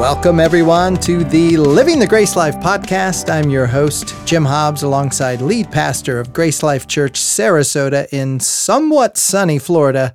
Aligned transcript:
Welcome, 0.00 0.40
everyone, 0.40 0.96
to 1.00 1.24
the 1.24 1.58
Living 1.58 1.98
the 1.98 2.06
Grace 2.06 2.34
Life 2.34 2.56
podcast. 2.56 3.28
I'm 3.28 3.50
your 3.50 3.66
host, 3.66 4.14
Jim 4.24 4.46
Hobbs, 4.46 4.82
alongside 4.82 5.42
lead 5.42 5.70
pastor 5.70 6.18
of 6.18 6.32
Grace 6.32 6.62
Life 6.62 6.88
Church, 6.88 7.20
Sarasota, 7.20 8.10
in 8.10 8.40
somewhat 8.40 9.18
sunny 9.18 9.58
Florida. 9.58 10.14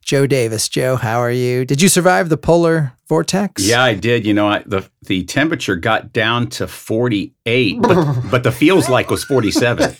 Joe 0.00 0.28
Davis. 0.28 0.68
Joe, 0.68 0.94
how 0.94 1.18
are 1.18 1.32
you? 1.32 1.64
Did 1.64 1.82
you 1.82 1.88
survive 1.88 2.28
the 2.28 2.36
polar 2.36 2.92
vortex? 3.08 3.64
Yeah, 3.64 3.82
I 3.82 3.94
did. 3.94 4.26
You 4.26 4.34
know, 4.34 4.48
I, 4.48 4.62
the 4.66 4.88
the 5.02 5.24
temperature 5.24 5.76
got 5.76 6.12
down 6.12 6.48
to 6.50 6.66
48, 6.66 7.80
but, 7.80 8.20
but 8.30 8.42
the 8.42 8.52
feels 8.52 8.88
like 8.88 9.10
was 9.10 9.24
47. 9.24 9.96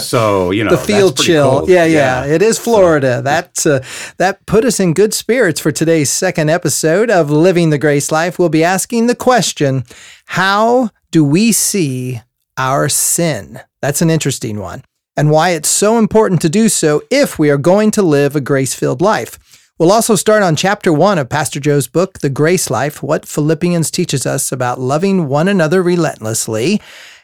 So, 0.00 0.50
you 0.50 0.64
know, 0.64 0.70
the 0.70 0.78
field 0.78 1.16
chill. 1.18 1.50
Cold. 1.50 1.68
Yeah, 1.68 1.84
yeah, 1.84 2.24
It 2.24 2.42
is 2.42 2.58
Florida. 2.58 3.16
So. 3.16 3.22
That 3.22 3.66
uh, 3.66 3.80
that 4.18 4.46
put 4.46 4.64
us 4.64 4.80
in 4.80 4.94
good 4.94 5.14
spirits 5.14 5.60
for 5.60 5.72
today's 5.72 6.10
second 6.10 6.50
episode 6.50 7.10
of 7.10 7.30
Living 7.30 7.70
the 7.70 7.78
Grace 7.78 8.10
Life. 8.10 8.38
We'll 8.38 8.48
be 8.48 8.64
asking 8.64 9.06
the 9.06 9.14
question, 9.14 9.84
how 10.26 10.90
do 11.10 11.24
we 11.24 11.52
see 11.52 12.22
our 12.56 12.88
sin? 12.88 13.60
That's 13.80 14.02
an 14.02 14.10
interesting 14.10 14.58
one 14.58 14.82
and 15.18 15.32
why 15.32 15.50
it's 15.50 15.68
so 15.68 15.98
important 15.98 16.40
to 16.40 16.48
do 16.48 16.68
so 16.68 17.02
if 17.10 17.40
we 17.40 17.50
are 17.50 17.58
going 17.58 17.90
to 17.90 18.02
live 18.02 18.36
a 18.36 18.40
grace 18.40 18.72
filled 18.72 19.00
life. 19.00 19.57
We'll 19.78 19.92
also 19.92 20.16
start 20.16 20.42
on 20.42 20.56
chapter 20.56 20.92
one 20.92 21.18
of 21.18 21.28
Pastor 21.28 21.60
Joe's 21.60 21.86
book, 21.86 22.18
The 22.18 22.28
Grace 22.28 22.68
Life, 22.68 23.00
what 23.00 23.24
Philippians 23.24 23.92
teaches 23.92 24.26
us 24.26 24.50
about 24.50 24.80
loving 24.80 25.28
one 25.28 25.46
another 25.46 25.84
relentlessly. 25.84 26.80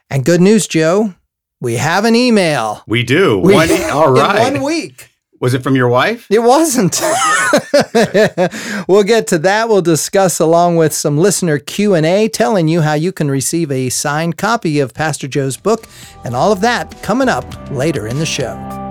And 0.08 0.24
good 0.24 0.40
news, 0.40 0.68
Joe, 0.68 1.14
we 1.60 1.74
have 1.74 2.04
an 2.04 2.14
email. 2.14 2.84
We 2.86 3.02
do. 3.02 3.40
We, 3.40 3.54
one, 3.54 3.68
all 3.90 4.12
right. 4.12 4.46
In 4.46 4.54
one 4.54 4.62
week. 4.62 5.10
Was 5.40 5.52
it 5.52 5.64
from 5.64 5.74
your 5.74 5.88
wife? 5.88 6.28
It 6.30 6.38
wasn't. 6.38 7.00
we'll 8.88 9.02
get 9.02 9.26
to 9.26 9.38
that. 9.38 9.68
We'll 9.68 9.82
discuss 9.82 10.38
along 10.38 10.76
with 10.76 10.92
some 10.92 11.18
listener 11.18 11.58
Q&A 11.58 12.28
telling 12.28 12.68
you 12.68 12.82
how 12.82 12.94
you 12.94 13.10
can 13.10 13.28
receive 13.28 13.72
a 13.72 13.88
signed 13.88 14.38
copy 14.38 14.78
of 14.78 14.94
Pastor 14.94 15.26
Joe's 15.26 15.56
book 15.56 15.88
and 16.24 16.36
all 16.36 16.52
of 16.52 16.60
that 16.60 17.02
coming 17.02 17.28
up 17.28 17.44
later 17.72 18.06
in 18.06 18.20
the 18.20 18.26
show. 18.26 18.83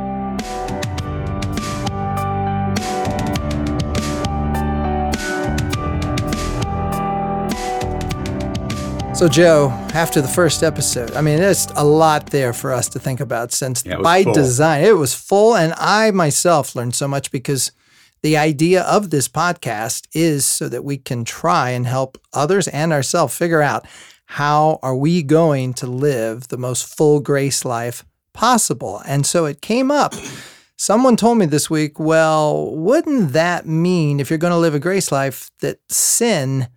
So, 9.24 9.30
Joe, 9.30 9.70
after 9.94 10.20
the 10.20 10.28
first 10.28 10.64
episode, 10.64 11.14
I 11.14 11.22
mean, 11.22 11.38
there's 11.38 11.68
a 11.78 11.86
lot 11.86 12.32
there 12.32 12.52
for 12.52 12.74
us 12.74 12.90
to 12.90 13.00
think 13.00 13.22
about 13.22 13.54
since 13.54 13.86
yeah, 13.86 13.96
by 14.02 14.24
full. 14.26 14.34
design 14.34 14.84
it 14.84 14.98
was 14.98 15.16
full. 15.16 15.56
And 15.56 15.74
I 15.78 16.12
myself 16.12 16.76
learned 16.76 16.94
so 16.94 17.08
much 17.08 17.32
because 17.32 17.72
the 18.22 18.36
idea 18.36 18.82
of 18.82 19.12
this 19.12 19.30
podcast 19.30 20.08
is 20.14 20.44
so 20.44 20.68
that 20.68 20.84
we 20.84 20.98
can 20.98 21.24
try 21.24 21.70
and 21.70 21.88
help 21.88 22.18
others 22.34 22.68
and 22.68 22.92
ourselves 22.92 23.34
figure 23.34 23.62
out 23.62 23.86
how 24.26 24.78
are 24.84 24.98
we 24.98 25.24
going 25.24 25.74
to 25.76 25.88
live 25.88 26.50
the 26.50 26.58
most 26.58 26.94
full 26.94 27.22
grace 27.22 27.64
life 27.64 28.04
possible. 28.34 29.02
And 29.08 29.26
so 29.26 29.46
it 29.46 29.62
came 29.62 29.90
up. 29.90 30.14
Someone 30.76 31.16
told 31.16 31.38
me 31.38 31.46
this 31.46 31.70
week, 31.70 31.98
well, 31.98 32.76
wouldn't 32.76 33.32
that 33.32 33.66
mean 33.66 34.20
if 34.20 34.30
you're 34.30 34.38
going 34.38 34.52
to 34.52 34.58
live 34.58 34.76
a 34.76 34.80
grace 34.80 35.14
life 35.14 35.50
that 35.62 35.80
sin 35.88 36.68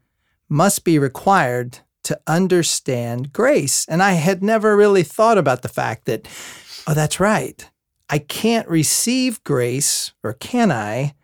must 0.49 0.85
be 0.85 0.97
required 0.97 1.81
to 2.07 2.21
understand 2.27 3.33
grace. 3.33 3.85
And 3.89 4.03
I 4.03 4.13
had 4.13 4.43
never 4.43 4.77
really 4.77 5.03
thought 5.03 5.39
about 5.39 5.63
the 5.63 5.69
fact 5.69 6.07
that, 6.07 6.27
oh, 6.87 6.95
that's 6.95 7.21
right. 7.21 7.69
I 8.09 8.19
can't 8.19 8.69
receive 8.69 9.43
grace, 9.43 10.13
or 10.23 10.33
can 10.33 10.71
I, 10.71 11.15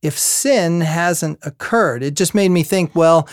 if 0.00 0.18
sin 0.18 0.80
hasn't 0.80 1.38
occurred? 1.42 2.02
It 2.02 2.16
just 2.16 2.34
made 2.34 2.50
me 2.50 2.62
think, 2.62 2.94
well, 2.94 3.28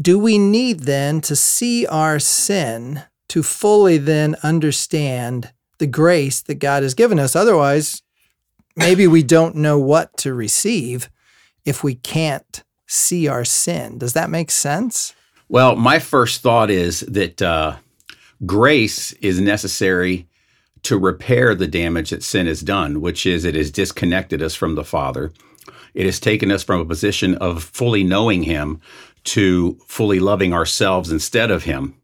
do 0.00 0.18
we 0.18 0.38
need 0.38 0.80
then 0.80 1.20
to 1.22 1.34
see 1.36 1.86
our 1.86 2.18
sin 2.18 3.02
to 3.28 3.42
fully 3.42 3.98
then 3.98 4.36
understand 4.42 5.52
the 5.78 5.86
grace 5.88 6.40
that 6.42 6.56
God 6.56 6.84
has 6.84 6.94
given 6.94 7.18
us? 7.18 7.34
Otherwise, 7.34 8.02
maybe 8.76 9.08
we 9.08 9.24
don't 9.24 9.56
know 9.56 9.78
what 9.78 10.16
to 10.18 10.34
receive 10.34 11.10
if 11.64 11.82
we 11.82 11.96
can't 11.96 12.62
see 12.86 13.26
our 13.26 13.44
sin. 13.44 13.98
Does 13.98 14.12
that 14.12 14.30
make 14.30 14.52
sense? 14.52 15.14
Well, 15.54 15.76
my 15.76 16.00
first 16.00 16.42
thought 16.42 16.68
is 16.68 17.02
that 17.02 17.40
uh, 17.40 17.76
grace 18.44 19.12
is 19.12 19.40
necessary 19.40 20.26
to 20.82 20.98
repair 20.98 21.54
the 21.54 21.68
damage 21.68 22.10
that 22.10 22.24
sin 22.24 22.48
has 22.48 22.60
done, 22.60 23.00
which 23.00 23.24
is 23.24 23.44
it 23.44 23.54
has 23.54 23.70
disconnected 23.70 24.42
us 24.42 24.56
from 24.56 24.74
the 24.74 24.82
Father. 24.82 25.32
It 25.94 26.06
has 26.06 26.18
taken 26.18 26.50
us 26.50 26.64
from 26.64 26.80
a 26.80 26.84
position 26.84 27.36
of 27.36 27.62
fully 27.62 28.02
knowing 28.02 28.42
Him 28.42 28.80
to 29.26 29.78
fully 29.86 30.18
loving 30.18 30.52
ourselves 30.52 31.12
instead 31.12 31.52
of 31.52 31.62
Him. 31.62 31.94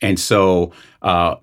And 0.00 0.20
so, 0.20 0.70
uh, 1.02 1.34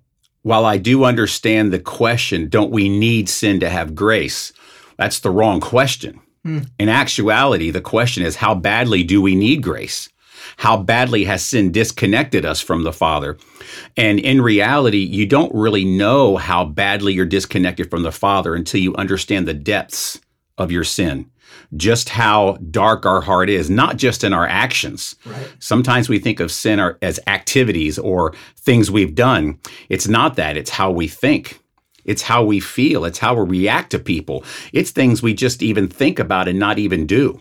while 0.43 0.63
I 0.63 0.77
do 0.77 1.03
understand 1.03 1.73
the 1.73 1.79
question, 1.79 2.47
don't 2.47 2.71
we 2.71 2.87
need 2.87 3.27
sin 3.27 3.59
to 3.59 3.69
have 3.69 3.95
grace? 3.95 4.53
That's 4.97 5.19
the 5.19 5.29
wrong 5.29 5.59
question. 5.59 6.21
Hmm. 6.45 6.59
In 6.79 6.87
actuality, 6.87 7.69
the 7.69 7.81
question 7.81 8.23
is, 8.23 8.37
how 8.37 8.55
badly 8.55 9.03
do 9.03 9.21
we 9.21 9.35
need 9.35 9.61
grace? 9.61 10.07
How 10.57 10.77
badly 10.77 11.23
has 11.25 11.43
sin 11.43 11.71
disconnected 11.71 12.45
us 12.45 12.61
from 12.61 12.83
the 12.83 12.93
Father? 12.93 13.37
And 13.95 14.19
in 14.19 14.41
reality, 14.41 14.99
you 14.99 15.25
don't 15.25 15.53
really 15.53 15.85
know 15.85 16.37
how 16.37 16.65
badly 16.65 17.13
you're 17.13 17.25
disconnected 17.25 17.89
from 17.89 18.03
the 18.03 18.11
Father 18.11 18.55
until 18.55 18.81
you 18.81 18.95
understand 18.95 19.47
the 19.47 19.53
depths 19.53 20.19
of 20.57 20.71
your 20.71 20.83
sin. 20.83 21.29
Just 21.75 22.09
how 22.09 22.57
dark 22.71 23.05
our 23.05 23.21
heart 23.21 23.49
is, 23.49 23.69
not 23.69 23.97
just 23.97 24.23
in 24.23 24.33
our 24.33 24.47
actions. 24.47 25.15
Right. 25.25 25.51
Sometimes 25.59 26.09
we 26.09 26.19
think 26.19 26.39
of 26.39 26.51
sin 26.51 26.79
as 27.01 27.19
activities 27.27 27.99
or 27.99 28.33
things 28.57 28.91
we've 28.91 29.15
done. 29.15 29.59
It's 29.87 30.07
not 30.07 30.35
that, 30.35 30.57
it's 30.57 30.71
how 30.71 30.91
we 30.91 31.07
think. 31.07 31.59
It's 32.05 32.23
how 32.23 32.43
we 32.43 32.59
feel. 32.59 33.05
It's 33.05 33.19
how 33.19 33.35
we 33.35 33.59
react 33.59 33.91
to 33.91 33.99
people. 33.99 34.43
It's 34.73 34.89
things 34.89 35.21
we 35.21 35.33
just 35.33 35.61
even 35.61 35.87
think 35.87 36.17
about 36.17 36.47
and 36.47 36.57
not 36.57 36.79
even 36.79 37.05
do. 37.05 37.39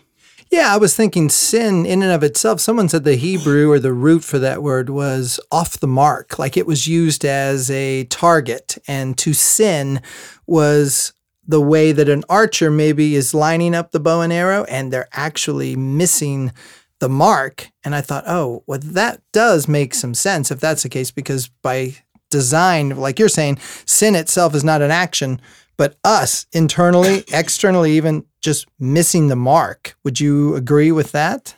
Yeah, 0.51 0.73
I 0.73 0.77
was 0.77 0.95
thinking 0.95 1.29
sin 1.29 1.85
in 1.85 2.01
and 2.01 2.11
of 2.11 2.23
itself. 2.23 2.59
Someone 2.59 2.89
said 2.89 3.03
the 3.03 3.15
Hebrew 3.15 3.69
or 3.69 3.77
the 3.77 3.93
root 3.93 4.23
for 4.23 4.39
that 4.39 4.63
word 4.63 4.89
was 4.89 5.39
off 5.51 5.79
the 5.79 5.87
mark, 5.87 6.39
like 6.39 6.57
it 6.57 6.65
was 6.65 6.87
used 6.87 7.23
as 7.23 7.69
a 7.69 8.05
target. 8.05 8.79
And 8.87 9.15
to 9.19 9.33
sin 9.33 10.01
was 10.47 11.13
the 11.47 11.61
way 11.61 11.91
that 11.91 12.09
an 12.09 12.23
archer 12.29 12.71
maybe 12.71 13.15
is 13.15 13.35
lining 13.35 13.75
up 13.75 13.91
the 13.91 13.99
bow 13.99 14.21
and 14.21 14.33
arrow 14.33 14.63
and 14.63 14.91
they're 14.91 15.07
actually 15.13 15.75
missing 15.75 16.51
the 16.97 17.09
mark. 17.09 17.69
And 17.83 17.93
I 17.93 18.01
thought, 18.01 18.23
oh, 18.25 18.63
well, 18.65 18.79
that 18.83 19.21
does 19.31 19.67
make 19.67 19.93
some 19.93 20.15
sense 20.15 20.49
if 20.49 20.59
that's 20.59 20.81
the 20.81 20.89
case, 20.89 21.11
because 21.11 21.47
by 21.47 21.95
design, 22.31 22.89
like 22.97 23.19
you're 23.19 23.29
saying, 23.29 23.59
sin 23.85 24.15
itself 24.15 24.55
is 24.55 24.63
not 24.63 24.81
an 24.81 24.91
action, 24.91 25.39
but 25.77 25.97
us 26.03 26.47
internally, 26.51 27.23
externally, 27.31 27.93
even 27.93 28.25
just 28.41 28.67
missing 28.79 29.27
the 29.27 29.35
mark. 29.35 29.95
Would 30.03 30.19
you 30.19 30.55
agree 30.55 30.91
with 30.91 31.11
that? 31.11 31.55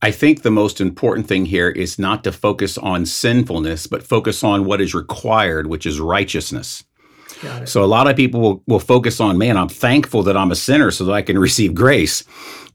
I 0.00 0.12
think 0.12 0.42
the 0.42 0.50
most 0.50 0.80
important 0.80 1.26
thing 1.26 1.46
here 1.46 1.68
is 1.68 1.98
not 1.98 2.22
to 2.24 2.32
focus 2.32 2.78
on 2.78 3.04
sinfulness, 3.04 3.86
but 3.86 4.02
focus 4.02 4.44
on 4.44 4.64
what 4.64 4.80
is 4.80 4.94
required, 4.94 5.66
which 5.66 5.86
is 5.86 5.98
righteousness. 5.98 6.84
So 7.64 7.84
a 7.84 7.86
lot 7.86 8.08
of 8.08 8.16
people 8.16 8.40
will, 8.40 8.62
will 8.66 8.80
focus 8.80 9.20
on, 9.20 9.38
man, 9.38 9.56
I'm 9.56 9.68
thankful 9.68 10.24
that 10.24 10.36
I'm 10.36 10.50
a 10.50 10.56
sinner 10.56 10.90
so 10.90 11.04
that 11.04 11.12
I 11.12 11.22
can 11.22 11.38
receive 11.48 11.74
grace. 11.74 12.24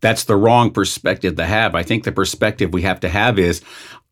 That's 0.02 0.26
the 0.26 0.36
wrong 0.36 0.72
perspective 0.72 1.36
to 1.36 1.46
have. 1.46 1.76
I 1.76 1.84
think 1.84 2.04
the 2.04 2.12
perspective 2.12 2.74
we 2.74 2.82
have 2.84 3.00
to 3.02 3.10
have 3.10 3.40
is 3.40 3.62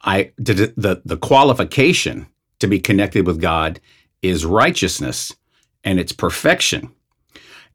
I 0.01 0.31
the 0.37 0.73
the, 0.75 1.01
the 1.05 1.17
qualification 1.17 2.27
to 2.59 2.67
be 2.67 2.79
connected 2.79 3.27
with 3.27 3.41
God 3.41 3.79
is 4.21 4.45
righteousness 4.45 5.33
and 5.83 5.99
it's 5.99 6.11
perfection. 6.11 6.91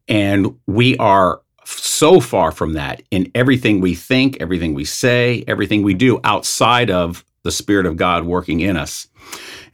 And 0.07 0.57
we 0.67 0.97
are 0.97 1.41
so 1.65 2.19
far 2.21 2.51
from 2.51 2.73
that 2.73 3.01
in 3.11 3.29
everything 3.35 3.81
we 3.81 3.93
think, 3.93 4.37
everything 4.39 4.73
we 4.73 4.85
say, 4.85 5.43
everything 5.47 5.83
we 5.83 5.93
do 5.93 6.19
outside 6.23 6.89
of 6.89 7.25
the 7.43 7.51
Spirit 7.51 7.85
of 7.85 7.97
God 7.97 8.25
working 8.25 8.61
in 8.61 8.77
us. 8.77 9.07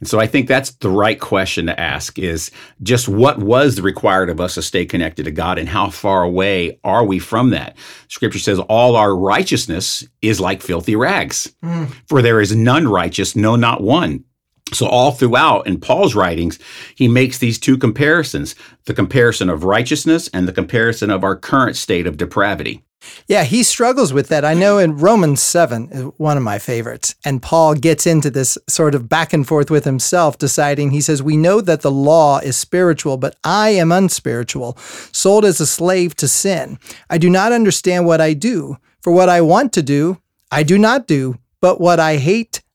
And 0.00 0.08
so 0.08 0.20
I 0.20 0.26
think 0.26 0.48
that's 0.48 0.70
the 0.70 0.90
right 0.90 1.18
question 1.18 1.66
to 1.66 1.80
ask 1.80 2.18
is 2.18 2.50
just 2.82 3.08
what 3.08 3.38
was 3.38 3.80
required 3.80 4.28
of 4.28 4.40
us 4.40 4.54
to 4.54 4.62
stay 4.62 4.84
connected 4.84 5.24
to 5.24 5.30
God 5.30 5.58
and 5.58 5.68
how 5.68 5.90
far 5.90 6.24
away 6.24 6.78
are 6.84 7.04
we 7.04 7.18
from 7.18 7.50
that? 7.50 7.76
Scripture 8.08 8.38
says 8.38 8.58
all 8.60 8.96
our 8.96 9.14
righteousness 9.16 10.06
is 10.20 10.40
like 10.40 10.62
filthy 10.62 10.96
rags. 10.96 11.54
Mm. 11.62 11.92
For 12.08 12.22
there 12.22 12.40
is 12.40 12.54
none 12.54 12.88
righteous, 12.88 13.36
no 13.36 13.56
not 13.56 13.82
one. 13.82 14.24
So, 14.74 14.86
all 14.86 15.12
throughout 15.12 15.66
in 15.66 15.80
Paul's 15.80 16.14
writings, 16.14 16.58
he 16.94 17.08
makes 17.08 17.38
these 17.38 17.58
two 17.58 17.78
comparisons 17.78 18.54
the 18.84 18.94
comparison 18.94 19.48
of 19.48 19.64
righteousness 19.64 20.28
and 20.32 20.46
the 20.46 20.52
comparison 20.52 21.10
of 21.10 21.24
our 21.24 21.36
current 21.36 21.76
state 21.76 22.06
of 22.06 22.16
depravity. 22.16 22.82
Yeah, 23.26 23.44
he 23.44 23.62
struggles 23.62 24.12
with 24.12 24.28
that. 24.28 24.44
I 24.44 24.54
know 24.54 24.78
in 24.78 24.96
Romans 24.96 25.40
7 25.40 25.88
is 25.90 26.02
one 26.16 26.36
of 26.36 26.42
my 26.42 26.58
favorites. 26.58 27.14
And 27.24 27.42
Paul 27.42 27.74
gets 27.74 28.06
into 28.06 28.30
this 28.30 28.58
sort 28.68 28.94
of 28.94 29.08
back 29.08 29.32
and 29.32 29.46
forth 29.46 29.70
with 29.70 29.84
himself, 29.84 30.38
deciding, 30.38 30.90
he 30.90 31.00
says, 31.00 31.22
We 31.22 31.36
know 31.36 31.60
that 31.60 31.82
the 31.82 31.90
law 31.90 32.38
is 32.38 32.56
spiritual, 32.56 33.16
but 33.16 33.36
I 33.44 33.70
am 33.70 33.92
unspiritual, 33.92 34.76
sold 35.12 35.44
as 35.44 35.60
a 35.60 35.66
slave 35.66 36.14
to 36.16 36.28
sin. 36.28 36.78
I 37.10 37.18
do 37.18 37.30
not 37.30 37.52
understand 37.52 38.06
what 38.06 38.20
I 38.20 38.32
do, 38.32 38.78
for 39.02 39.12
what 39.12 39.28
I 39.28 39.40
want 39.40 39.72
to 39.74 39.82
do, 39.82 40.18
I 40.50 40.62
do 40.62 40.78
not 40.78 41.06
do, 41.06 41.38
but 41.60 41.80
what 41.80 42.00
I 42.00 42.16
hate, 42.16 42.62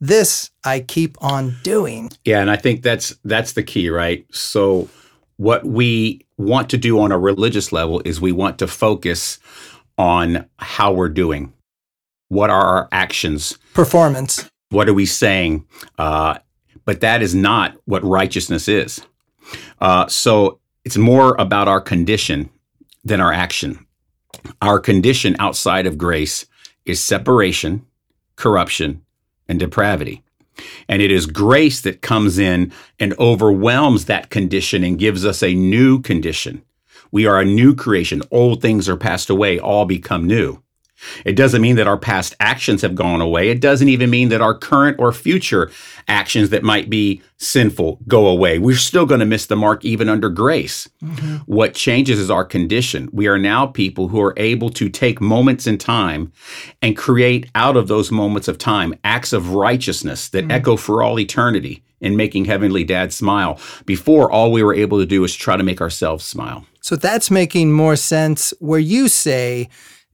this 0.00 0.50
I 0.64 0.80
keep 0.80 1.16
on 1.22 1.56
doing. 1.62 2.10
Yeah, 2.24 2.40
and 2.40 2.50
I 2.50 2.56
think 2.56 2.82
that's 2.82 3.16
that's 3.24 3.52
the 3.52 3.62
key, 3.62 3.90
right? 3.90 4.26
So 4.32 4.88
what 5.36 5.64
we 5.64 6.26
want 6.38 6.70
to 6.70 6.78
do 6.78 7.00
on 7.00 7.12
a 7.12 7.18
religious 7.18 7.72
level 7.72 8.02
is 8.04 8.20
we 8.20 8.32
want 8.32 8.58
to 8.58 8.66
focus 8.66 9.38
on 9.98 10.46
how 10.58 10.92
we're 10.92 11.08
doing. 11.08 11.52
What 12.28 12.50
are 12.50 12.64
our 12.64 12.88
actions? 12.92 13.58
Performance. 13.74 14.48
What 14.70 14.88
are 14.88 14.94
we 14.94 15.06
saying? 15.06 15.66
Uh, 15.98 16.38
but 16.84 17.00
that 17.00 17.22
is 17.22 17.34
not 17.34 17.76
what 17.84 18.04
righteousness 18.04 18.68
is. 18.68 19.00
Uh, 19.80 20.06
so 20.06 20.60
it's 20.84 20.96
more 20.96 21.34
about 21.38 21.68
our 21.68 21.80
condition 21.80 22.48
than 23.04 23.20
our 23.20 23.32
action. 23.32 23.86
Our 24.62 24.78
condition 24.78 25.36
outside 25.38 25.86
of 25.86 25.98
grace 25.98 26.46
is 26.84 27.02
separation, 27.02 27.84
corruption, 28.36 29.02
and 29.50 29.58
depravity. 29.58 30.22
And 30.88 31.02
it 31.02 31.10
is 31.10 31.26
grace 31.26 31.80
that 31.82 32.02
comes 32.02 32.38
in 32.38 32.72
and 32.98 33.18
overwhelms 33.18 34.04
that 34.04 34.30
condition 34.30 34.84
and 34.84 34.98
gives 34.98 35.26
us 35.26 35.42
a 35.42 35.54
new 35.54 36.00
condition. 36.00 36.62
We 37.10 37.26
are 37.26 37.40
a 37.40 37.44
new 37.44 37.74
creation. 37.74 38.22
Old 38.30 38.62
things 38.62 38.88
are 38.88 38.96
passed 38.96 39.28
away, 39.28 39.58
all 39.58 39.84
become 39.84 40.26
new. 40.26 40.62
It 41.24 41.36
doesn't 41.36 41.62
mean 41.62 41.76
that 41.76 41.86
our 41.86 41.98
past 41.98 42.34
actions 42.40 42.82
have 42.82 42.94
gone 42.94 43.20
away. 43.20 43.50
It 43.50 43.60
doesn't 43.60 43.88
even 43.88 44.10
mean 44.10 44.28
that 44.30 44.40
our 44.40 44.54
current 44.54 44.98
or 44.98 45.12
future 45.12 45.70
actions 46.08 46.50
that 46.50 46.62
might 46.62 46.90
be 46.90 47.22
sinful 47.38 48.00
go 48.06 48.26
away. 48.26 48.58
We're 48.58 48.76
still 48.76 49.06
going 49.06 49.20
to 49.20 49.26
miss 49.26 49.46
the 49.46 49.56
mark 49.56 49.84
even 49.84 50.08
under 50.08 50.28
grace. 50.28 50.88
Mm-hmm. 51.02 51.36
What 51.46 51.74
changes 51.74 52.18
is 52.18 52.30
our 52.30 52.44
condition. 52.44 53.08
We 53.12 53.28
are 53.28 53.38
now 53.38 53.66
people 53.66 54.08
who 54.08 54.20
are 54.20 54.34
able 54.36 54.70
to 54.70 54.88
take 54.88 55.20
moments 55.20 55.66
in 55.66 55.78
time 55.78 56.32
and 56.82 56.96
create 56.96 57.50
out 57.54 57.76
of 57.76 57.88
those 57.88 58.10
moments 58.10 58.48
of 58.48 58.58
time 58.58 58.94
acts 59.04 59.32
of 59.32 59.54
righteousness 59.54 60.28
that 60.30 60.42
mm-hmm. 60.42 60.50
echo 60.50 60.76
for 60.76 61.02
all 61.02 61.18
eternity 61.18 61.82
in 62.00 62.16
making 62.16 62.46
Heavenly 62.46 62.84
Dad 62.84 63.12
smile. 63.12 63.58
Before, 63.84 64.30
all 64.30 64.52
we 64.52 64.62
were 64.62 64.74
able 64.74 64.98
to 64.98 65.06
do 65.06 65.20
was 65.20 65.34
try 65.34 65.56
to 65.56 65.62
make 65.62 65.80
ourselves 65.80 66.24
smile. 66.24 66.66
So 66.80 66.96
that's 66.96 67.30
making 67.30 67.72
more 67.72 67.96
sense 67.96 68.54
where 68.58 68.80
you 68.80 69.08
say, 69.08 69.68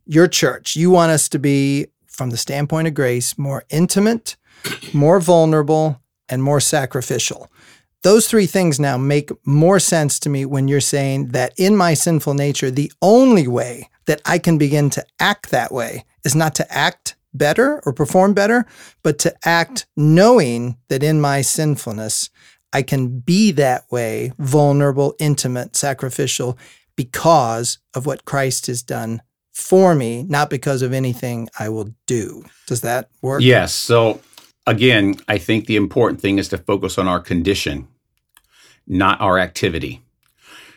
your 0.06 0.28
church, 0.28 0.76
you 0.76 0.90
want 0.90 1.10
us 1.10 1.28
to 1.30 1.38
be, 1.38 1.86
from 2.06 2.30
the 2.30 2.36
standpoint 2.36 2.88
of 2.88 2.94
grace, 2.94 3.36
more 3.36 3.64
intimate, 3.68 4.36
more 4.94 5.20
vulnerable, 5.20 6.00
and 6.28 6.42
more 6.42 6.60
sacrificial. 6.60 7.50
Those 8.02 8.28
three 8.28 8.46
things 8.46 8.78
now 8.78 8.96
make 8.96 9.30
more 9.44 9.80
sense 9.80 10.18
to 10.20 10.28
me 10.28 10.44
when 10.44 10.68
you're 10.68 10.80
saying 10.80 11.28
that 11.28 11.52
in 11.56 11.76
my 11.76 11.94
sinful 11.94 12.34
nature, 12.34 12.70
the 12.70 12.92
only 13.02 13.48
way 13.48 13.90
that 14.06 14.22
I 14.24 14.38
can 14.38 14.58
begin 14.58 14.90
to 14.90 15.04
act 15.18 15.50
that 15.50 15.72
way 15.72 16.04
is 16.24 16.34
not 16.34 16.54
to 16.56 16.72
act 16.72 17.16
better 17.34 17.82
or 17.84 17.92
perform 17.92 18.32
better, 18.32 18.64
but 19.02 19.18
to 19.20 19.34
act 19.44 19.86
knowing 19.96 20.76
that 20.88 21.02
in 21.02 21.20
my 21.20 21.42
sinfulness, 21.42 22.30
I 22.72 22.82
can 22.82 23.20
be 23.20 23.52
that 23.52 23.84
way, 23.90 24.32
vulnerable, 24.38 25.14
intimate, 25.18 25.76
sacrificial, 25.76 26.58
because 26.96 27.78
of 27.94 28.06
what 28.06 28.24
Christ 28.24 28.66
has 28.68 28.82
done 28.82 29.20
for 29.56 29.94
me, 29.94 30.22
not 30.22 30.50
because 30.50 30.82
of 30.82 30.92
anything 30.92 31.48
I 31.58 31.70
will 31.70 31.88
do. 32.04 32.44
Does 32.66 32.82
that 32.82 33.08
work? 33.22 33.40
Yes. 33.40 33.72
So, 33.72 34.20
again, 34.66 35.16
I 35.28 35.38
think 35.38 35.64
the 35.64 35.76
important 35.76 36.20
thing 36.20 36.38
is 36.38 36.50
to 36.50 36.58
focus 36.58 36.98
on 36.98 37.08
our 37.08 37.20
condition, 37.20 37.88
not 38.86 39.18
our 39.18 39.38
activity. 39.38 40.02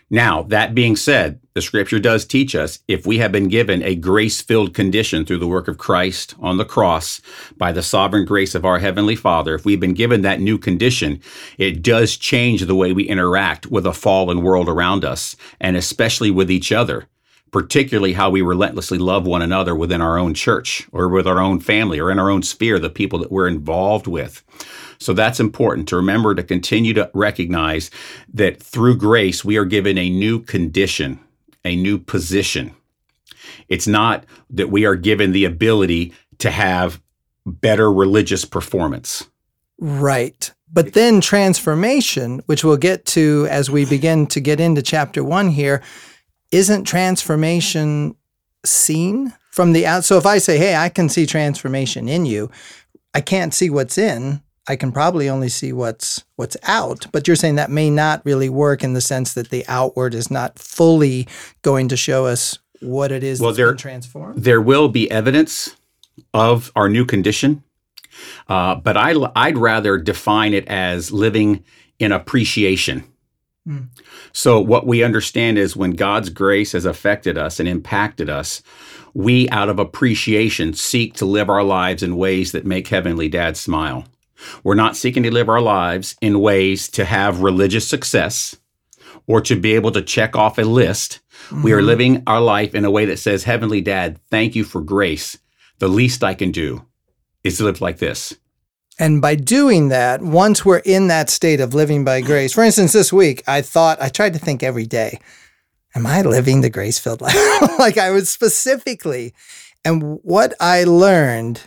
Now, 0.09 0.43
that 0.43 0.73
being 0.73 0.95
said, 0.95 1.41
the 1.55 1.61
scripture 1.61 1.99
does 1.99 2.23
teach 2.23 2.55
us 2.55 2.79
if 2.87 3.05
we 3.05 3.17
have 3.17 3.33
been 3.33 3.49
given 3.49 3.83
a 3.83 3.95
grace 3.95 4.41
filled 4.41 4.73
condition 4.73 5.25
through 5.25 5.39
the 5.39 5.47
work 5.47 5.67
of 5.67 5.77
Christ 5.77 6.35
on 6.39 6.55
the 6.55 6.63
cross 6.63 7.19
by 7.57 7.73
the 7.73 7.83
sovereign 7.83 8.23
grace 8.23 8.55
of 8.55 8.63
our 8.63 8.79
Heavenly 8.79 9.17
Father, 9.17 9.55
if 9.55 9.65
we've 9.65 9.79
been 9.79 9.93
given 9.93 10.21
that 10.21 10.39
new 10.39 10.57
condition, 10.57 11.21
it 11.57 11.83
does 11.83 12.15
change 12.15 12.61
the 12.61 12.75
way 12.75 12.93
we 12.93 13.03
interact 13.03 13.67
with 13.67 13.85
a 13.85 13.93
fallen 13.93 14.41
world 14.41 14.69
around 14.69 15.03
us 15.03 15.35
and 15.59 15.75
especially 15.75 16.31
with 16.31 16.49
each 16.49 16.71
other 16.71 17.09
particularly 17.51 18.13
how 18.13 18.29
we 18.29 18.41
relentlessly 18.41 18.97
love 18.97 19.25
one 19.25 19.41
another 19.41 19.75
within 19.75 20.01
our 20.01 20.17
own 20.17 20.33
church 20.33 20.87
or 20.91 21.09
with 21.09 21.27
our 21.27 21.39
own 21.39 21.59
family 21.59 21.99
or 21.99 22.11
in 22.11 22.19
our 22.19 22.29
own 22.29 22.43
sphere, 22.43 22.79
the 22.79 22.89
people 22.89 23.19
that 23.19 23.31
we're 23.31 23.47
involved 23.47 24.07
with. 24.07 24.43
So 24.99 25.13
that's 25.13 25.39
important 25.39 25.87
to 25.89 25.95
remember 25.95 26.35
to 26.35 26.43
continue 26.43 26.93
to 26.93 27.09
recognize 27.13 27.89
that 28.33 28.61
through 28.61 28.97
grace, 28.97 29.43
we 29.45 29.57
are 29.57 29.65
given 29.65 29.97
a 29.97 30.09
new 30.09 30.39
condition, 30.41 31.19
a 31.63 31.75
new 31.75 31.97
position. 31.97 32.75
It's 33.67 33.87
not 33.87 34.25
that 34.49 34.69
we 34.69 34.85
are 34.85 34.95
given 34.95 35.31
the 35.31 35.45
ability 35.45 36.13
to 36.39 36.51
have 36.51 37.01
better 37.45 37.91
religious 37.91 38.45
performance. 38.45 39.27
Right. 39.79 40.51
But 40.71 40.93
then 40.93 41.21
transformation, 41.21 42.41
which 42.45 42.63
we'll 42.63 42.77
get 42.77 43.05
to 43.07 43.47
as 43.49 43.71
we 43.71 43.85
begin 43.85 44.27
to 44.27 44.39
get 44.39 44.59
into 44.59 44.81
chapter 44.81 45.23
one 45.23 45.49
here, 45.49 45.81
isn't 46.51 46.85
transformation 46.85 48.15
seen 48.65 49.33
from 49.51 49.73
the 49.73 49.85
out? 49.85 50.03
So 50.03 50.17
if 50.17 50.25
I 50.25 50.37
say, 50.37 50.57
hey, 50.57 50.75
I 50.75 50.89
can 50.89 51.09
see 51.09 51.25
transformation 51.25 52.07
in 52.07 52.25
you, 52.25 52.49
I 53.13 53.21
can't 53.21 53.53
see 53.53 53.69
what's 53.69 53.97
in. 53.97 54.41
I 54.67 54.75
can 54.75 54.91
probably 54.91 55.27
only 55.29 55.49
see 55.49 55.73
what's 55.73 56.23
what's 56.35 56.55
out. 56.63 57.07
But 57.11 57.27
you're 57.27 57.35
saying 57.35 57.55
that 57.55 57.71
may 57.71 57.89
not 57.89 58.23
really 58.23 58.49
work 58.49 58.83
in 58.83 58.93
the 58.93 59.01
sense 59.01 59.33
that 59.33 59.49
the 59.49 59.65
outward 59.67 60.13
is 60.13 60.29
not 60.29 60.59
fully 60.59 61.27
going 61.63 61.87
to 61.89 61.97
show 61.97 62.27
us 62.27 62.59
what 62.79 63.11
it 63.11 63.23
is 63.23 63.41
well, 63.41 63.49
that's 63.49 63.57
there, 63.57 63.71
been 63.71 63.77
transformed. 63.77 64.43
There 64.43 64.61
will 64.61 64.87
be 64.87 65.09
evidence 65.09 65.75
of 66.33 66.71
our 66.75 66.87
new 66.87 67.03
condition, 67.03 67.63
uh, 68.47 68.75
but 68.75 68.95
I, 68.95 69.15
I'd 69.35 69.57
rather 69.57 69.97
define 69.97 70.53
it 70.53 70.67
as 70.67 71.11
living 71.11 71.63
in 71.97 72.11
appreciation 72.11 73.03
so, 74.31 74.59
what 74.59 74.87
we 74.87 75.03
understand 75.03 75.57
is 75.57 75.75
when 75.75 75.91
God's 75.91 76.29
grace 76.29 76.71
has 76.71 76.85
affected 76.85 77.37
us 77.37 77.59
and 77.59 77.69
impacted 77.69 78.29
us, 78.29 78.61
we, 79.13 79.49
out 79.49 79.69
of 79.69 79.79
appreciation, 79.79 80.73
seek 80.73 81.13
to 81.15 81.25
live 81.25 81.49
our 81.49 81.63
lives 81.63 82.03
in 82.03 82.17
ways 82.17 82.51
that 82.51 82.65
make 82.65 82.87
Heavenly 82.87 83.27
Dad 83.29 83.57
smile. 83.57 84.05
We're 84.63 84.75
not 84.75 84.95
seeking 84.95 85.23
to 85.23 85.31
live 85.31 85.49
our 85.49 85.61
lives 85.61 86.15
in 86.21 86.39
ways 86.39 86.87
to 86.89 87.05
have 87.05 87.41
religious 87.41 87.87
success 87.87 88.55
or 89.27 89.41
to 89.41 89.55
be 89.55 89.73
able 89.73 89.91
to 89.91 90.01
check 90.01 90.35
off 90.35 90.57
a 90.57 90.63
list. 90.63 91.19
Mm-hmm. 91.49 91.63
We 91.63 91.73
are 91.73 91.77
mm-hmm. 91.77 91.87
living 91.87 92.23
our 92.27 92.41
life 92.41 92.73
in 92.73 92.85
a 92.85 92.91
way 92.91 93.05
that 93.05 93.19
says, 93.19 93.43
Heavenly 93.43 93.81
Dad, 93.81 94.19
thank 94.29 94.55
you 94.55 94.63
for 94.63 94.81
grace. 94.81 95.37
The 95.79 95.87
least 95.87 96.23
I 96.23 96.33
can 96.33 96.51
do 96.51 96.85
is 97.43 97.57
to 97.57 97.65
live 97.65 97.81
like 97.81 97.97
this. 97.97 98.35
And 98.99 99.21
by 99.21 99.35
doing 99.35 99.87
that, 99.89 100.21
once 100.21 100.65
we're 100.65 100.79
in 100.79 101.07
that 101.07 101.29
state 101.29 101.61
of 101.61 101.73
living 101.73 102.03
by 102.03 102.19
grace, 102.19 102.51
for 102.51 102.65
instance, 102.65 102.91
this 102.91 103.13
week, 103.13 103.41
I 103.47 103.61
thought, 103.61 104.01
I 104.01 104.09
tried 104.09 104.33
to 104.33 104.39
think 104.39 104.61
every 104.61 104.85
day, 104.85 105.21
am 105.95 106.05
I 106.05 106.21
living 106.21 106.59
the 106.59 106.69
grace 106.69 106.99
filled 106.99 107.21
life? 107.21 107.33
like 107.79 107.97
I 107.97 108.11
was 108.11 108.29
specifically. 108.29 109.33
And 109.85 110.19
what 110.21 110.53
I 110.59 110.83
learned 110.83 111.61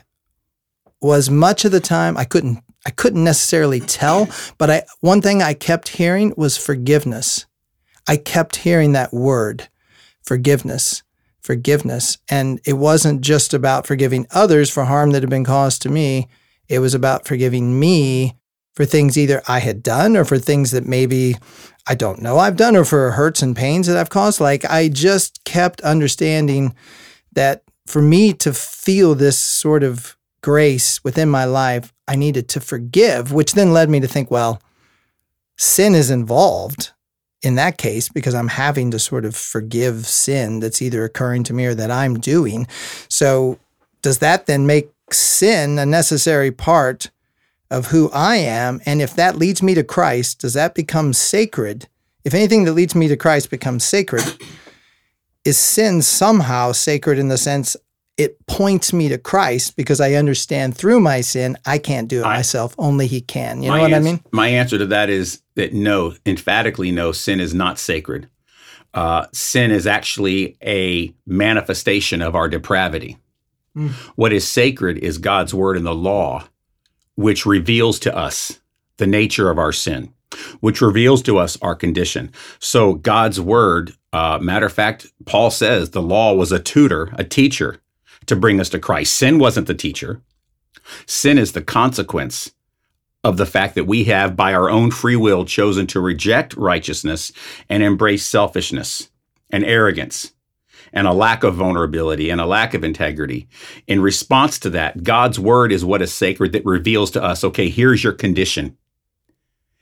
was 1.00 1.30
much 1.30 1.64
of 1.64 1.72
the 1.72 1.80
time 1.80 2.16
I 2.16 2.24
couldn't 2.24 2.62
I 2.84 2.90
couldn't 2.90 3.22
necessarily 3.22 3.78
tell, 3.78 4.28
but 4.58 4.68
I 4.68 4.82
one 5.00 5.22
thing 5.22 5.40
I 5.40 5.54
kept 5.54 5.88
hearing 5.88 6.34
was 6.36 6.58
forgiveness. 6.58 7.46
I 8.08 8.16
kept 8.16 8.56
hearing 8.56 8.92
that 8.92 9.14
word, 9.14 9.68
forgiveness, 10.24 11.04
forgiveness. 11.40 12.18
And 12.28 12.60
it 12.66 12.74
wasn't 12.74 13.20
just 13.20 13.54
about 13.54 13.86
forgiving 13.86 14.26
others 14.32 14.68
for 14.68 14.84
harm 14.84 15.12
that 15.12 15.22
had 15.22 15.30
been 15.30 15.44
caused 15.44 15.82
to 15.82 15.88
me 15.88 16.28
it 16.72 16.78
was 16.78 16.94
about 16.94 17.26
forgiving 17.26 17.78
me 17.78 18.34
for 18.72 18.86
things 18.86 19.18
either 19.18 19.42
I 19.46 19.58
had 19.58 19.82
done 19.82 20.16
or 20.16 20.24
for 20.24 20.38
things 20.38 20.70
that 20.70 20.86
maybe 20.86 21.36
I 21.86 21.94
don't 21.94 22.22
know 22.22 22.38
I've 22.38 22.56
done 22.56 22.76
or 22.76 22.86
for 22.86 23.10
hurts 23.10 23.42
and 23.42 23.54
pains 23.54 23.86
that 23.86 23.98
I've 23.98 24.08
caused. 24.08 24.40
Like 24.40 24.64
I 24.64 24.88
just 24.88 25.44
kept 25.44 25.82
understanding 25.82 26.74
that 27.34 27.62
for 27.86 28.00
me 28.00 28.32
to 28.32 28.54
feel 28.54 29.14
this 29.14 29.38
sort 29.38 29.82
of 29.82 30.16
grace 30.42 31.04
within 31.04 31.28
my 31.28 31.44
life, 31.44 31.92
I 32.08 32.16
needed 32.16 32.48
to 32.50 32.60
forgive, 32.60 33.32
which 33.32 33.52
then 33.52 33.74
led 33.74 33.90
me 33.90 34.00
to 34.00 34.08
think, 34.08 34.30
well, 34.30 34.62
sin 35.58 35.94
is 35.94 36.10
involved 36.10 36.92
in 37.42 37.56
that 37.56 37.76
case 37.76 38.08
because 38.08 38.34
I'm 38.34 38.48
having 38.48 38.90
to 38.92 38.98
sort 38.98 39.26
of 39.26 39.36
forgive 39.36 40.06
sin 40.06 40.60
that's 40.60 40.80
either 40.80 41.04
occurring 41.04 41.44
to 41.44 41.52
me 41.52 41.66
or 41.66 41.74
that 41.74 41.90
I'm 41.90 42.18
doing. 42.18 42.66
So 43.08 43.58
does 44.00 44.18
that 44.18 44.46
then 44.46 44.66
make 44.66 44.91
sin 45.12 45.78
a 45.78 45.86
necessary 45.86 46.50
part 46.50 47.10
of 47.70 47.86
who 47.86 48.10
I 48.12 48.36
am. 48.36 48.80
And 48.84 49.00
if 49.00 49.14
that 49.16 49.36
leads 49.36 49.62
me 49.62 49.74
to 49.74 49.82
Christ, 49.82 50.40
does 50.40 50.52
that 50.54 50.74
become 50.74 51.12
sacred? 51.12 51.88
If 52.24 52.34
anything 52.34 52.64
that 52.64 52.72
leads 52.72 52.94
me 52.94 53.08
to 53.08 53.16
Christ 53.16 53.50
becomes 53.50 53.84
sacred, 53.84 54.24
is 55.44 55.58
sin 55.58 56.02
somehow 56.02 56.72
sacred 56.72 57.18
in 57.18 57.28
the 57.28 57.38
sense 57.38 57.76
it 58.18 58.46
points 58.46 58.92
me 58.92 59.08
to 59.08 59.18
Christ 59.18 59.74
because 59.74 60.00
I 60.00 60.14
understand 60.14 60.76
through 60.76 61.00
my 61.00 61.22
sin 61.22 61.56
I 61.64 61.78
can't 61.78 62.08
do 62.08 62.20
it 62.20 62.26
I, 62.26 62.36
myself. 62.36 62.74
Only 62.78 63.06
He 63.06 63.20
can. 63.20 63.62
You 63.62 63.70
know 63.70 63.80
what 63.80 63.94
I 63.94 64.00
mean? 64.00 64.20
My 64.30 64.48
answer 64.48 64.78
to 64.78 64.86
that 64.86 65.08
is 65.08 65.42
that 65.54 65.72
no, 65.72 66.14
emphatically 66.26 66.92
no, 66.92 67.12
sin 67.12 67.40
is 67.40 67.54
not 67.54 67.78
sacred. 67.78 68.28
Uh, 68.94 69.26
sin 69.32 69.70
is 69.70 69.86
actually 69.86 70.56
a 70.62 71.14
manifestation 71.26 72.20
of 72.20 72.36
our 72.36 72.48
depravity. 72.48 73.16
Mm. 73.76 73.90
What 74.16 74.32
is 74.32 74.46
sacred 74.46 74.98
is 74.98 75.18
God's 75.18 75.54
word 75.54 75.76
and 75.76 75.86
the 75.86 75.94
law, 75.94 76.44
which 77.14 77.46
reveals 77.46 77.98
to 78.00 78.16
us 78.16 78.60
the 78.98 79.06
nature 79.06 79.50
of 79.50 79.58
our 79.58 79.72
sin, 79.72 80.12
which 80.60 80.80
reveals 80.80 81.22
to 81.22 81.38
us 81.38 81.58
our 81.62 81.74
condition. 81.74 82.30
So 82.58 82.94
God's 82.94 83.40
word, 83.40 83.94
uh, 84.12 84.38
matter 84.40 84.66
of 84.66 84.72
fact, 84.72 85.06
Paul 85.24 85.50
says 85.50 85.90
the 85.90 86.02
law 86.02 86.34
was 86.34 86.52
a 86.52 86.58
tutor, 86.58 87.12
a 87.14 87.24
teacher 87.24 87.80
to 88.26 88.36
bring 88.36 88.60
us 88.60 88.68
to 88.70 88.78
Christ. 88.78 89.14
Sin 89.14 89.38
wasn't 89.38 89.66
the 89.66 89.74
teacher. 89.74 90.20
Sin 91.06 91.38
is 91.38 91.52
the 91.52 91.62
consequence 91.62 92.52
of 93.24 93.36
the 93.36 93.46
fact 93.46 93.74
that 93.76 93.86
we 93.86 94.04
have, 94.04 94.36
by 94.36 94.52
our 94.52 94.68
own 94.68 94.90
free 94.90 95.16
will, 95.16 95.44
chosen 95.44 95.86
to 95.86 96.00
reject 96.00 96.56
righteousness 96.56 97.32
and 97.68 97.82
embrace 97.82 98.26
selfishness 98.26 99.10
and 99.50 99.64
arrogance 99.64 100.32
and 100.92 101.06
a 101.06 101.12
lack 101.12 101.42
of 101.44 101.54
vulnerability 101.54 102.30
and 102.30 102.40
a 102.40 102.46
lack 102.46 102.74
of 102.74 102.84
integrity. 102.84 103.48
In 103.86 104.00
response 104.00 104.58
to 104.60 104.70
that, 104.70 105.02
God's 105.02 105.38
word 105.38 105.72
is 105.72 105.84
what 105.84 106.02
is 106.02 106.12
sacred 106.12 106.52
that 106.52 106.64
reveals 106.64 107.10
to 107.12 107.22
us 107.22 107.44
okay, 107.44 107.68
here's 107.68 108.04
your 108.04 108.12
condition. 108.12 108.76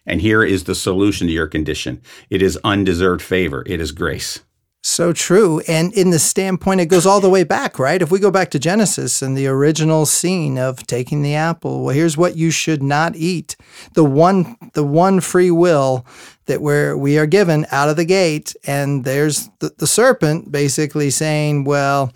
And 0.07 0.21
here 0.21 0.43
is 0.43 0.64
the 0.64 0.75
solution 0.75 1.26
to 1.26 1.33
your 1.33 1.47
condition. 1.47 2.02
It 2.31 2.43
is 2.43 2.59
undeserved 2.64 3.23
favor, 3.23 3.62
it 3.67 3.81
is 3.81 3.93
grace. 3.93 4.40
So 4.83 5.13
true. 5.13 5.61
And 5.69 5.93
in 5.93 6.09
the 6.09 6.19
standpoint, 6.19 6.81
it 6.81 6.87
goes 6.87 7.05
all 7.05 7.21
the 7.21 7.29
way 7.29 7.45
back, 7.45 7.79
right? 7.79 8.01
If 8.01 8.11
we 8.11 8.19
go 8.19 8.31
back 8.31 8.51
to 8.53 8.59
Genesis 8.59 9.21
and 9.21 9.37
the 9.37 9.47
original 9.47 10.07
scene 10.07 10.57
of 10.57 10.87
taking 10.87 11.21
the 11.21 11.35
apple, 11.35 11.85
well, 11.85 11.95
here's 11.95 12.17
what 12.17 12.37
you 12.37 12.51
should 12.51 12.83
not 12.83 13.15
eat. 13.15 13.57
The 13.93 14.05
one, 14.05 14.57
the 14.73 14.85
one 14.85 15.21
free 15.21 15.51
will 15.51 16.07
that 16.47 16.63
we're, 16.63 16.97
we 16.97 17.19
are 17.19 17.27
given 17.27 17.67
out 17.71 17.91
of 17.91 17.97
the 17.97 18.07
gate. 18.07 18.55
And 18.67 19.05
there's 19.05 19.51
the, 19.59 19.71
the 19.77 19.87
serpent 19.87 20.51
basically 20.51 21.11
saying, 21.11 21.65
well, 21.65 22.13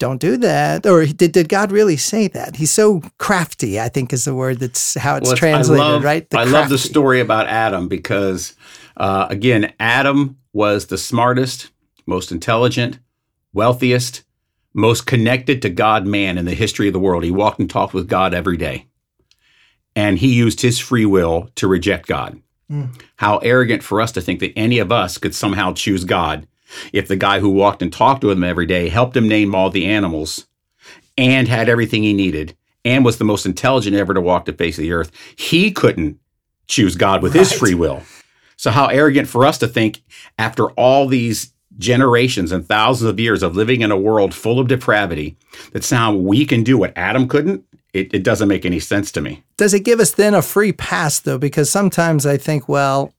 don't 0.00 0.20
do 0.20 0.36
that. 0.38 0.86
Or 0.86 1.06
did, 1.06 1.30
did 1.30 1.48
God 1.48 1.70
really 1.70 1.96
say 1.96 2.26
that? 2.26 2.56
He's 2.56 2.72
so 2.72 3.02
crafty, 3.18 3.80
I 3.80 3.88
think 3.88 4.12
is 4.12 4.24
the 4.24 4.34
word 4.34 4.58
that's 4.58 4.94
how 4.94 5.14
it's 5.14 5.28
well, 5.28 5.36
translated, 5.36 5.84
I 5.84 5.88
love, 5.90 6.02
right? 6.02 6.28
The 6.28 6.38
I 6.38 6.42
crafty. 6.42 6.52
love 6.52 6.68
the 6.70 6.78
story 6.78 7.20
about 7.20 7.46
Adam 7.46 7.86
because, 7.86 8.56
uh, 8.96 9.28
again, 9.30 9.72
Adam 9.78 10.38
was 10.52 10.86
the 10.86 10.98
smartest, 10.98 11.70
most 12.06 12.32
intelligent, 12.32 12.98
wealthiest, 13.52 14.24
most 14.72 15.06
connected 15.06 15.62
to 15.62 15.70
God 15.70 16.06
man 16.06 16.36
in 16.36 16.44
the 16.44 16.54
history 16.54 16.88
of 16.88 16.92
the 16.92 17.00
world. 17.00 17.24
He 17.24 17.30
walked 17.30 17.60
and 17.60 17.70
talked 17.70 17.94
with 17.94 18.08
God 18.08 18.34
every 18.34 18.56
day. 18.56 18.86
And 19.96 20.18
he 20.18 20.34
used 20.34 20.60
his 20.60 20.80
free 20.80 21.06
will 21.06 21.50
to 21.54 21.68
reject 21.68 22.08
God. 22.08 22.40
Mm. 22.70 23.00
How 23.16 23.38
arrogant 23.38 23.82
for 23.82 24.00
us 24.00 24.10
to 24.12 24.20
think 24.20 24.40
that 24.40 24.52
any 24.56 24.78
of 24.78 24.90
us 24.90 25.18
could 25.18 25.34
somehow 25.34 25.72
choose 25.72 26.04
God 26.04 26.48
if 26.92 27.06
the 27.06 27.16
guy 27.16 27.38
who 27.38 27.50
walked 27.50 27.82
and 27.82 27.92
talked 27.92 28.24
with 28.24 28.36
him 28.36 28.44
every 28.44 28.66
day 28.66 28.88
helped 28.88 29.16
him 29.16 29.28
name 29.28 29.54
all 29.54 29.70
the 29.70 29.86
animals 29.86 30.46
and 31.16 31.46
had 31.46 31.68
everything 31.68 32.02
he 32.02 32.12
needed 32.12 32.56
and 32.84 33.04
was 33.04 33.18
the 33.18 33.24
most 33.24 33.46
intelligent 33.46 33.96
ever 33.96 34.14
to 34.14 34.20
walk 34.20 34.44
the 34.44 34.52
face 34.52 34.78
of 34.78 34.82
the 34.82 34.92
earth, 34.92 35.10
he 35.36 35.70
couldn't 35.70 36.18
choose 36.66 36.96
God 36.96 37.22
with 37.22 37.34
right. 37.34 37.40
his 37.40 37.52
free 37.52 37.74
will. 37.74 38.02
So, 38.56 38.70
how 38.70 38.86
arrogant 38.86 39.28
for 39.28 39.44
us 39.44 39.58
to 39.58 39.68
think 39.68 40.02
after 40.38 40.70
all 40.72 41.06
these 41.06 41.52
generations 41.78 42.52
and 42.52 42.66
thousands 42.66 43.10
of 43.10 43.18
years 43.20 43.42
of 43.42 43.56
living 43.56 43.80
in 43.80 43.90
a 43.90 43.96
world 43.96 44.34
full 44.34 44.60
of 44.60 44.68
depravity 44.68 45.36
that 45.72 45.84
somehow 45.84 46.14
we 46.14 46.44
can 46.44 46.62
do 46.62 46.78
what 46.78 46.92
Adam 46.96 47.28
couldn't, 47.28 47.64
it, 47.92 48.12
it, 48.12 48.22
doesn't 48.22 48.48
make 48.48 48.64
any 48.64 48.80
sense 48.80 49.12
to 49.12 49.20
me. 49.20 49.42
Does 49.56 49.74
it 49.74 49.80
give 49.80 50.00
us 50.00 50.12
then 50.12 50.34
a 50.34 50.42
free 50.42 50.72
pass 50.72 51.20
though? 51.20 51.38
Because 51.38 51.70
sometimes 51.70 52.26
I 52.26 52.36
think, 52.36 52.68
well, 52.68 53.12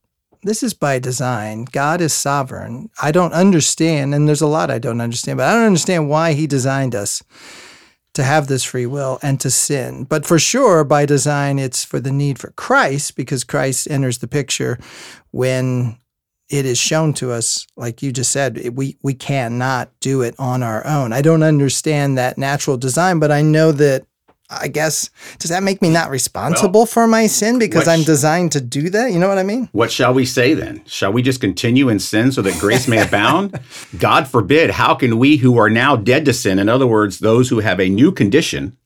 this 0.44 0.62
is 0.62 0.74
by 0.74 1.00
design. 1.00 1.66
God 1.72 2.02
is 2.02 2.14
sovereign. 2.14 2.90
I 3.02 3.12
don't 3.12 3.34
understand, 3.34 4.14
and 4.14 4.28
there's 4.28 4.42
a 4.42 4.48
lot 4.48 4.70
I 4.70 4.80
don't 4.80 5.02
understand, 5.02 5.38
but 5.38 5.48
I 5.48 5.54
don't 5.54 5.66
understand 5.66 6.10
why 6.10 6.34
He 6.34 6.46
designed 6.46 6.94
us 6.94 7.24
to 8.14 8.24
have 8.24 8.48
this 8.48 8.64
free 8.64 8.86
will 8.86 9.20
and 9.22 9.40
to 9.42 9.50
sin. 9.50 10.06
But 10.06 10.26
for 10.26 10.40
sure, 10.40 10.84
by 10.84 11.06
design, 11.06 11.58
it's 11.58 11.84
for 11.84 12.00
the 12.00 12.12
need 12.12 12.40
for 12.40 12.52
Christ 12.52 13.16
because 13.16 13.44
Christ 13.44 13.90
enters 13.90 14.20
the 14.20 14.28
picture 14.28 14.78
when 15.32 15.98
it 16.56 16.66
is 16.66 16.78
shown 16.78 17.14
to 17.16 17.32
us, 17.32 17.68
like 17.76 18.02
you 18.02 18.12
just 18.12 18.32
said, 18.32 18.70
we 18.76 18.98
we 19.04 19.14
cannot 19.14 19.90
do 20.00 20.22
it 20.22 20.36
on 20.40 20.64
our 20.64 20.86
own. 20.88 21.12
I 21.12 21.22
don't 21.22 21.44
understand 21.44 22.18
that 22.18 22.38
natural 22.38 22.78
design, 22.78 23.20
but 23.20 23.32
I 23.32 23.42
know 23.42 23.72
that. 23.74 24.06
I 24.48 24.68
guess 24.68 25.10
does 25.40 25.50
that 25.50 25.64
make 25.64 25.82
me 25.82 25.90
not 25.90 26.12
responsible 26.12 26.82
well, 26.82 26.86
for 26.86 27.08
my 27.08 27.26
sin 27.26 27.58
because 27.58 27.88
I'm 27.88 28.04
designed 28.04 28.52
to 28.52 28.62
do 28.62 28.92
that? 28.92 29.12
You 29.12 29.18
know 29.18 29.28
what 29.28 29.40
I 29.40 29.44
mean? 29.44 29.70
What 29.72 29.92
shall 29.92 30.14
we 30.14 30.24
say 30.24 30.54
then? 30.54 30.84
Shall 30.86 31.12
we 31.12 31.24
just 31.24 31.42
continue 31.42 31.90
in 31.90 31.98
sin 31.98 32.32
so 32.32 32.44
that 32.44 32.60
grace 32.60 32.88
may 32.88 33.02
abound? 33.02 33.60
God 33.98 34.28
forbid. 34.28 34.70
How 34.70 34.94
can 34.94 35.18
we 35.18 35.38
who 35.38 35.58
are 35.58 35.70
now 35.70 35.96
dead 35.96 36.26
to 36.26 36.34
sin, 36.34 36.60
in 36.60 36.70
other 36.70 36.86
words, 36.86 37.18
those 37.18 37.50
who 37.50 37.58
have 37.58 37.80
a 37.80 37.90
new 37.90 38.12
condition, 38.12 38.78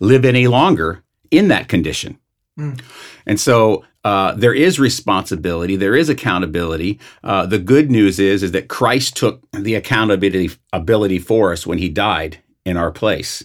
live 0.00 0.26
any 0.26 0.46
longer 0.48 1.02
in 1.30 1.48
that 1.48 1.68
condition? 1.68 2.18
Mm. 2.58 2.78
And 3.24 3.40
so 3.40 3.84
uh, 4.04 4.34
there 4.34 4.54
is 4.54 4.80
responsibility, 4.80 5.76
there 5.76 5.94
is 5.94 6.08
accountability. 6.08 6.98
Uh, 7.22 7.46
the 7.46 7.58
good 7.58 7.90
news 7.90 8.18
is 8.18 8.42
is 8.42 8.52
that 8.52 8.68
Christ 8.68 9.16
took 9.16 9.42
the 9.52 9.74
accountability 9.74 10.50
ability 10.72 11.18
for 11.18 11.52
us 11.52 11.66
when 11.66 11.78
He 11.78 11.88
died 11.88 12.38
in 12.64 12.76
our 12.76 12.90
place, 12.90 13.44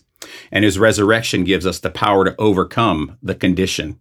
and 0.51 0.65
His 0.65 0.79
resurrection 0.79 1.43
gives 1.43 1.65
us 1.65 1.79
the 1.79 1.89
power 1.91 2.25
to 2.25 2.35
overcome 2.39 3.17
the 3.21 3.35
condition 3.35 3.99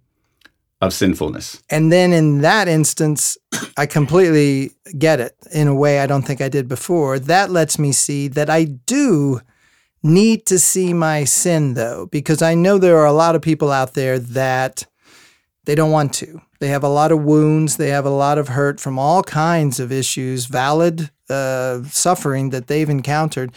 of 0.80 0.92
sinfulness. 0.92 1.62
And 1.70 1.90
then 1.90 2.12
in 2.12 2.42
that 2.42 2.68
instance, 2.68 3.38
I 3.76 3.86
completely 3.86 4.72
get 4.98 5.20
it 5.20 5.34
in 5.52 5.68
a 5.68 5.74
way 5.74 6.00
I 6.00 6.06
don't 6.06 6.22
think 6.22 6.40
I 6.40 6.48
did 6.48 6.68
before. 6.68 7.18
That 7.18 7.50
lets 7.50 7.78
me 7.78 7.92
see 7.92 8.28
that 8.28 8.50
I 8.50 8.64
do 8.64 9.40
need 10.02 10.46
to 10.46 10.58
see 10.58 10.92
my 10.92 11.24
sin 11.24 11.74
though, 11.74 12.06
because 12.06 12.42
I 12.42 12.54
know 12.54 12.78
there 12.78 12.98
are 12.98 13.06
a 13.06 13.12
lot 13.12 13.34
of 13.34 13.42
people 13.42 13.72
out 13.72 13.94
there 13.94 14.18
that 14.18 14.86
they 15.64 15.74
don't 15.74 15.90
want 15.90 16.14
to. 16.14 16.40
They 16.58 16.68
have 16.68 16.84
a 16.84 16.88
lot 16.88 17.12
of 17.12 17.22
wounds. 17.22 17.76
They 17.76 17.88
have 17.90 18.06
a 18.06 18.10
lot 18.10 18.38
of 18.38 18.48
hurt 18.48 18.80
from 18.80 18.98
all 18.98 19.22
kinds 19.22 19.80
of 19.80 19.92
issues, 19.92 20.46
valid 20.46 21.10
uh, 21.28 21.82
suffering 21.84 22.50
that 22.50 22.66
they've 22.66 22.88
encountered. 22.88 23.52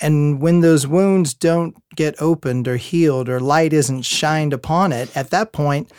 And 0.00 0.40
when 0.40 0.60
those 0.60 0.86
wounds 0.86 1.32
don't 1.32 1.76
get 1.94 2.20
opened 2.20 2.68
or 2.68 2.76
healed 2.76 3.28
or 3.28 3.40
light 3.40 3.72
isn't 3.72 4.02
shined 4.02 4.52
upon 4.52 4.92
it, 4.92 5.14
at 5.16 5.30
that 5.30 5.52
point, 5.52 5.90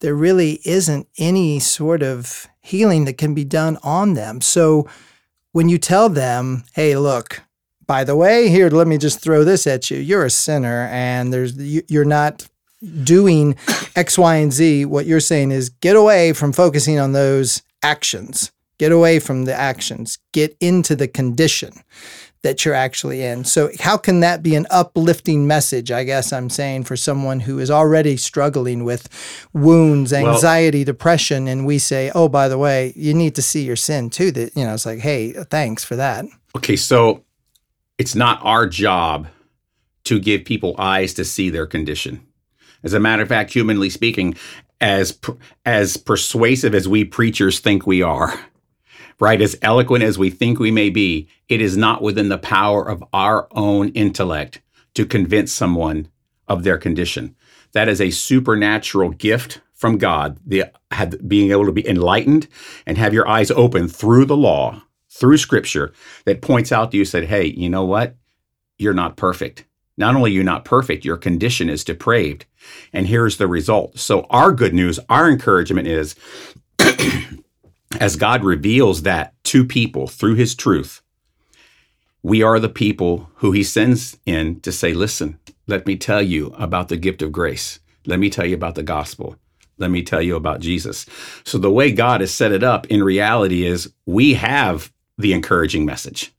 there 0.00 0.14
really 0.14 0.60
isn't 0.64 1.06
any 1.18 1.60
sort 1.60 2.02
of 2.02 2.48
healing 2.60 3.04
that 3.04 3.18
can 3.18 3.34
be 3.34 3.44
done 3.44 3.78
on 3.82 4.14
them. 4.14 4.40
So 4.40 4.88
when 5.52 5.68
you 5.68 5.78
tell 5.78 6.08
them, 6.08 6.64
hey, 6.74 6.96
look, 6.96 7.42
by 7.86 8.04
the 8.04 8.16
way, 8.16 8.48
here, 8.48 8.70
let 8.70 8.86
me 8.86 8.98
just 8.98 9.20
throw 9.20 9.44
this 9.44 9.66
at 9.66 9.90
you. 9.90 9.98
You're 9.98 10.24
a 10.24 10.30
sinner 10.30 10.88
and 10.90 11.32
there's 11.32 11.56
you're 11.90 12.04
not 12.04 12.48
doing 13.02 13.56
X, 13.96 14.18
Y, 14.18 14.36
and 14.36 14.52
Z, 14.52 14.84
what 14.86 15.06
you're 15.06 15.20
saying 15.20 15.50
is 15.50 15.68
get 15.68 15.96
away 15.96 16.32
from 16.32 16.52
focusing 16.52 16.98
on 16.98 17.12
those 17.12 17.62
actions. 17.82 18.50
Get 18.78 18.92
away 18.92 19.20
from 19.20 19.44
the 19.44 19.54
actions. 19.54 20.18
Get 20.32 20.56
into 20.60 20.96
the 20.96 21.06
condition 21.06 21.72
that 22.44 22.64
you're 22.64 22.74
actually 22.74 23.22
in. 23.22 23.44
So, 23.44 23.70
how 23.80 23.96
can 23.96 24.20
that 24.20 24.42
be 24.42 24.54
an 24.54 24.66
uplifting 24.70 25.46
message? 25.46 25.90
I 25.90 26.04
guess 26.04 26.32
I'm 26.32 26.50
saying 26.50 26.84
for 26.84 26.96
someone 26.96 27.40
who 27.40 27.58
is 27.58 27.70
already 27.70 28.16
struggling 28.16 28.84
with 28.84 29.08
wounds, 29.52 30.12
anxiety, 30.12 30.80
well, 30.80 30.84
depression, 30.84 31.48
and 31.48 31.66
we 31.66 31.78
say, 31.78 32.12
"Oh, 32.14 32.28
by 32.28 32.48
the 32.48 32.58
way, 32.58 32.92
you 32.94 33.14
need 33.14 33.34
to 33.36 33.42
see 33.42 33.64
your 33.64 33.76
sin 33.76 34.10
too." 34.10 34.30
That 34.30 34.54
you 34.54 34.64
know, 34.64 34.74
it's 34.74 34.86
like, 34.86 35.00
"Hey, 35.00 35.32
thanks 35.50 35.82
for 35.82 35.96
that." 35.96 36.26
Okay, 36.54 36.76
so 36.76 37.24
it's 37.96 38.14
not 38.14 38.40
our 38.42 38.66
job 38.66 39.26
to 40.04 40.20
give 40.20 40.44
people 40.44 40.74
eyes 40.78 41.14
to 41.14 41.24
see 41.24 41.48
their 41.48 41.66
condition. 41.66 42.20
As 42.84 42.92
a 42.92 43.00
matter 43.00 43.22
of 43.22 43.28
fact, 43.30 43.52
humanly 43.52 43.88
speaking, 43.88 44.36
as 44.80 45.18
as 45.64 45.96
persuasive 45.96 46.74
as 46.74 46.86
we 46.86 47.04
preachers 47.04 47.58
think 47.58 47.86
we 47.86 48.02
are, 48.02 48.38
right? 49.18 49.40
As 49.40 49.56
eloquent 49.62 50.04
as 50.04 50.18
we 50.18 50.28
think 50.28 50.58
we 50.58 50.70
may 50.70 50.90
be, 50.90 51.26
it 51.48 51.62
is 51.62 51.76
not 51.76 52.02
within 52.02 52.28
the 52.28 52.38
power 52.38 52.86
of 52.86 53.02
our 53.12 53.48
own 53.52 53.88
intellect 53.90 54.60
to 54.94 55.06
convince 55.06 55.50
someone 55.50 56.08
of 56.46 56.62
their 56.62 56.76
condition. 56.76 57.34
That 57.72 57.88
is 57.88 58.00
a 58.00 58.10
supernatural 58.10 59.10
gift 59.10 59.62
from 59.72 59.96
God, 59.96 60.38
the 60.46 60.66
being 61.26 61.50
able 61.50 61.66
to 61.66 61.72
be 61.72 61.88
enlightened 61.88 62.46
and 62.86 62.98
have 62.98 63.14
your 63.14 63.26
eyes 63.26 63.50
open 63.50 63.88
through 63.88 64.26
the 64.26 64.36
law, 64.36 64.82
through 65.10 65.38
scripture 65.38 65.92
that 66.26 66.42
points 66.42 66.70
out 66.70 66.90
to 66.90 66.98
you 66.98 67.04
said, 67.04 67.24
"Hey, 67.24 67.46
you 67.46 67.70
know 67.70 67.84
what? 67.84 68.16
You're 68.76 68.94
not 68.94 69.16
perfect 69.16 69.64
Not 69.96 70.14
only 70.16 70.30
are 70.30 70.34
you 70.34 70.42
not 70.42 70.64
perfect, 70.64 71.04
your 71.04 71.16
condition 71.16 71.70
is 71.70 71.84
depraved. 71.84 72.46
And 72.92 73.06
here's 73.06 73.36
the 73.36 73.46
result. 73.46 73.98
So, 73.98 74.26
our 74.30 74.52
good 74.52 74.74
news, 74.74 74.98
our 75.08 75.30
encouragement 75.30 75.86
is 75.86 76.16
as 78.00 78.16
God 78.16 78.42
reveals 78.42 79.02
that 79.02 79.34
to 79.44 79.64
people 79.64 80.06
through 80.06 80.34
his 80.34 80.54
truth, 80.54 81.02
we 82.22 82.42
are 82.42 82.58
the 82.58 82.68
people 82.68 83.30
who 83.36 83.52
he 83.52 83.62
sends 83.62 84.16
in 84.26 84.60
to 84.60 84.72
say, 84.72 84.94
listen, 84.94 85.38
let 85.66 85.86
me 85.86 85.96
tell 85.96 86.22
you 86.22 86.48
about 86.58 86.88
the 86.88 86.96
gift 86.96 87.22
of 87.22 87.32
grace. 87.32 87.80
Let 88.06 88.18
me 88.18 88.30
tell 88.30 88.46
you 88.46 88.54
about 88.54 88.74
the 88.74 88.82
gospel. 88.82 89.36
Let 89.78 89.90
me 89.90 90.02
tell 90.02 90.22
you 90.22 90.36
about 90.36 90.60
Jesus. 90.60 91.06
So, 91.44 91.58
the 91.58 91.70
way 91.70 91.92
God 91.92 92.20
has 92.20 92.34
set 92.34 92.52
it 92.52 92.62
up 92.62 92.86
in 92.86 93.02
reality 93.02 93.64
is 93.64 93.92
we 94.06 94.34
have 94.34 94.92
the 95.18 95.32
encouraging 95.32 95.84
message. 95.84 96.32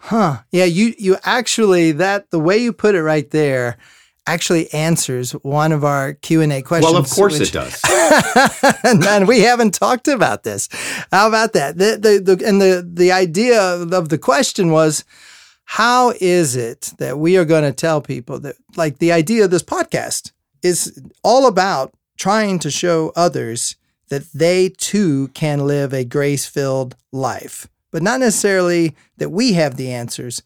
Huh. 0.00 0.38
Yeah, 0.52 0.64
you 0.64 0.94
you 0.98 1.16
actually 1.24 1.92
that 1.92 2.30
the 2.30 2.38
way 2.38 2.58
you 2.58 2.72
put 2.72 2.94
it 2.94 3.02
right 3.02 3.30
there 3.30 3.78
actually 4.26 4.72
answers 4.74 5.32
one 5.32 5.72
of 5.72 5.84
our 5.84 6.12
Q&A 6.12 6.60
questions. 6.62 6.92
Well, 6.92 7.00
of 7.00 7.10
course 7.10 7.38
which, 7.38 7.48
it 7.48 7.52
does. 7.52 7.80
and 8.84 9.26
we 9.26 9.40
haven't 9.40 9.72
talked 9.72 10.06
about 10.06 10.44
this. 10.44 10.68
How 11.10 11.28
about 11.28 11.54
that? 11.54 11.78
The, 11.78 11.98
the, 11.98 12.36
the, 12.36 12.46
and 12.46 12.60
the, 12.60 12.86
the 12.86 13.10
idea 13.10 13.60
of 13.60 14.10
the 14.10 14.18
question 14.18 14.70
was, 14.70 15.04
how 15.64 16.12
is 16.20 16.56
it 16.56 16.92
that 16.98 17.18
we 17.18 17.38
are 17.38 17.46
going 17.46 17.64
to 17.64 17.72
tell 17.72 18.02
people 18.02 18.38
that, 18.40 18.56
like 18.76 18.98
the 18.98 19.12
idea 19.12 19.44
of 19.44 19.50
this 19.50 19.62
podcast 19.62 20.32
is 20.62 21.00
all 21.24 21.46
about 21.46 21.94
trying 22.18 22.58
to 22.58 22.70
show 22.70 23.12
others 23.16 23.76
that 24.10 24.30
they 24.34 24.68
too 24.68 25.28
can 25.28 25.66
live 25.66 25.94
a 25.94 26.04
grace 26.04 26.44
filled 26.44 26.96
life 27.12 27.66
but 27.90 28.02
not 28.02 28.20
necessarily 28.20 28.94
that 29.16 29.30
we 29.30 29.54
have 29.54 29.76
the 29.76 29.90
answers, 29.90 30.42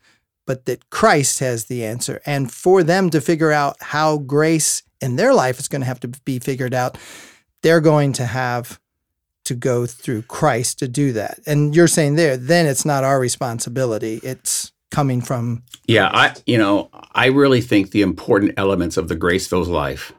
but 0.46 0.64
that 0.66 0.90
Christ 0.90 1.38
has 1.38 1.66
the 1.66 1.84
answer. 1.84 2.20
And 2.26 2.52
for 2.52 2.82
them 2.82 3.10
to 3.10 3.20
figure 3.20 3.52
out 3.52 3.76
how 3.80 4.18
grace 4.18 4.82
in 5.00 5.16
their 5.16 5.34
life 5.34 5.58
is 5.58 5.68
going 5.68 5.82
to 5.82 5.86
have 5.86 6.00
to 6.00 6.08
be 6.08 6.38
figured 6.38 6.74
out, 6.74 6.98
they're 7.62 7.80
going 7.80 8.12
to 8.14 8.26
have 8.26 8.80
to 9.44 9.54
go 9.54 9.86
through 9.86 10.22
Christ 10.22 10.78
to 10.78 10.88
do 10.88 11.12
that. 11.12 11.40
And 11.46 11.74
you're 11.74 11.88
saying 11.88 12.14
there, 12.14 12.36
then 12.36 12.66
it's 12.66 12.84
not 12.84 13.04
our 13.04 13.18
responsibility. 13.18 14.20
It's 14.22 14.72
coming 14.90 15.20
from 15.20 15.64
Yeah, 15.88 16.10
I 16.12 16.34
you 16.46 16.58
know, 16.58 16.90
I 17.12 17.26
really 17.26 17.60
think 17.60 17.90
the 17.90 18.02
important 18.02 18.54
elements 18.56 18.96
of 18.96 19.08
the 19.08 19.16
grace-filled 19.16 19.68
life 19.68 20.12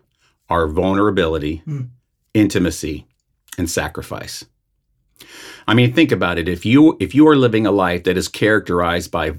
are 0.50 0.68
vulnerability, 0.68 1.62
mm. 1.66 1.90
intimacy, 2.34 3.06
and 3.58 3.70
sacrifice. 3.70 4.46
I 5.68 5.74
mean, 5.74 5.94
think 5.94 6.12
about 6.12 6.38
it. 6.38 6.48
If 6.48 6.66
you 6.66 6.98
if 7.00 7.16
you 7.16 7.28
are 7.28 7.36
living 7.36 7.66
a 7.66 7.72
life 7.72 8.04
that 8.04 8.18
is 8.18 8.28
characterized 8.28 9.12
by 9.12 9.36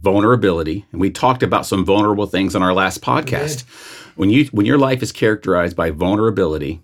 vulnerability, 0.00 0.84
and 0.92 1.00
we 1.00 1.10
talked 1.10 1.42
about 1.42 1.66
some 1.66 1.84
vulnerable 1.84 2.26
things 2.26 2.54
on 2.54 2.62
our 2.62 2.74
last 2.74 3.00
podcast. 3.00 3.62
When 4.14 4.30
you 4.30 4.46
when 4.46 4.66
your 4.66 4.78
life 4.78 5.02
is 5.02 5.12
characterized 5.12 5.76
by 5.76 5.90
vulnerability, 5.90 6.82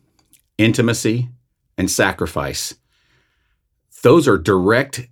intimacy, 0.56 1.28
and 1.76 1.90
sacrifice, 1.90 2.74
those 4.02 4.26
are 4.26 4.38
direct 4.38 5.08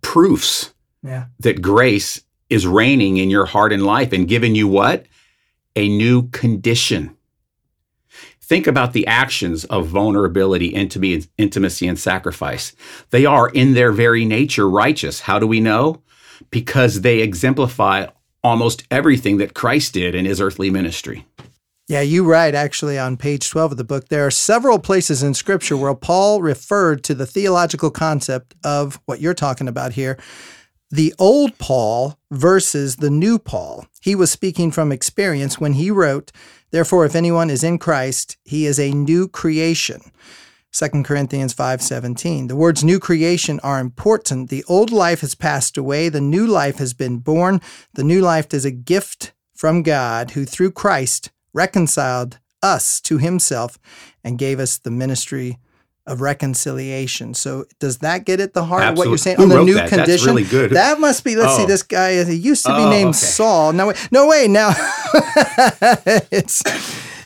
proofs 0.00 0.72
yeah. 1.02 1.26
that 1.40 1.62
grace 1.62 2.22
is 2.48 2.66
reigning 2.66 3.16
in 3.16 3.30
your 3.30 3.46
heart 3.46 3.72
and 3.72 3.84
life 3.84 4.12
and 4.12 4.28
giving 4.28 4.54
you 4.54 4.68
what? 4.68 5.06
A 5.76 5.88
new 5.88 6.28
condition. 6.28 7.16
Think 8.48 8.66
about 8.66 8.94
the 8.94 9.06
actions 9.06 9.66
of 9.66 9.88
vulnerability, 9.88 10.68
intimacy, 10.68 11.86
and 11.86 11.98
sacrifice. 11.98 12.74
They 13.10 13.26
are 13.26 13.50
in 13.50 13.74
their 13.74 13.92
very 13.92 14.24
nature 14.24 14.70
righteous. 14.70 15.20
How 15.20 15.38
do 15.38 15.46
we 15.46 15.60
know? 15.60 16.00
Because 16.48 17.02
they 17.02 17.18
exemplify 17.18 18.06
almost 18.42 18.84
everything 18.90 19.36
that 19.36 19.52
Christ 19.52 19.92
did 19.92 20.14
in 20.14 20.24
his 20.24 20.40
earthly 20.40 20.70
ministry. 20.70 21.26
Yeah, 21.88 22.00
you 22.00 22.24
write 22.24 22.54
actually 22.54 22.98
on 22.98 23.18
page 23.18 23.50
12 23.50 23.72
of 23.72 23.78
the 23.78 23.84
book. 23.84 24.08
There 24.08 24.26
are 24.26 24.30
several 24.30 24.78
places 24.78 25.22
in 25.22 25.34
scripture 25.34 25.76
where 25.76 25.94
Paul 25.94 26.40
referred 26.40 27.04
to 27.04 27.14
the 27.14 27.26
theological 27.26 27.90
concept 27.90 28.54
of 28.64 28.98
what 29.04 29.20
you're 29.20 29.34
talking 29.34 29.68
about 29.68 29.92
here 29.92 30.18
the 30.90 31.14
old 31.18 31.58
Paul 31.58 32.18
versus 32.30 32.96
the 32.96 33.10
new 33.10 33.38
Paul. 33.38 33.86
He 34.00 34.14
was 34.14 34.30
speaking 34.30 34.70
from 34.70 34.90
experience 34.90 35.60
when 35.60 35.74
he 35.74 35.90
wrote, 35.90 36.32
Therefore, 36.70 37.04
if 37.04 37.14
anyone 37.14 37.50
is 37.50 37.64
in 37.64 37.78
Christ, 37.78 38.36
he 38.44 38.66
is 38.66 38.78
a 38.78 38.92
new 38.92 39.28
creation. 39.28 40.00
2 40.72 41.02
Corinthians 41.02 41.54
5:17. 41.54 42.48
The 42.48 42.56
words 42.56 42.84
new 42.84 43.00
creation 43.00 43.58
are 43.60 43.80
important. 43.80 44.50
The 44.50 44.64
old 44.68 44.90
life 44.90 45.22
has 45.22 45.34
passed 45.34 45.76
away, 45.76 46.08
the 46.08 46.20
new 46.20 46.46
life 46.46 46.76
has 46.76 46.92
been 46.92 47.18
born. 47.18 47.60
The 47.94 48.04
new 48.04 48.20
life 48.20 48.52
is 48.52 48.64
a 48.64 48.70
gift 48.70 49.32
from 49.54 49.82
God 49.82 50.32
who 50.32 50.44
through 50.44 50.72
Christ 50.72 51.30
reconciled 51.52 52.38
us 52.62 53.00
to 53.02 53.18
himself 53.18 53.78
and 54.22 54.38
gave 54.38 54.60
us 54.60 54.78
the 54.78 54.90
ministry 54.90 55.58
of 56.08 56.20
reconciliation. 56.20 57.34
So 57.34 57.66
does 57.78 57.98
that 57.98 58.24
get 58.24 58.40
at 58.40 58.54
the 58.54 58.64
heart 58.64 58.82
Absolutely. 58.82 58.92
of 58.92 58.98
what 58.98 59.10
you're 59.10 59.18
saying 59.18 59.36
Who 59.36 59.42
on 59.44 59.48
the 59.50 59.64
new 59.64 59.74
that? 59.74 59.88
condition? 59.88 60.06
That's 60.12 60.26
really 60.26 60.44
good. 60.44 60.70
That 60.72 60.98
must 60.98 61.22
be. 61.22 61.36
Let's 61.36 61.52
oh. 61.54 61.58
see. 61.58 61.66
This 61.66 61.82
guy 61.82 62.24
he 62.24 62.34
used 62.34 62.64
to 62.64 62.72
be 62.74 62.82
oh, 62.82 62.90
named 62.90 63.10
okay. 63.10 63.18
Saul. 63.18 63.72
No, 63.72 63.88
wait, 63.88 64.08
no 64.10 64.26
way. 64.26 64.48
Now 64.48 64.70
it's 66.32 66.62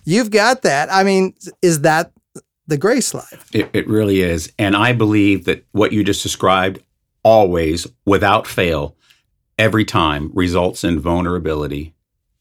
you've 0.05 0.31
got 0.31 0.63
that. 0.63 0.93
I 0.93 1.05
mean, 1.05 1.35
is 1.63 1.83
that 1.83 2.13
the 2.67 2.77
grace 2.77 3.15
life? 3.15 3.49
It, 3.55 3.71
it 3.73 3.89
really 3.89 4.21
is, 4.21 4.53
and 4.59 4.77
I 4.77 4.93
believe 4.93 5.45
that 5.45 5.65
what 5.73 5.93
you 5.93 6.05
just 6.05 6.23
described 6.23 6.83
always, 7.23 7.87
without 8.05 8.47
fail, 8.47 8.97
every 9.59 9.85
time 9.85 10.31
results 10.35 10.83
in 10.83 10.99
vulnerability, 10.99 11.95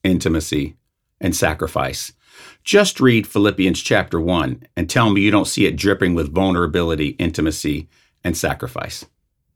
intimacy, 0.03 0.75
and 1.19 1.35
sacrifice. 1.35 2.13
Just 2.63 2.99
read 2.99 3.25
Philippians 3.27 3.81
chapter 3.81 4.19
1 4.19 4.63
and 4.77 4.89
tell 4.89 5.09
me 5.09 5.21
you 5.21 5.31
don't 5.31 5.47
see 5.47 5.65
it 5.65 5.75
dripping 5.75 6.13
with 6.13 6.33
vulnerability, 6.33 7.09
intimacy, 7.09 7.89
and 8.23 8.37
sacrifice. 8.37 9.05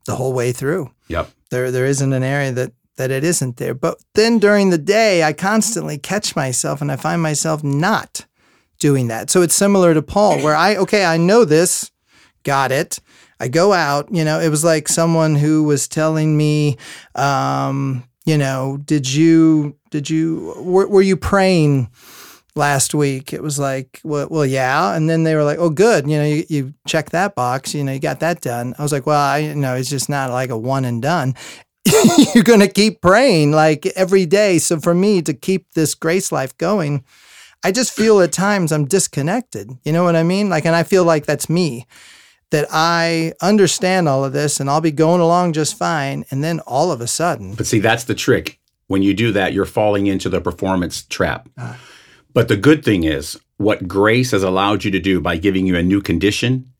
The 0.06 0.16
whole 0.16 0.32
way 0.32 0.52
through. 0.52 0.90
Yep. 1.08 1.30
There 1.50 1.70
there 1.70 1.86
isn't 1.86 2.12
an 2.12 2.22
area 2.22 2.52
that 2.52 2.72
that 2.96 3.10
it 3.10 3.24
isn't 3.24 3.58
there. 3.58 3.74
But 3.74 3.98
then 4.14 4.38
during 4.38 4.70
the 4.70 4.78
day, 4.78 5.22
I 5.22 5.32
constantly 5.32 5.98
catch 5.98 6.34
myself 6.34 6.80
and 6.80 6.90
I 6.90 6.96
find 6.96 7.22
myself 7.22 7.62
not 7.62 8.26
doing 8.78 9.08
that. 9.08 9.30
So 9.30 9.42
it's 9.42 9.54
similar 9.54 9.94
to 9.94 10.02
Paul 10.02 10.38
where 10.42 10.56
I 10.56 10.76
okay, 10.76 11.04
I 11.04 11.16
know 11.16 11.44
this, 11.44 11.90
got 12.42 12.72
it. 12.72 13.00
I 13.38 13.48
go 13.48 13.72
out, 13.74 14.08
you 14.12 14.24
know, 14.24 14.40
it 14.40 14.48
was 14.48 14.64
like 14.64 14.88
someone 14.88 15.34
who 15.34 15.64
was 15.64 15.88
telling 15.88 16.36
me 16.36 16.78
um, 17.14 18.04
you 18.24 18.36
know, 18.36 18.78
did 18.84 19.12
you 19.12 19.76
did 19.90 20.10
you 20.10 20.54
were, 20.58 20.88
were 20.88 21.02
you 21.02 21.16
praying 21.16 21.88
last 22.56 22.94
week. 22.94 23.32
It 23.32 23.42
was 23.42 23.58
like, 23.58 24.00
well, 24.02 24.28
well, 24.30 24.46
yeah. 24.46 24.94
And 24.94 25.08
then 25.08 25.24
they 25.24 25.34
were 25.34 25.44
like, 25.44 25.58
oh, 25.58 25.70
good. 25.70 26.08
You 26.08 26.16
know, 26.18 26.24
you, 26.24 26.44
you 26.48 26.74
check 26.86 27.10
that 27.10 27.34
box. 27.34 27.74
You 27.74 27.84
know, 27.84 27.92
you 27.92 28.00
got 28.00 28.20
that 28.20 28.40
done. 28.40 28.74
I 28.78 28.82
was 28.82 28.92
like, 28.92 29.06
well, 29.06 29.20
I 29.20 29.38
you 29.38 29.54
know 29.54 29.74
it's 29.74 29.90
just 29.90 30.08
not 30.08 30.30
like 30.30 30.50
a 30.50 30.58
one 30.58 30.84
and 30.84 31.02
done. 31.02 31.34
You're 32.34 32.44
going 32.44 32.60
to 32.60 32.68
keep 32.68 33.00
praying 33.00 33.52
like 33.52 33.86
every 33.86 34.26
day. 34.26 34.58
So 34.58 34.80
for 34.80 34.94
me 34.94 35.22
to 35.22 35.32
keep 35.32 35.72
this 35.74 35.94
grace 35.94 36.32
life 36.32 36.56
going, 36.58 37.04
I 37.62 37.72
just 37.72 37.92
feel 37.92 38.20
at 38.20 38.32
times 38.32 38.72
I'm 38.72 38.86
disconnected. 38.86 39.70
You 39.84 39.92
know 39.92 40.04
what 40.04 40.16
I 40.16 40.22
mean? 40.22 40.48
Like, 40.48 40.64
and 40.64 40.74
I 40.74 40.82
feel 40.82 41.04
like 41.04 41.26
that's 41.26 41.48
me. 41.48 41.86
That 42.50 42.68
I 42.70 43.32
understand 43.42 44.08
all 44.08 44.24
of 44.24 44.32
this 44.32 44.60
and 44.60 44.70
I'll 44.70 44.80
be 44.80 44.92
going 44.92 45.20
along 45.20 45.52
just 45.52 45.76
fine. 45.76 46.24
And 46.30 46.44
then 46.44 46.60
all 46.60 46.92
of 46.92 47.00
a 47.00 47.08
sudden. 47.08 47.54
But 47.56 47.66
see, 47.66 47.80
that's 47.80 48.04
the 48.04 48.14
trick. 48.14 48.60
When 48.86 49.02
you 49.02 49.14
do 49.14 49.32
that, 49.32 49.52
you're 49.52 49.64
falling 49.64 50.06
into 50.06 50.28
the 50.28 50.40
performance 50.40 51.02
trap. 51.02 51.48
Uh, 51.58 51.74
but 52.36 52.48
the 52.48 52.56
good 52.58 52.84
thing 52.84 53.04
is, 53.04 53.40
what 53.56 53.88
grace 53.88 54.32
has 54.32 54.42
allowed 54.42 54.84
you 54.84 54.90
to 54.90 55.00
do 55.00 55.22
by 55.22 55.38
giving 55.38 55.66
you 55.66 55.74
a 55.74 55.82
new 55.82 56.02
condition, 56.02 56.70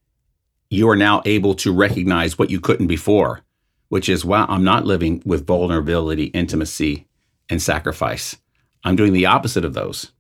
you 0.69 0.87
are 0.87 0.97
now 0.97 1.23
able 1.25 1.55
to 1.55 1.73
recognize 1.73 2.39
what 2.39 2.51
you 2.51 2.61
couldn't 2.61 2.89
before, 2.89 3.41
which 3.89 4.07
is, 4.11 4.23
wow, 4.23 4.45
I'm 4.51 4.65
not 4.65 4.85
living 4.85 5.23
with 5.25 5.47
vulnerability, 5.47 6.25
intimacy, 6.25 7.07
and 7.49 7.63
sacrifice. 7.63 8.37
I'm 8.85 8.97
doing 8.97 9.15
the 9.15 9.25
opposite 9.25 9.65
of 9.65 9.73
those. 9.73 10.13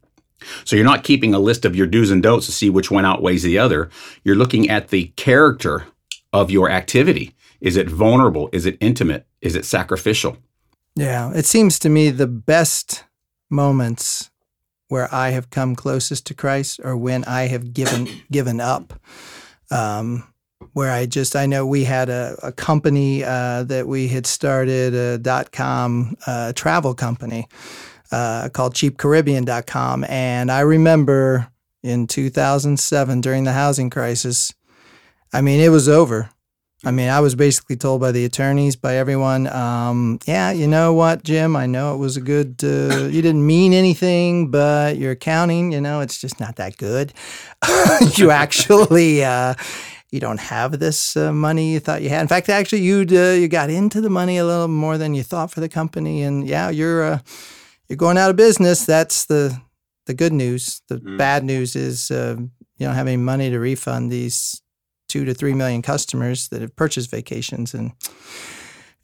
So 0.65 0.75
you're 0.75 0.87
not 0.87 1.05
keeping 1.05 1.35
a 1.35 1.39
list 1.39 1.67
of 1.67 1.77
your 1.77 1.87
do's 1.87 2.11
and 2.11 2.23
don'ts 2.23 2.47
to 2.47 2.53
see 2.53 2.71
which 2.71 2.91
one 2.91 3.05
outweighs 3.05 3.43
the 3.43 3.59
other. 3.59 3.91
You're 4.25 4.37
looking 4.37 4.71
at 4.71 4.89
the 4.89 5.09
character 5.17 5.85
of 6.33 6.51
your 6.51 6.71
activity. 6.71 7.35
Is 7.61 7.77
it 7.77 7.91
vulnerable? 7.91 8.49
Is 8.55 8.65
it 8.65 8.79
intimate? 8.81 9.27
Is 9.43 9.55
it 9.55 9.67
sacrificial? 9.67 10.39
Yeah, 10.95 11.31
it 11.35 11.45
seems 11.45 11.79
to 11.81 11.91
me 11.91 12.09
the 12.09 12.27
best 12.27 13.05
moments 13.51 14.31
where 14.89 15.13
I 15.13 15.31
have 15.31 15.51
come 15.51 15.75
closest 15.75 16.27
to 16.27 16.35
Christ 16.35 16.81
or 16.83 16.97
when 16.97 17.25
I 17.25 17.49
have 17.49 17.73
given 17.73 18.09
given 18.31 18.61
up. 18.61 18.95
Um, 19.71 20.25
where 20.73 20.93
I 20.93 21.07
just 21.07 21.37
I 21.37 21.47
know 21.47 21.67
we 21.67 21.85
had 21.85 22.09
a, 22.09 22.37
a 22.43 22.53
company 22.53 23.25
uh, 23.25 23.65
that 23.65 23.87
we 23.87 24.09
had 24.09 24.27
started 24.27 24.95
a 24.95 25.19
dot 25.19 25.53
com 25.53 26.17
uh, 26.27 26.53
travel 26.55 26.95
company 26.95 27.47
uh, 28.13 28.49
called 28.51 28.75
cheapcaribbean.com 28.75 30.05
and 30.05 30.51
I 30.51 30.61
remember 30.61 31.49
in 31.83 32.07
2007 32.07 33.21
during 33.21 33.45
the 33.45 33.53
housing 33.53 33.91
crisis 33.91 34.55
I 35.33 35.41
mean 35.41 35.61
it 35.61 35.71
was 35.71 35.89
over 35.89 36.31
I 36.87 36.93
mean, 36.93 37.09
I 37.09 37.19
was 37.19 37.35
basically 37.35 37.75
told 37.75 38.01
by 38.01 38.13
the 38.13 38.25
attorneys, 38.25 38.77
by 38.77 38.95
everyone, 38.95 39.49
um, 39.49 40.21
yeah, 40.25 40.53
you 40.53 40.69
know 40.69 40.93
what, 40.93 41.25
Jim, 41.25 41.57
I 41.57 41.67
know 41.67 41.93
it 41.93 41.99
was 41.99 42.17
a 42.17 42.21
good, 42.21 42.63
uh, 42.63 43.07
you 43.11 43.23
didn't 43.23 43.45
mean 43.45 43.73
anything, 43.73 44.53
but 44.53 44.97
your 44.97 45.11
accounting, 45.11 45.73
you 45.73 45.81
know, 45.81 45.99
it's 45.99 46.17
just 46.17 46.39
not 46.39 46.55
that 46.57 46.77
good. 46.77 47.13
you 48.17 48.31
actually, 48.31 49.25
uh, 49.25 49.55
you 50.13 50.21
don't 50.21 50.39
have 50.39 50.79
this 50.79 51.17
uh, 51.17 51.33
money 51.33 51.73
you 51.73 51.81
thought 51.81 52.03
you 52.03 52.09
had. 52.09 52.21
In 52.21 52.29
fact, 52.29 52.49
actually, 52.49 52.83
you 52.83 53.05
uh, 53.11 53.33
you 53.33 53.49
got 53.49 53.69
into 53.69 54.01
the 54.01 54.09
money 54.09 54.39
a 54.39 54.47
little 54.47 54.69
more 54.69 54.97
than 54.97 55.13
you 55.13 55.25
thought 55.25 55.51
for 55.51 55.59
the 55.59 55.69
company, 55.69 56.23
and 56.23 56.47
yeah, 56.47 56.71
you're 56.71 57.03
uh, 57.03 57.19
you're 57.89 57.97
going 57.97 58.17
out 58.17 58.31
of 58.31 58.37
business. 58.37 58.87
That's 58.87 59.25
the 59.25 59.61
the 60.07 60.15
good 60.15 60.33
news. 60.33 60.83
The 60.87 60.99
mm. 60.99 61.19
bad 61.19 61.43
news 61.43 61.75
is 61.75 62.13
uh, 62.13 62.37
you 62.39 62.87
don't 62.87 62.95
have 62.95 63.09
any 63.09 63.17
money 63.17 63.51
to 63.51 63.59
refund 63.59 64.13
these 64.13 64.63
two 65.09 65.25
to 65.25 65.35
three 65.35 65.55
million 65.55 65.83
customers 65.83 66.49
that 66.49 66.61
have 66.61 66.77
purchased 66.77 67.11
vacations, 67.11 67.75
and 67.75 67.93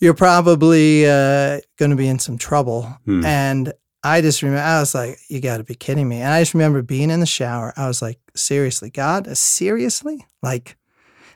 you're 0.00 0.14
probably 0.14 1.06
uh, 1.06 1.60
going 1.78 1.90
to 1.90 1.96
be 1.96 2.08
in 2.08 2.18
some 2.18 2.36
trouble. 2.36 2.82
Hmm. 3.04 3.24
And 3.24 3.72
I 4.04 4.20
just 4.20 4.42
remember, 4.42 4.62
I 4.62 4.80
was 4.80 4.94
like, 4.94 5.18
you 5.28 5.40
got 5.40 5.58
to 5.58 5.64
be 5.64 5.76
kidding 5.76 6.08
me. 6.08 6.20
And 6.20 6.32
I 6.32 6.40
just 6.40 6.54
remember 6.54 6.82
being 6.82 7.10
in 7.10 7.20
the 7.20 7.26
shower. 7.26 7.72
I 7.76 7.86
was 7.86 8.02
like, 8.02 8.18
seriously, 8.34 8.90
God, 8.90 9.36
seriously? 9.36 10.26
Like, 10.42 10.76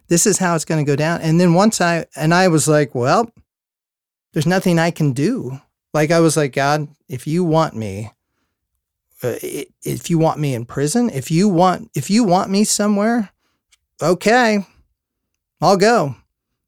this 0.09 0.27
is 0.27 0.39
how 0.39 0.57
it's 0.57 0.65
going 0.65 0.85
to 0.85 0.91
go 0.91 0.97
down. 0.97 1.21
And 1.21 1.41
then 1.41 1.55
once 1.55 1.81
I, 1.81 2.07
and 2.17 2.35
I 2.35 2.49
was 2.49 2.67
like, 2.67 2.93
well, 2.93 3.31
there's 4.33 4.47
nothing 4.47 4.81
I 4.81 4.91
can 4.91 5.13
do. 5.13 5.61
Like, 5.95 6.11
I 6.11 6.19
was 6.19 6.37
like, 6.37 6.53
God, 6.53 6.89
if 7.09 7.27
you 7.27 7.45
want 7.45 7.77
me, 7.77 8.11
uh, 9.23 9.37
if 9.41 10.11
you 10.11 10.19
want 10.19 10.41
me 10.41 10.55
in 10.55 10.65
prison, 10.65 11.09
if 11.11 11.31
you 11.31 11.49
want, 11.49 11.91
if 11.95 12.11
you 12.11 12.25
want 12.25 12.51
me 12.51 12.65
somewhere, 12.65 13.31
okay, 14.03 14.67
I'll 15.61 15.77
go. 15.77 16.17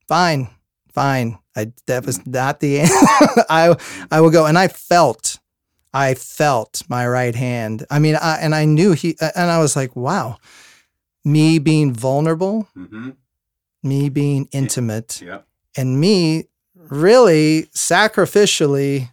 Fine, 0.07 0.49
fine. 0.93 1.39
I 1.57 1.73
that 1.87 2.07
was 2.07 2.27
not 2.27 2.61
the 2.61 2.81
end. 2.81 2.91
I 3.51 3.77
I 4.11 4.21
will 4.21 4.31
go, 4.31 4.47
and 4.47 4.57
I 4.57 4.69
felt, 4.69 5.39
I 5.93 6.15
felt 6.15 6.83
my 6.89 7.07
right 7.07 7.35
hand. 7.35 7.85
I 7.91 7.99
mean, 7.99 8.17
I 8.17 8.39
and 8.41 8.55
I 8.55 8.65
knew 8.65 8.93
he, 8.93 9.17
and 9.21 9.51
I 9.51 9.59
was 9.59 9.77
like, 9.77 9.97
wow, 9.97 10.39
me 11.25 11.59
being 11.59 11.93
vulnerable, 11.93 12.69
mm-hmm. 12.77 13.11
me 13.83 14.09
being 14.09 14.49
intimate, 14.53 15.21
yeah. 15.21 15.41
and 15.77 16.01
me 16.01 16.45
really 16.75 17.65
sacrificially 17.75 19.11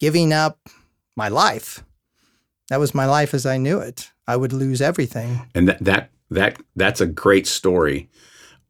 giving 0.00 0.32
up 0.32 0.58
my 1.16 1.28
life. 1.28 1.84
That 2.68 2.80
was 2.80 2.94
my 2.94 3.06
life 3.06 3.34
as 3.34 3.46
I 3.46 3.56
knew 3.56 3.78
it. 3.78 4.12
I 4.26 4.36
would 4.36 4.52
lose 4.52 4.80
everything. 4.80 5.48
And 5.54 5.68
that 5.68 5.84
that 5.84 6.10
that 6.30 6.60
that's 6.76 7.00
a 7.00 7.06
great 7.06 7.46
story 7.46 8.08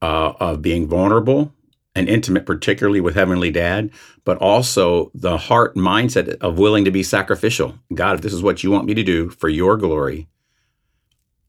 uh, 0.03 0.33
of 0.40 0.62
being 0.62 0.87
vulnerable 0.87 1.53
and 1.94 2.09
intimate, 2.09 2.47
particularly 2.47 3.01
with 3.01 3.14
Heavenly 3.14 3.51
Dad, 3.51 3.90
but 4.25 4.38
also 4.38 5.11
the 5.14 5.37
heart 5.37 5.75
mindset 5.75 6.37
of 6.40 6.59
willing 6.59 6.85
to 6.85 6.90
be 6.90 7.03
sacrificial. 7.03 7.79
God, 7.92 8.14
if 8.14 8.21
this 8.21 8.33
is 8.33 8.42
what 8.42 8.62
you 8.62 8.71
want 8.71 8.87
me 8.87 8.94
to 8.94 9.03
do 9.03 9.31
for 9.31 9.49
your 9.49 9.77
glory, 9.77 10.29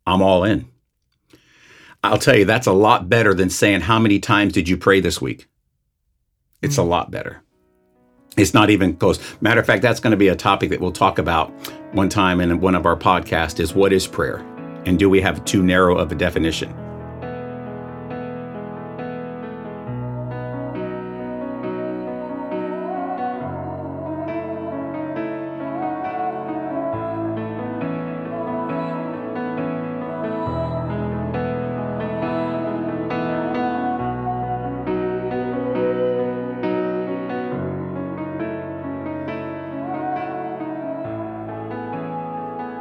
I'm 0.08 0.22
all 0.22 0.43
in. 0.43 0.67
I'll 2.04 2.17
tell 2.17 2.36
you, 2.36 2.45
that's 2.45 2.67
a 2.67 2.74
lot 2.74 3.10
better 3.10 3.34
than 3.34 3.50
saying, 3.50 3.82
How 3.82 4.00
many 4.00 4.19
times 4.19 4.54
did 4.54 4.67
you 4.69 4.78
pray 4.78 5.02
this 5.02 5.22
week? 5.22 5.48
It's 6.62 6.76
mm-hmm. 6.76 6.88
a 6.88 6.89
lot 6.89 7.12
better. 7.12 7.43
It's 8.38 8.54
not 8.54 8.69
even 8.69 8.95
close. 8.95 9.19
Matter 9.41 9.60
of 9.60 9.65
fact, 9.65 9.82
that's 9.82 10.00
going 10.00 10.12
to 10.12 10.17
be 10.17 10.30
a 10.30 10.36
topic 10.36 10.69
that 10.69 10.80
we'll 10.80 10.91
talk 10.91 11.19
about 11.19 11.52
one 11.93 12.10
time 12.10 12.39
in 12.39 12.62
one 12.62 12.76
of 12.76 12.86
our 12.86 12.95
podcasts 12.95 13.60
is 13.60 13.74
what 13.74 13.91
is 13.91 14.08
prayer? 14.08 14.59
And 14.85 14.97
do 14.97 15.09
we 15.09 15.21
have 15.21 15.43
too 15.45 15.63
narrow 15.63 15.97
of 15.97 16.11
a 16.11 16.15
definition? 16.15 16.73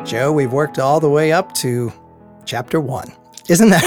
Joe, 0.09 0.33
we've 0.33 0.55
worked 0.55 0.79
all 0.79 1.01
the 1.01 1.11
way 1.11 1.33
up 1.33 1.53
to 1.57 1.92
chapter 2.47 2.81
one. 2.81 3.12
Isn't 3.51 3.68
that? 3.68 3.83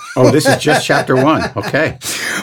oh, 0.16 0.32
this 0.32 0.48
is 0.48 0.56
just 0.60 0.84
chapter 0.84 1.14
one. 1.14 1.48
Okay. 1.56 1.96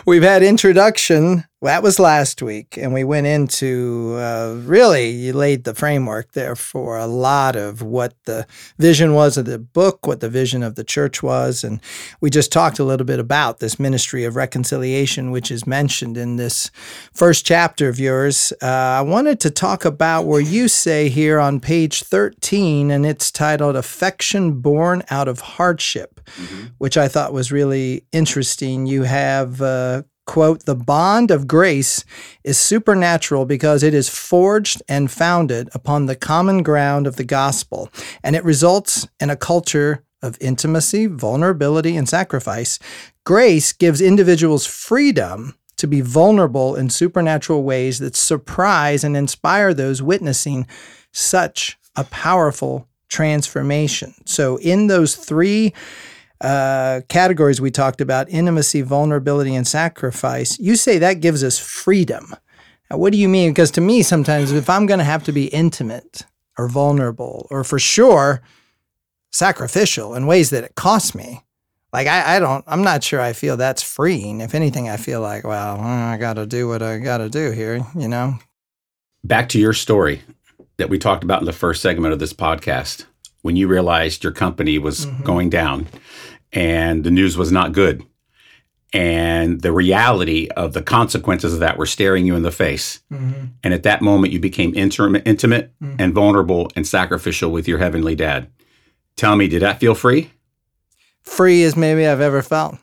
We've 0.06 0.24
had 0.24 0.44
introduction. 0.44 1.44
That 1.64 1.84
was 1.84 2.00
last 2.00 2.42
week, 2.42 2.76
and 2.76 2.92
we 2.92 3.04
went 3.04 3.28
into 3.28 4.16
uh, 4.18 4.56
really 4.66 5.10
you 5.10 5.32
laid 5.32 5.64
the 5.64 5.76
framework 5.76 6.32
there 6.32 6.56
for 6.56 6.98
a 6.98 7.06
lot 7.06 7.56
of 7.56 7.84
what 7.84 8.16
the 8.26 8.48
vision 8.80 9.14
was 9.14 9.38
of 9.38 9.46
the 9.46 9.60
book, 9.60 10.08
what 10.08 10.22
the 10.22 10.30
vision 10.30 10.64
of 10.64 10.74
the 10.74 10.84
church 10.84 11.22
was, 11.22 11.64
and 11.64 11.80
we 12.20 12.32
just 12.32 12.52
talked 12.52 12.80
a 12.80 12.84
little 12.84 13.06
bit 13.06 13.20
about 13.20 13.60
this 13.60 13.80
ministry 13.80 14.26
of 14.26 14.36
reconciliation, 14.36 15.30
which 15.30 15.52
is 15.52 15.68
mentioned 15.68 16.18
in 16.18 16.38
this 16.38 16.72
first 17.14 17.46
chapter 17.46 17.88
of 17.88 18.00
yours. 18.00 18.52
Uh, 18.60 18.66
I 18.66 19.02
wanted 19.02 19.40
to 19.42 19.52
talk 19.52 19.86
about 19.86 20.26
where 20.26 20.42
you 20.42 20.68
say 20.68 21.10
here 21.10 21.40
on 21.40 21.60
page 21.60 22.02
thirteen, 22.02 22.90
and 22.90 23.06
it's 23.06 23.30
titled 23.30 23.76
"Affection 23.76 24.62
Born 24.62 25.04
Out 25.12 25.28
of 25.28 25.42
Hardship," 25.42 26.22
mm-hmm. 26.26 26.70
which 26.80 26.98
I 26.98 27.08
thought 27.08 27.34
was 27.34 27.52
really 27.52 28.04
interesting. 28.12 28.88
You 28.88 29.04
have 29.04 29.62
uh, 29.62 30.02
quote, 30.26 30.66
the 30.66 30.76
bond 30.76 31.32
of 31.32 31.48
grace 31.48 32.06
is 32.44 32.58
supernatural 32.58 33.46
because 33.46 33.84
it 33.84 33.94
is 33.94 34.10
forged 34.10 34.82
and 34.88 35.12
founded 35.12 35.70
upon 35.74 36.06
the 36.06 36.16
common 36.16 36.64
ground 36.64 37.08
of 37.08 37.16
the 37.16 37.24
gospel, 37.24 37.90
and 38.24 38.36
it 38.36 38.44
results 38.44 39.08
in 39.20 39.30
a 39.30 39.36
culture 39.36 40.04
of 40.22 40.38
intimacy, 40.40 41.08
vulnerability, 41.08 41.98
and 41.98 42.08
sacrifice. 42.08 42.78
Grace 43.26 43.74
gives 43.74 44.02
individuals 44.02 44.66
freedom 44.66 45.56
to 45.78 45.88
be 45.88 46.02
vulnerable 46.02 46.76
in 46.76 46.90
supernatural 46.90 47.64
ways 47.64 48.00
that 48.00 48.16
surprise 48.16 49.04
and 49.04 49.18
inspire 49.18 49.74
those 49.74 50.02
witnessing 50.02 50.68
such 51.12 51.78
a 51.96 52.04
powerful 52.04 52.88
transformation. 53.10 54.14
So, 54.26 54.58
in 54.58 54.88
those 54.88 55.16
three 55.16 55.74
uh, 56.42 57.02
categories 57.08 57.62
we 57.62 57.72
talked 57.72 58.02
about 58.02 58.30
intimacy, 58.30 58.82
vulnerability, 58.82 59.56
and 59.56 59.68
sacrifice. 59.68 60.60
You 60.60 60.76
say 60.76 60.98
that 60.98 61.22
gives 61.22 61.44
us 61.44 61.60
freedom. 61.60 62.36
Now, 62.90 62.98
what 62.98 63.14
do 63.14 63.20
you 63.20 63.30
mean? 63.30 63.52
Because 63.52 63.72
to 63.72 63.82
me, 63.82 64.02
sometimes 64.02 64.52
if 64.52 64.70
I'm 64.70 64.86
going 64.86 64.98
to 64.98 65.04
have 65.04 65.24
to 65.26 65.32
be 65.32 65.46
intimate 65.48 66.26
or 66.58 66.68
vulnerable 66.68 67.48
or 67.50 67.64
for 67.64 67.80
sure 67.80 68.42
sacrificial 69.32 70.16
in 70.16 70.26
ways 70.26 70.50
that 70.50 70.64
it 70.64 70.76
costs 70.76 71.14
me, 71.14 71.44
like 71.94 72.08
I, 72.08 72.38
I 72.38 72.40
don't, 72.40 72.64
I'm 72.68 72.84
not 72.84 73.04
sure 73.04 73.22
I 73.22 73.34
feel 73.34 73.56
that's 73.56 73.84
freeing. 73.84 74.42
If 74.42 74.56
anything, 74.56 74.90
I 74.90 74.98
feel 74.98 75.22
like, 75.22 75.44
well, 75.44 75.80
I 75.80 76.18
got 76.18 76.34
to 76.34 76.46
do 76.46 76.68
what 76.68 76.82
I 76.82 76.98
got 76.98 77.20
to 77.20 77.30
do 77.30 77.52
here, 77.52 77.86
you 77.96 78.08
know? 78.08 78.40
Back 79.24 79.50
to 79.50 79.60
your 79.60 79.74
story 79.74 80.24
that 80.78 80.90
we 80.90 80.98
talked 80.98 81.24
about 81.24 81.42
in 81.42 81.46
the 81.46 81.54
first 81.54 81.82
segment 81.82 82.14
of 82.14 82.20
this 82.20 82.34
podcast 82.34 83.06
when 83.42 83.56
you 83.56 83.68
realized 83.68 84.24
your 84.24 84.34
company 84.34 84.78
was 84.78 85.06
mm-hmm. 85.06 85.24
going 85.24 85.50
down 85.50 85.88
and 86.54 87.04
the 87.04 87.12
news 87.12 87.38
was 87.38 87.52
not 87.52 87.74
good. 87.74 88.04
And 88.94 89.62
the 89.62 89.72
reality 89.72 90.50
of 90.58 90.74
the 90.74 90.82
consequences 90.82 91.54
of 91.54 91.60
that 91.60 91.78
were 91.78 91.86
staring 91.86 92.26
you 92.26 92.36
in 92.36 92.44
the 92.44 92.52
face. 92.52 93.02
Mm-hmm. 93.12 93.46
And 93.64 93.74
at 93.74 93.84
that 93.84 94.02
moment, 94.02 94.34
you 94.34 94.40
became 94.40 94.76
intimate, 94.76 95.24
intimate 95.26 95.72
mm-hmm. 95.82 95.96
and 95.98 96.14
vulnerable 96.14 96.70
and 96.76 96.86
sacrificial 96.86 97.52
with 97.52 97.70
your 97.70 97.78
heavenly 97.78 98.16
dad. 98.16 98.50
Tell 99.16 99.36
me, 99.36 99.48
did 99.48 99.62
that 99.62 99.80
feel 99.80 99.96
free? 99.96 100.32
Free 101.22 101.64
as 101.64 101.78
maybe 101.78 102.06
I've 102.06 102.20
ever 102.20 102.42
felt. 102.42 102.78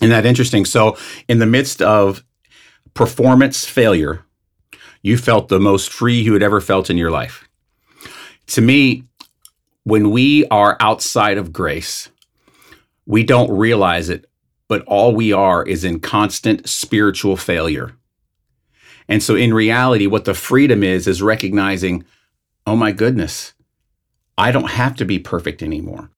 Isn't 0.00 0.10
that 0.10 0.26
interesting? 0.26 0.64
So, 0.64 0.96
in 1.28 1.38
the 1.38 1.46
midst 1.46 1.80
of 1.80 2.24
performance 2.94 3.64
failure, 3.64 4.24
you 5.02 5.16
felt 5.16 5.48
the 5.48 5.60
most 5.60 5.92
free 5.92 6.20
you 6.20 6.32
had 6.32 6.42
ever 6.42 6.60
felt 6.60 6.90
in 6.90 6.96
your 6.96 7.10
life. 7.10 7.48
To 8.48 8.60
me, 8.60 9.04
when 9.84 10.10
we 10.10 10.46
are 10.46 10.76
outside 10.80 11.38
of 11.38 11.52
grace, 11.52 12.08
we 13.12 13.22
don't 13.22 13.54
realize 13.54 14.08
it, 14.08 14.24
but 14.68 14.82
all 14.86 15.14
we 15.14 15.34
are 15.34 15.62
is 15.62 15.84
in 15.84 16.00
constant 16.00 16.66
spiritual 16.66 17.36
failure. 17.36 17.92
And 19.06 19.22
so, 19.22 19.36
in 19.36 19.52
reality, 19.52 20.06
what 20.06 20.24
the 20.24 20.32
freedom 20.32 20.82
is, 20.82 21.06
is 21.06 21.20
recognizing, 21.20 22.06
oh 22.66 22.74
my 22.74 22.90
goodness, 22.90 23.52
I 24.38 24.50
don't 24.50 24.70
have 24.70 24.96
to 24.96 25.04
be 25.04 25.18
perfect 25.18 25.62
anymore. 25.62 26.10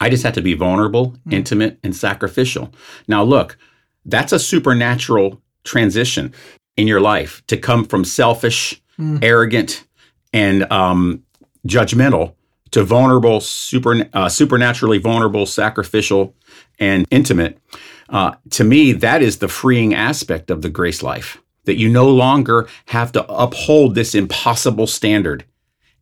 I 0.00 0.10
just 0.10 0.24
have 0.24 0.34
to 0.34 0.42
be 0.42 0.54
vulnerable, 0.54 1.12
mm. 1.24 1.32
intimate, 1.32 1.78
and 1.84 1.94
sacrificial. 1.94 2.74
Now, 3.06 3.22
look, 3.22 3.56
that's 4.04 4.32
a 4.32 4.40
supernatural 4.40 5.40
transition 5.62 6.34
in 6.76 6.88
your 6.88 7.00
life 7.00 7.46
to 7.46 7.56
come 7.56 7.84
from 7.84 8.04
selfish, 8.04 8.82
mm. 8.98 9.22
arrogant, 9.22 9.86
and 10.32 10.70
um, 10.72 11.22
judgmental 11.64 12.34
to 12.70 12.82
vulnerable, 12.82 13.40
super, 13.40 14.08
uh, 14.12 14.28
supernaturally 14.28 14.98
vulnerable, 14.98 15.46
sacrificial, 15.46 16.34
and 16.78 17.06
intimate, 17.10 17.58
uh, 18.08 18.32
to 18.50 18.64
me, 18.64 18.92
that 18.92 19.22
is 19.22 19.38
the 19.38 19.48
freeing 19.48 19.94
aspect 19.94 20.50
of 20.50 20.62
the 20.62 20.68
grace 20.68 21.02
life. 21.02 21.38
That 21.64 21.78
you 21.78 21.88
no 21.88 22.08
longer 22.08 22.68
have 22.86 23.10
to 23.12 23.26
uphold 23.28 23.94
this 23.94 24.14
impossible 24.14 24.86
standard 24.86 25.44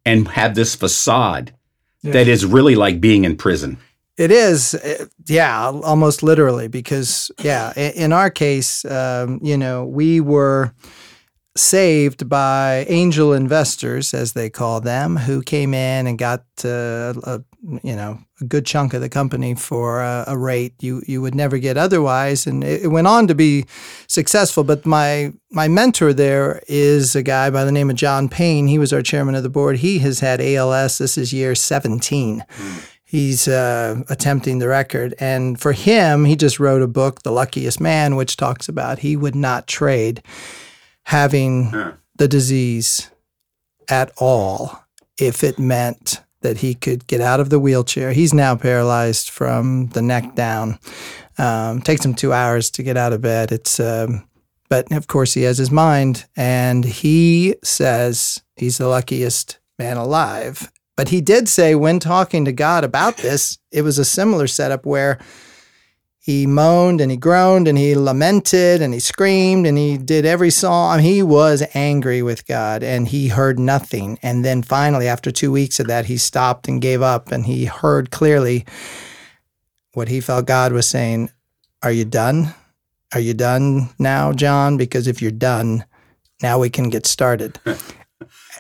and 0.05 0.29
have 0.29 0.55
this 0.55 0.75
facade 0.75 1.55
yes. 2.03 2.13
that 2.13 2.29
is 2.29 2.45
really 2.45 2.75
like 2.75 3.01
being 3.01 3.25
in 3.25 3.37
prison. 3.37 3.79
It 4.17 4.31
is, 4.31 4.75
eh, 4.75 5.07
yeah, 5.27 5.71
almost 5.71 6.23
literally, 6.23 6.69
because, 6.69 7.31
yeah, 7.43 7.73
in 7.75 8.13
our 8.13 8.31
case, 8.31 8.85
um, 8.85 9.41
you 9.43 9.57
know, 9.57 9.87
we 9.87 10.21
were 10.21 10.73
saved 11.57 12.29
by 12.29 12.85
angel 12.89 13.33
investors, 13.33 14.13
as 14.13 14.33
they 14.33 14.51
call 14.51 14.81
them, 14.81 15.17
who 15.17 15.41
came 15.41 15.73
in 15.73 16.07
and 16.07 16.19
got 16.19 16.45
uh, 16.65 17.15
a, 17.23 17.43
you 17.83 17.95
know 17.95 18.19
a 18.41 18.45
good 18.45 18.67
chunk 18.67 18.93
of 18.93 19.01
the 19.01 19.09
company 19.09 19.55
for 19.55 20.03
a, 20.03 20.25
a, 20.29 20.37
rate 20.37 20.75
you 20.81 21.03
you 21.07 21.23
would 21.23 21.35
never 21.35 21.59
get 21.59 21.77
otherwise, 21.77 22.47
and 22.47 22.65
it, 22.65 22.85
it, 22.85 22.89
went 22.89 23.07
on 23.07 23.29
to 23.29 23.35
be 23.35 23.65
successful. 24.09 24.65
But 24.65 24.85
my 24.85 25.33
my 25.51 25.69
mentor 25.69 26.13
there 26.13 26.61
is 26.67 27.15
a 27.15 27.23
guy 27.23 27.51
by 27.51 27.65
the 27.65 27.73
name 27.73 27.89
of 27.89 27.97
John 27.97 28.29
Payne. 28.29 28.67
He 28.67 28.79
was 28.79 28.93
our 28.93 29.03
chairman 29.03 29.37
of 29.37 29.45
the 29.45 29.49
board. 29.49 29.79
He 29.79 30.01
has 30.01 30.21
had 30.21 30.41
ALS. 30.41 30.99
This 30.99 31.17
is 31.17 31.33
year 31.33 31.55
seventeen. 31.55 32.45
He's 33.05 33.47
uh, 33.47 34.03
attempting 34.09 34.59
the 34.59 34.67
record, 34.67 35.15
and 35.21 35.61
for 35.61 35.73
him, 35.73 36.25
he 36.25 36.35
just 36.35 36.59
wrote 36.59 36.83
a 36.83 36.89
book, 36.89 37.23
The 37.23 37.31
Luckiest 37.31 37.81
Man, 37.81 38.17
which 38.17 38.37
talks 38.37 38.69
about 38.69 38.99
he 38.99 39.15
would 39.15 39.37
not 39.37 39.69
trade 39.69 40.21
having 41.05 41.71
yeah. 41.73 41.93
the 42.17 42.29
disease 42.29 43.11
at 43.89 44.13
all 44.17 44.85
if 45.19 45.45
it 45.45 45.59
meant 45.59 46.21
that 46.41 46.59
he 46.59 46.75
could 46.75 47.07
get 47.07 47.21
out 47.21 47.41
of 47.41 47.51
the 47.51 47.59
wheelchair. 47.59 48.13
He's 48.13 48.35
now 48.35 48.55
paralyzed 48.55 49.31
from 49.31 49.89
the 49.89 50.03
neck 50.03 50.35
down. 50.35 50.79
Um, 51.39 51.81
takes 51.81 52.05
him 52.05 52.15
two 52.15 52.33
hours 52.33 52.71
to 52.73 52.83
get 52.83 52.97
out 52.97 53.13
of 53.13 53.23
bed. 53.23 53.51
It's, 53.51 53.81
um, 53.81 54.29
but 54.69 54.93
of 54.93 55.07
course 55.07 55.35
he 55.35 55.43
has 55.43 55.59
his 55.59 55.71
mind, 55.71 56.27
and 56.37 56.85
he 56.85 57.57
says 57.65 58.43
he's 58.57 58.79
the 58.79 58.89
luckiest 58.89 59.59
man 59.79 59.97
alive. 59.97 60.71
But 60.97 61.09
he 61.09 61.21
did 61.21 61.49
say 61.49 61.75
when 61.75 61.99
talking 61.99 62.45
to 62.45 62.53
God 62.53 62.85
about 62.85 63.17
this, 63.17 63.59
it 63.73 63.83
was 63.83 63.99
a 63.99 64.05
similar 64.05 64.47
setup 64.47 64.87
where 64.87 65.19
he 66.25 66.47
moaned 66.47 67.03
and 67.03 67.11
he 67.11 67.19
groaned 67.19 67.69
and 67.69 67.77
he 67.77 67.95
lamented 67.95 68.81
and 68.81 68.95
he 68.95 68.99
screamed 68.99 69.67
and 69.67 69.77
he 69.77 69.99
did 69.99 70.25
every 70.25 70.49
song. 70.49 71.01
He 71.01 71.23
was 71.23 71.63
angry 71.75 72.23
with 72.23 72.47
God 72.47 72.83
and 72.83 73.07
he 73.07 73.29
heard 73.29 73.59
nothing. 73.59 74.19
And 74.23 74.43
then 74.43 74.63
finally, 74.63 75.07
after 75.07 75.31
two 75.31 75.53
weeks 75.53 75.79
of 75.81 75.87
that, 75.89 76.07
he 76.07 76.17
stopped 76.17 76.67
and 76.67 76.81
gave 76.81 77.03
up 77.03 77.31
and 77.31 77.45
he 77.45 77.67
heard 77.67 78.11
clearly 78.11 78.65
what 79.93 80.09
he 80.09 80.23
felt 80.23 80.47
God 80.47 80.73
was 80.73 80.89
saying 80.89 81.29
Are 81.83 81.93
you 81.93 82.07
done? 82.07 82.55
Are 83.13 83.21
you 83.21 83.35
done 83.35 83.91
now, 83.99 84.33
John? 84.33 84.79
Because 84.79 85.07
if 85.07 85.21
you're 85.21 85.31
done, 85.31 85.85
now 86.41 86.59
we 86.59 86.71
can 86.71 86.89
get 86.89 87.05
started. 87.05 87.61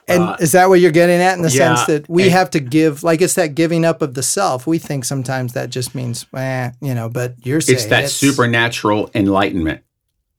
And 0.06 0.22
uh, 0.22 0.36
is 0.38 0.52
that 0.52 0.68
what 0.68 0.80
you're 0.80 0.90
getting 0.90 1.20
at 1.20 1.36
in 1.36 1.42
the 1.42 1.50
yeah, 1.50 1.74
sense 1.74 1.86
that 1.86 2.08
we 2.08 2.24
and, 2.24 2.32
have 2.32 2.50
to 2.50 2.60
give, 2.60 3.02
like 3.02 3.22
it's 3.22 3.34
that 3.34 3.54
giving 3.54 3.84
up 3.84 4.02
of 4.02 4.14
the 4.14 4.22
self? 4.22 4.66
We 4.66 4.78
think 4.78 5.04
sometimes 5.04 5.54
that 5.54 5.70
just 5.70 5.94
means, 5.94 6.26
eh, 6.34 6.72
you 6.80 6.94
know, 6.94 7.08
but 7.08 7.34
you're 7.44 7.60
saying 7.60 7.76
it's 7.76 7.86
that 7.86 8.04
it's, 8.04 8.12
supernatural 8.12 9.10
enlightenment 9.14 9.82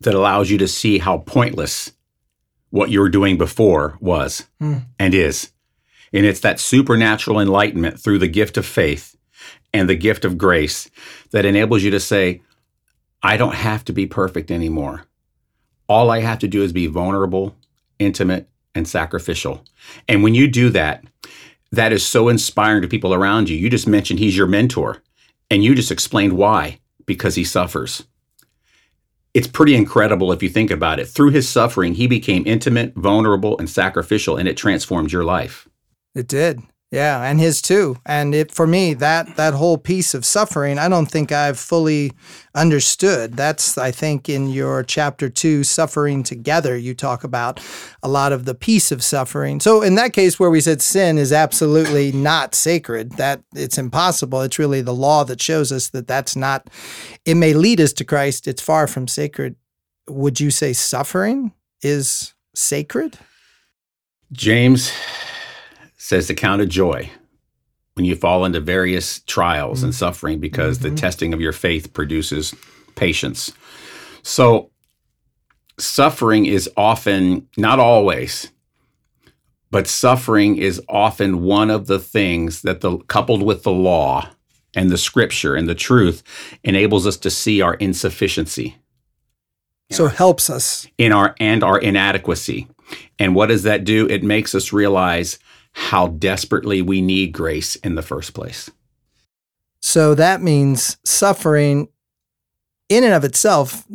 that 0.01 0.13
allows 0.13 0.49
you 0.51 0.57
to 0.59 0.67
see 0.67 0.99
how 0.99 1.19
pointless 1.19 1.91
what 2.69 2.91
you 2.91 2.99
were 2.99 3.09
doing 3.09 3.37
before 3.37 3.97
was 3.99 4.45
hmm. 4.59 4.77
and 4.99 5.13
is. 5.13 5.51
And 6.13 6.25
it's 6.25 6.41
that 6.41 6.59
supernatural 6.59 7.39
enlightenment 7.39 7.99
through 7.99 8.19
the 8.19 8.27
gift 8.27 8.57
of 8.57 8.65
faith 8.65 9.15
and 9.73 9.89
the 9.89 9.95
gift 9.95 10.25
of 10.25 10.37
grace 10.37 10.89
that 11.31 11.45
enables 11.45 11.83
you 11.83 11.91
to 11.91 11.99
say, 11.99 12.41
I 13.23 13.37
don't 13.37 13.55
have 13.55 13.83
to 13.85 13.93
be 13.93 14.05
perfect 14.05 14.51
anymore. 14.51 15.05
All 15.89 16.11
I 16.11 16.19
have 16.19 16.39
to 16.39 16.47
do 16.47 16.63
is 16.63 16.71
be 16.71 16.87
vulnerable, 16.87 17.55
intimate, 17.97 18.47
and 18.75 18.87
sacrificial. 18.87 19.63
And 20.07 20.21
when 20.21 20.35
you 20.35 20.47
do 20.47 20.69
that, 20.69 21.03
that 21.71 21.91
is 21.91 22.05
so 22.05 22.29
inspiring 22.29 22.81
to 22.81 22.87
people 22.87 23.13
around 23.13 23.49
you. 23.49 23.57
You 23.57 23.69
just 23.69 23.87
mentioned 23.87 24.19
he's 24.19 24.37
your 24.37 24.47
mentor, 24.47 25.01
and 25.49 25.63
you 25.63 25.73
just 25.73 25.91
explained 25.91 26.33
why 26.33 26.79
because 27.05 27.35
he 27.35 27.43
suffers. 27.43 28.03
It's 29.33 29.47
pretty 29.47 29.75
incredible 29.75 30.31
if 30.31 30.41
you 30.41 30.49
think 30.49 30.71
about 30.71 30.99
it. 30.99 31.07
Through 31.07 31.31
his 31.31 31.49
suffering, 31.49 31.95
he 31.95 32.07
became 32.07 32.43
intimate, 32.45 32.93
vulnerable, 32.95 33.57
and 33.57 33.69
sacrificial, 33.69 34.37
and 34.37 34.47
it 34.47 34.55
transformed 34.55 35.11
your 35.11 35.25
life. 35.25 35.67
It 36.13 36.27
did. 36.27 36.61
Yeah, 36.91 37.23
and 37.23 37.39
his 37.39 37.61
too. 37.61 37.97
And 38.05 38.35
it 38.35 38.51
for 38.51 38.67
me 38.67 38.93
that 38.93 39.35
that 39.35 39.53
whole 39.53 39.77
piece 39.77 40.13
of 40.13 40.23
suffering, 40.23 40.77
I 40.77 40.87
don't 40.87 41.07
think 41.07 41.31
I've 41.31 41.59
fully 41.59 42.13
understood. 42.53 43.33
That's 43.33 43.77
I 43.77 43.91
think 43.91 44.29
in 44.29 44.49
your 44.49 44.83
chapter 44.83 45.27
2 45.29 45.63
suffering 45.63 46.23
together 46.23 46.77
you 46.77 46.93
talk 46.93 47.23
about 47.23 47.59
a 48.03 48.07
lot 48.07 48.31
of 48.31 48.45
the 48.45 48.55
piece 48.55 48.91
of 48.91 49.03
suffering. 49.03 49.59
So 49.59 49.81
in 49.81 49.95
that 49.95 50.13
case 50.13 50.39
where 50.39 50.51
we 50.51 50.61
said 50.61 50.81
sin 50.81 51.17
is 51.17 51.33
absolutely 51.33 52.11
not 52.11 52.53
sacred, 52.53 53.13
that 53.13 53.41
it's 53.53 53.79
impossible. 53.79 54.41
It's 54.41 54.59
really 54.59 54.81
the 54.81 54.93
law 54.93 55.23
that 55.25 55.41
shows 55.41 55.71
us 55.71 55.89
that 55.89 56.07
that's 56.07 56.35
not 56.35 56.69
it 57.25 57.35
may 57.35 57.53
lead 57.53 57.81
us 57.81 57.93
to 57.93 58.05
Christ, 58.05 58.47
it's 58.47 58.61
far 58.61 58.87
from 58.87 59.07
sacred. 59.07 59.55
Would 60.07 60.39
you 60.39 60.51
say 60.51 60.71
suffering 60.71 61.51
is 61.81 62.35
sacred? 62.53 63.17
James 64.31 64.91
says 66.05 66.27
to 66.27 66.35
count 66.35 66.61
a 66.61 66.67
joy 66.67 67.09
when 67.95 68.05
you 68.05 68.15
fall 68.15 68.45
into 68.45 68.59
various 68.59 69.21
trials 69.21 69.79
mm-hmm. 69.79 69.85
and 69.85 69.95
suffering 69.95 70.39
because 70.39 70.77
mm-hmm. 70.77 70.93
the 70.93 71.01
testing 71.01 71.33
of 71.33 71.41
your 71.41 71.51
faith 71.51 71.93
produces 71.93 72.53
patience. 72.93 73.51
So, 74.21 74.69
suffering 75.79 76.45
is 76.45 76.69
often, 76.77 77.47
not 77.57 77.79
always, 77.79 78.51
but 79.71 79.87
suffering 79.87 80.57
is 80.57 80.79
often 80.87 81.41
one 81.41 81.71
of 81.71 81.87
the 81.87 81.99
things 81.99 82.61
that 82.61 82.81
the 82.81 82.99
coupled 83.07 83.41
with 83.41 83.63
the 83.63 83.71
law 83.71 84.29
and 84.75 84.91
the 84.91 84.99
scripture 84.99 85.55
and 85.55 85.67
the 85.67 85.73
truth 85.73 86.21
enables 86.63 87.07
us 87.07 87.17
to 87.17 87.31
see 87.31 87.61
our 87.61 87.73
insufficiency. 87.73 88.77
So 89.89 90.07
helps 90.07 90.51
us 90.51 90.85
in 90.99 91.11
our 91.11 91.33
and 91.39 91.63
our 91.63 91.79
inadequacy. 91.79 92.67
And 93.17 93.33
what 93.33 93.47
does 93.47 93.63
that 93.63 93.85
do? 93.85 94.07
It 94.07 94.23
makes 94.23 94.53
us 94.53 94.71
realize 94.71 95.39
how 95.75 96.07
desperately 96.07 96.81
we 96.81 97.01
need 97.01 97.33
grace 97.33 97.75
in 97.77 97.95
the 97.95 98.01
first 98.01 98.33
place. 98.33 98.71
So 99.81 100.15
that 100.15 100.41
means 100.41 100.97
suffering 101.03 101.89
in 102.89 103.03
and 103.03 103.13
of 103.13 103.23
itself, 103.23 103.85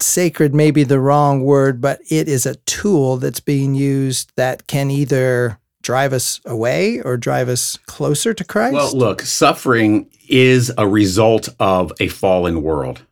sacred 0.00 0.54
may 0.54 0.70
be 0.70 0.84
the 0.84 1.00
wrong 1.00 1.42
word, 1.42 1.80
but 1.80 2.00
it 2.10 2.28
is 2.28 2.46
a 2.46 2.54
tool 2.66 3.16
that's 3.16 3.40
being 3.40 3.74
used 3.74 4.32
that 4.36 4.66
can 4.66 4.90
either 4.90 5.58
drive 5.82 6.12
us 6.12 6.40
away 6.44 7.00
or 7.02 7.16
drive 7.16 7.48
us 7.48 7.78
closer 7.86 8.32
to 8.34 8.44
Christ? 8.44 8.74
Well, 8.74 8.96
look, 8.96 9.22
suffering 9.22 10.10
is 10.28 10.72
a 10.78 10.88
result 10.88 11.48
of 11.60 11.92
a 12.00 12.08
fallen 12.08 12.62
world. 12.62 13.02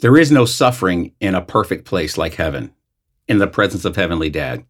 There 0.00 0.16
is 0.16 0.30
no 0.30 0.44
suffering 0.44 1.12
in 1.20 1.34
a 1.34 1.40
perfect 1.40 1.86
place 1.86 2.18
like 2.18 2.34
heaven 2.34 2.72
in 3.28 3.38
the 3.38 3.46
presence 3.46 3.84
of 3.84 3.96
Heavenly 3.96 4.30
Dad. 4.30 4.64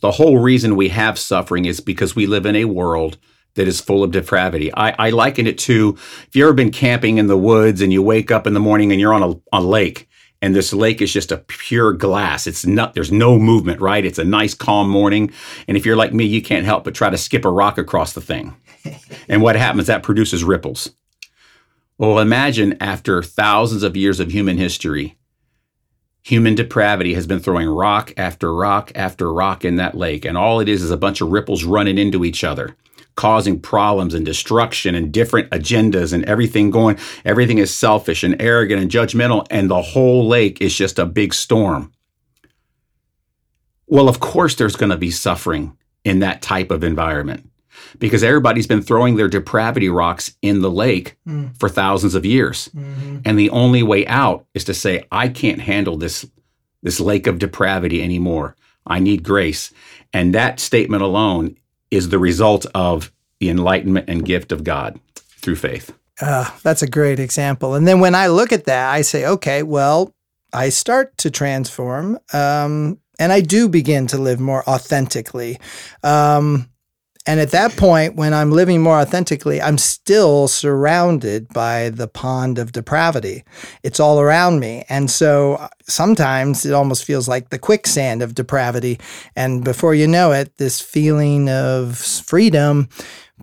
The 0.00 0.12
whole 0.12 0.38
reason 0.38 0.76
we 0.76 0.88
have 0.88 1.18
suffering 1.18 1.66
is 1.66 1.80
because 1.80 2.16
we 2.16 2.26
live 2.26 2.46
in 2.46 2.56
a 2.56 2.64
world 2.64 3.18
that 3.54 3.68
is 3.68 3.80
full 3.80 4.02
of 4.02 4.12
depravity. 4.12 4.72
I, 4.74 5.06
I 5.06 5.10
liken 5.10 5.46
it 5.46 5.58
to 5.58 5.96
if 5.96 6.30
you've 6.32 6.44
ever 6.44 6.54
been 6.54 6.70
camping 6.70 7.18
in 7.18 7.26
the 7.26 7.36
woods 7.36 7.80
and 7.80 7.92
you 7.92 8.02
wake 8.02 8.30
up 8.30 8.46
in 8.46 8.54
the 8.54 8.60
morning 8.60 8.92
and 8.92 9.00
you're 9.00 9.12
on 9.12 9.22
a, 9.22 9.58
a 9.58 9.60
lake 9.60 10.08
and 10.42 10.54
this 10.54 10.72
lake 10.72 11.02
is 11.02 11.12
just 11.12 11.32
a 11.32 11.38
pure 11.38 11.92
glass. 11.92 12.46
It's 12.46 12.64
not, 12.64 12.94
there's 12.94 13.12
no 13.12 13.38
movement, 13.38 13.80
right? 13.80 14.04
It's 14.04 14.18
a 14.18 14.24
nice, 14.24 14.54
calm 14.54 14.88
morning. 14.88 15.32
And 15.68 15.76
if 15.76 15.84
you're 15.84 15.96
like 15.96 16.14
me, 16.14 16.24
you 16.24 16.40
can't 16.40 16.64
help 16.64 16.84
but 16.84 16.94
try 16.94 17.10
to 17.10 17.18
skip 17.18 17.44
a 17.44 17.50
rock 17.50 17.76
across 17.76 18.14
the 18.14 18.20
thing. 18.20 18.56
and 19.28 19.42
what 19.42 19.56
happens? 19.56 19.88
That 19.88 20.02
produces 20.02 20.42
ripples. 20.42 20.90
Well, 21.98 22.18
imagine 22.18 22.78
after 22.80 23.22
thousands 23.22 23.82
of 23.82 23.96
years 23.96 24.20
of 24.20 24.30
human 24.30 24.56
history, 24.56 25.18
Human 26.22 26.54
depravity 26.54 27.14
has 27.14 27.26
been 27.26 27.40
throwing 27.40 27.68
rock 27.68 28.12
after 28.16 28.54
rock 28.54 28.92
after 28.94 29.32
rock 29.32 29.64
in 29.64 29.76
that 29.76 29.96
lake, 29.96 30.24
and 30.24 30.36
all 30.36 30.60
it 30.60 30.68
is 30.68 30.82
is 30.82 30.90
a 30.90 30.96
bunch 30.96 31.20
of 31.20 31.30
ripples 31.30 31.64
running 31.64 31.98
into 31.98 32.24
each 32.24 32.44
other, 32.44 32.76
causing 33.14 33.58
problems 33.58 34.12
and 34.12 34.24
destruction 34.24 34.94
and 34.94 35.12
different 35.12 35.50
agendas 35.50 36.12
and 36.12 36.24
everything 36.26 36.70
going. 36.70 36.98
Everything 37.24 37.58
is 37.58 37.74
selfish 37.74 38.22
and 38.22 38.40
arrogant 38.40 38.82
and 38.82 38.90
judgmental, 38.90 39.46
and 39.50 39.70
the 39.70 39.82
whole 39.82 40.28
lake 40.28 40.60
is 40.60 40.74
just 40.74 40.98
a 40.98 41.06
big 41.06 41.32
storm. 41.32 41.90
Well, 43.86 44.08
of 44.08 44.20
course, 44.20 44.54
there's 44.54 44.76
going 44.76 44.90
to 44.90 44.96
be 44.96 45.10
suffering 45.10 45.76
in 46.04 46.20
that 46.20 46.42
type 46.42 46.70
of 46.70 46.84
environment 46.84 47.49
because 47.98 48.22
everybody's 48.22 48.66
been 48.66 48.82
throwing 48.82 49.16
their 49.16 49.28
depravity 49.28 49.88
rocks 49.88 50.34
in 50.42 50.60
the 50.60 50.70
lake 50.70 51.16
mm. 51.26 51.56
for 51.58 51.68
thousands 51.68 52.14
of 52.14 52.24
years. 52.24 52.68
Mm-hmm. 52.68 53.18
And 53.24 53.38
the 53.38 53.50
only 53.50 53.82
way 53.82 54.06
out 54.06 54.46
is 54.54 54.64
to 54.64 54.74
say, 54.74 55.04
I 55.10 55.28
can't 55.28 55.60
handle 55.60 55.96
this, 55.96 56.26
this 56.82 57.00
lake 57.00 57.26
of 57.26 57.38
depravity 57.38 58.02
anymore. 58.02 58.56
I 58.86 58.98
need 58.98 59.22
grace. 59.22 59.72
And 60.12 60.34
that 60.34 60.60
statement 60.60 61.02
alone 61.02 61.56
is 61.90 62.08
the 62.08 62.18
result 62.18 62.66
of 62.74 63.12
the 63.38 63.48
enlightenment 63.48 64.08
and 64.08 64.24
gift 64.24 64.52
of 64.52 64.64
God 64.64 64.98
through 65.16 65.56
faith. 65.56 65.92
Uh, 66.20 66.50
that's 66.62 66.82
a 66.82 66.86
great 66.88 67.18
example. 67.18 67.74
And 67.74 67.86
then 67.86 68.00
when 68.00 68.14
I 68.14 68.28
look 68.28 68.52
at 68.52 68.64
that, 68.64 68.90
I 68.90 69.02
say, 69.02 69.26
okay, 69.26 69.62
well, 69.62 70.14
I 70.52 70.68
start 70.68 71.16
to 71.18 71.30
transform, 71.30 72.18
um, 72.32 72.98
and 73.18 73.32
I 73.32 73.40
do 73.40 73.68
begin 73.68 74.06
to 74.08 74.18
live 74.18 74.40
more 74.40 74.68
authentically. 74.68 75.58
Um, 76.02 76.69
and 77.30 77.38
at 77.38 77.52
that 77.52 77.76
point, 77.76 78.16
when 78.16 78.34
I'm 78.34 78.50
living 78.50 78.82
more 78.82 78.98
authentically, 78.98 79.62
I'm 79.62 79.78
still 79.78 80.48
surrounded 80.48 81.46
by 81.50 81.90
the 81.90 82.08
pond 82.08 82.58
of 82.58 82.72
depravity. 82.72 83.44
It's 83.84 84.00
all 84.00 84.18
around 84.18 84.58
me. 84.58 84.84
And 84.88 85.08
so 85.08 85.54
uh, 85.54 85.68
sometimes 85.86 86.66
it 86.66 86.72
almost 86.72 87.04
feels 87.04 87.28
like 87.28 87.50
the 87.50 87.58
quicksand 87.60 88.20
of 88.20 88.34
depravity. 88.34 88.98
And 89.36 89.62
before 89.62 89.94
you 89.94 90.08
know 90.08 90.32
it, 90.32 90.56
this 90.56 90.80
feeling 90.80 91.48
of 91.48 91.98
freedom 91.98 92.88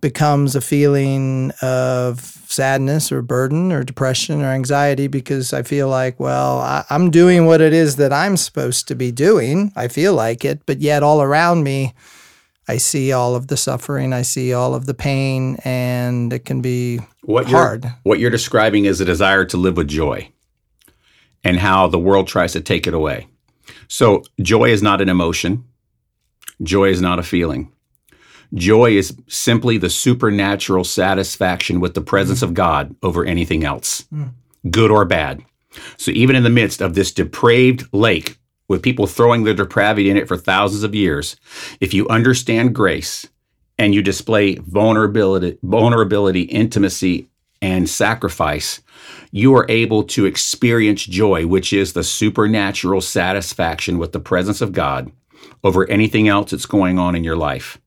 becomes 0.02 0.54
a 0.54 0.60
feeling 0.60 1.54
of 1.62 2.19
sadness 2.19 3.10
or 3.10 3.21
burden 3.21 3.71
or 3.71 3.86
depression 3.86 4.41
or 4.41 4.47
anxiety 4.47 5.08
because 5.08 5.54
I 5.54 5.63
feel 5.63 5.88
like, 5.88 6.19
well, 6.19 6.60
I, 6.60 6.84
am 6.89 7.10
doing 7.10 7.45
what 7.45 7.62
it 7.62 7.71
is 7.71 7.95
that 7.95 8.12
I'm 8.12 8.36
supposed 8.36 8.89
to 8.89 8.95
be 8.95 9.13
doing. 9.13 9.71
I 9.78 9.88
feel 9.88 10.13
like 10.13 10.43
it, 10.43 10.65
but 10.65 10.82
yet 10.82 11.04
all 11.04 11.21
around 11.21 11.63
me, 11.63 11.93
I 12.67 12.77
see 12.77 13.13
all 13.13 13.36
of 13.36 13.47
the 13.47 13.58
suffering, 13.58 14.12
I 14.12 14.23
see 14.23 14.53
all 14.53 14.75
of 14.75 14.86
the 14.86 14.93
pain, 14.93 15.58
and 15.63 16.34
it 16.34 16.43
can 16.45 16.62
be 16.62 16.99
what 17.23 17.45
hard. 17.47 17.86
You're, 17.86 17.95
what 18.03 18.19
you're 18.19 18.30
describing 18.30 18.86
is 18.86 18.99
a 18.99 19.06
desire 19.06 19.45
to 19.45 19.58
live 19.58 19.77
with 19.77 19.88
joy 19.88 20.32
and 21.43 21.58
how 21.58 21.88
the 21.88 21.99
world 21.99 22.27
tries 22.27 22.53
to 22.53 22.62
take 22.62 22.86
it 22.86 22.93
away. 22.93 23.27
So, 23.88 24.23
joy 24.41 24.69
is 24.69 24.84
not 24.84 24.99
an 24.99 25.08
emotion, 25.08 25.63
joy 26.62 26.89
is 26.89 27.01
not 27.01 27.19
a 27.19 27.23
feeling. 27.23 27.71
Joy 28.53 28.91
is 28.91 29.15
simply 29.27 29.77
the 29.77 29.89
supernatural 29.89 30.86
satisfaction 30.86 31.82
with 31.82 31.95
the 31.95 32.01
presence 32.01 32.41
of 32.41 32.53
God 32.53 32.95
over 33.03 33.25
anything 33.25 33.65
else, 33.65 34.03
mm. 34.13 34.32
good 34.69 34.89
or 34.89 35.03
bad. 35.06 35.41
So, 35.97 36.12
even 36.12 36.36
in 36.36 36.43
the 36.43 36.49
midst 36.49 36.82
of 36.82 36.95
this 36.95 37.12
depraved 37.12 37.88
lake 37.93 38.38
with 38.67 38.82
people 38.82 39.08
throwing 39.08 39.43
their 39.43 39.53
depravity 39.53 40.10
in 40.10 40.17
it 40.17 40.27
for 40.27 40.38
thousands 40.38 40.84
of 40.84 40.95
years, 40.95 41.36
if 41.80 41.93
you 41.93 42.08
understand 42.10 42.75
grace 42.75 43.27
and 43.77 43.93
you 43.93 44.01
display 44.01 44.56
vulnerability, 44.56 45.58
vulnerability, 45.63 46.41
intimacy, 46.41 47.27
and 47.62 47.89
sacrifice, 47.89 48.82
you 49.32 49.56
are 49.56 49.65
able 49.69 50.03
to 50.03 50.25
experience 50.25 51.03
joy, 51.03 51.45
which 51.47 51.73
is 51.73 51.93
the 51.93 52.03
supernatural 52.03 53.01
satisfaction 53.01 53.97
with 53.97 54.12
the 54.12 54.19
presence 54.19 54.62
of 54.62 54.73
God 54.73 55.12
over 55.63 55.89
anything 55.89 56.27
else 56.27 56.51
that's 56.51 56.65
going 56.65 56.99
on 56.99 57.15
in 57.15 57.23
your 57.23 57.36
life. 57.36 57.80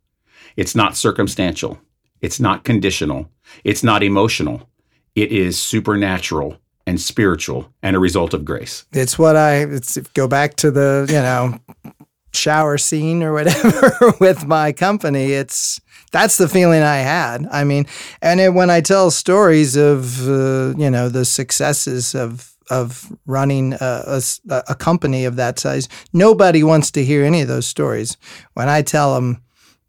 It's 0.57 0.75
not 0.75 0.97
circumstantial. 0.97 1.79
It's 2.21 2.40
not 2.40 2.64
conditional. 2.64 3.29
It's 3.64 3.83
not 3.83 4.03
emotional. 4.03 4.69
It 5.14 5.33
is 5.33 5.59
supernatural 5.59 6.59
and 6.90 7.00
spiritual 7.00 7.72
and 7.83 7.94
a 7.94 8.00
result 8.00 8.35
of 8.35 8.44
grace. 8.44 8.85
It's 8.92 9.16
what 9.16 9.37
I 9.37 9.59
it's 9.62 9.96
go 10.14 10.26
back 10.26 10.57
to 10.57 10.70
the, 10.72 11.07
you 11.09 11.14
know, 11.14 11.94
shower 12.35 12.79
scene 12.79 13.22
or 13.22 13.33
whatever 13.33 14.12
with 14.20 14.44
my 14.44 14.72
company. 14.72 15.33
It's 15.33 15.81
that's 16.11 16.37
the 16.37 16.48
feeling 16.48 16.83
I 16.83 16.96
had. 16.96 17.46
I 17.50 17.62
mean, 17.62 17.87
and 18.20 18.40
it, 18.40 18.55
when 18.55 18.70
I 18.70 18.81
tell 18.81 19.12
stories 19.12 19.76
of 19.76 20.29
uh, 20.29 20.74
you 20.76 20.90
know 20.90 21.09
the 21.09 21.24
successes 21.24 22.14
of 22.14 22.57
of 22.70 23.11
running 23.26 23.74
a, 23.74 24.20
a, 24.50 24.62
a, 24.68 24.74
company 24.76 25.24
of 25.24 25.35
that 25.35 25.59
size, 25.59 25.88
nobody 26.12 26.62
wants 26.62 26.92
to 26.92 27.05
hear 27.05 27.24
any 27.24 27.40
of 27.40 27.48
those 27.48 27.66
stories. 27.66 28.16
When 28.55 28.68
I 28.68 28.83
tell 28.83 29.14
them 29.14 29.42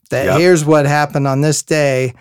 that 0.09 0.25
yep. 0.25 0.39
here's 0.39 0.65
what 0.65 0.87
happened 0.87 1.27
on 1.27 1.41
this 1.41 1.61
day, 1.61 2.15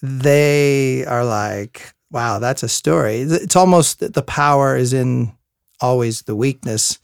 they 0.00 1.04
are 1.04 1.22
like, 1.22 1.92
wow, 2.16 2.38
that's 2.38 2.62
a 2.62 2.68
story. 2.68 3.20
It's 3.20 3.56
almost 3.56 4.00
the 4.00 4.22
power 4.22 4.74
is 4.74 4.94
in 4.94 5.34
always 5.82 6.22
the 6.22 6.34
weakness. 6.34 6.98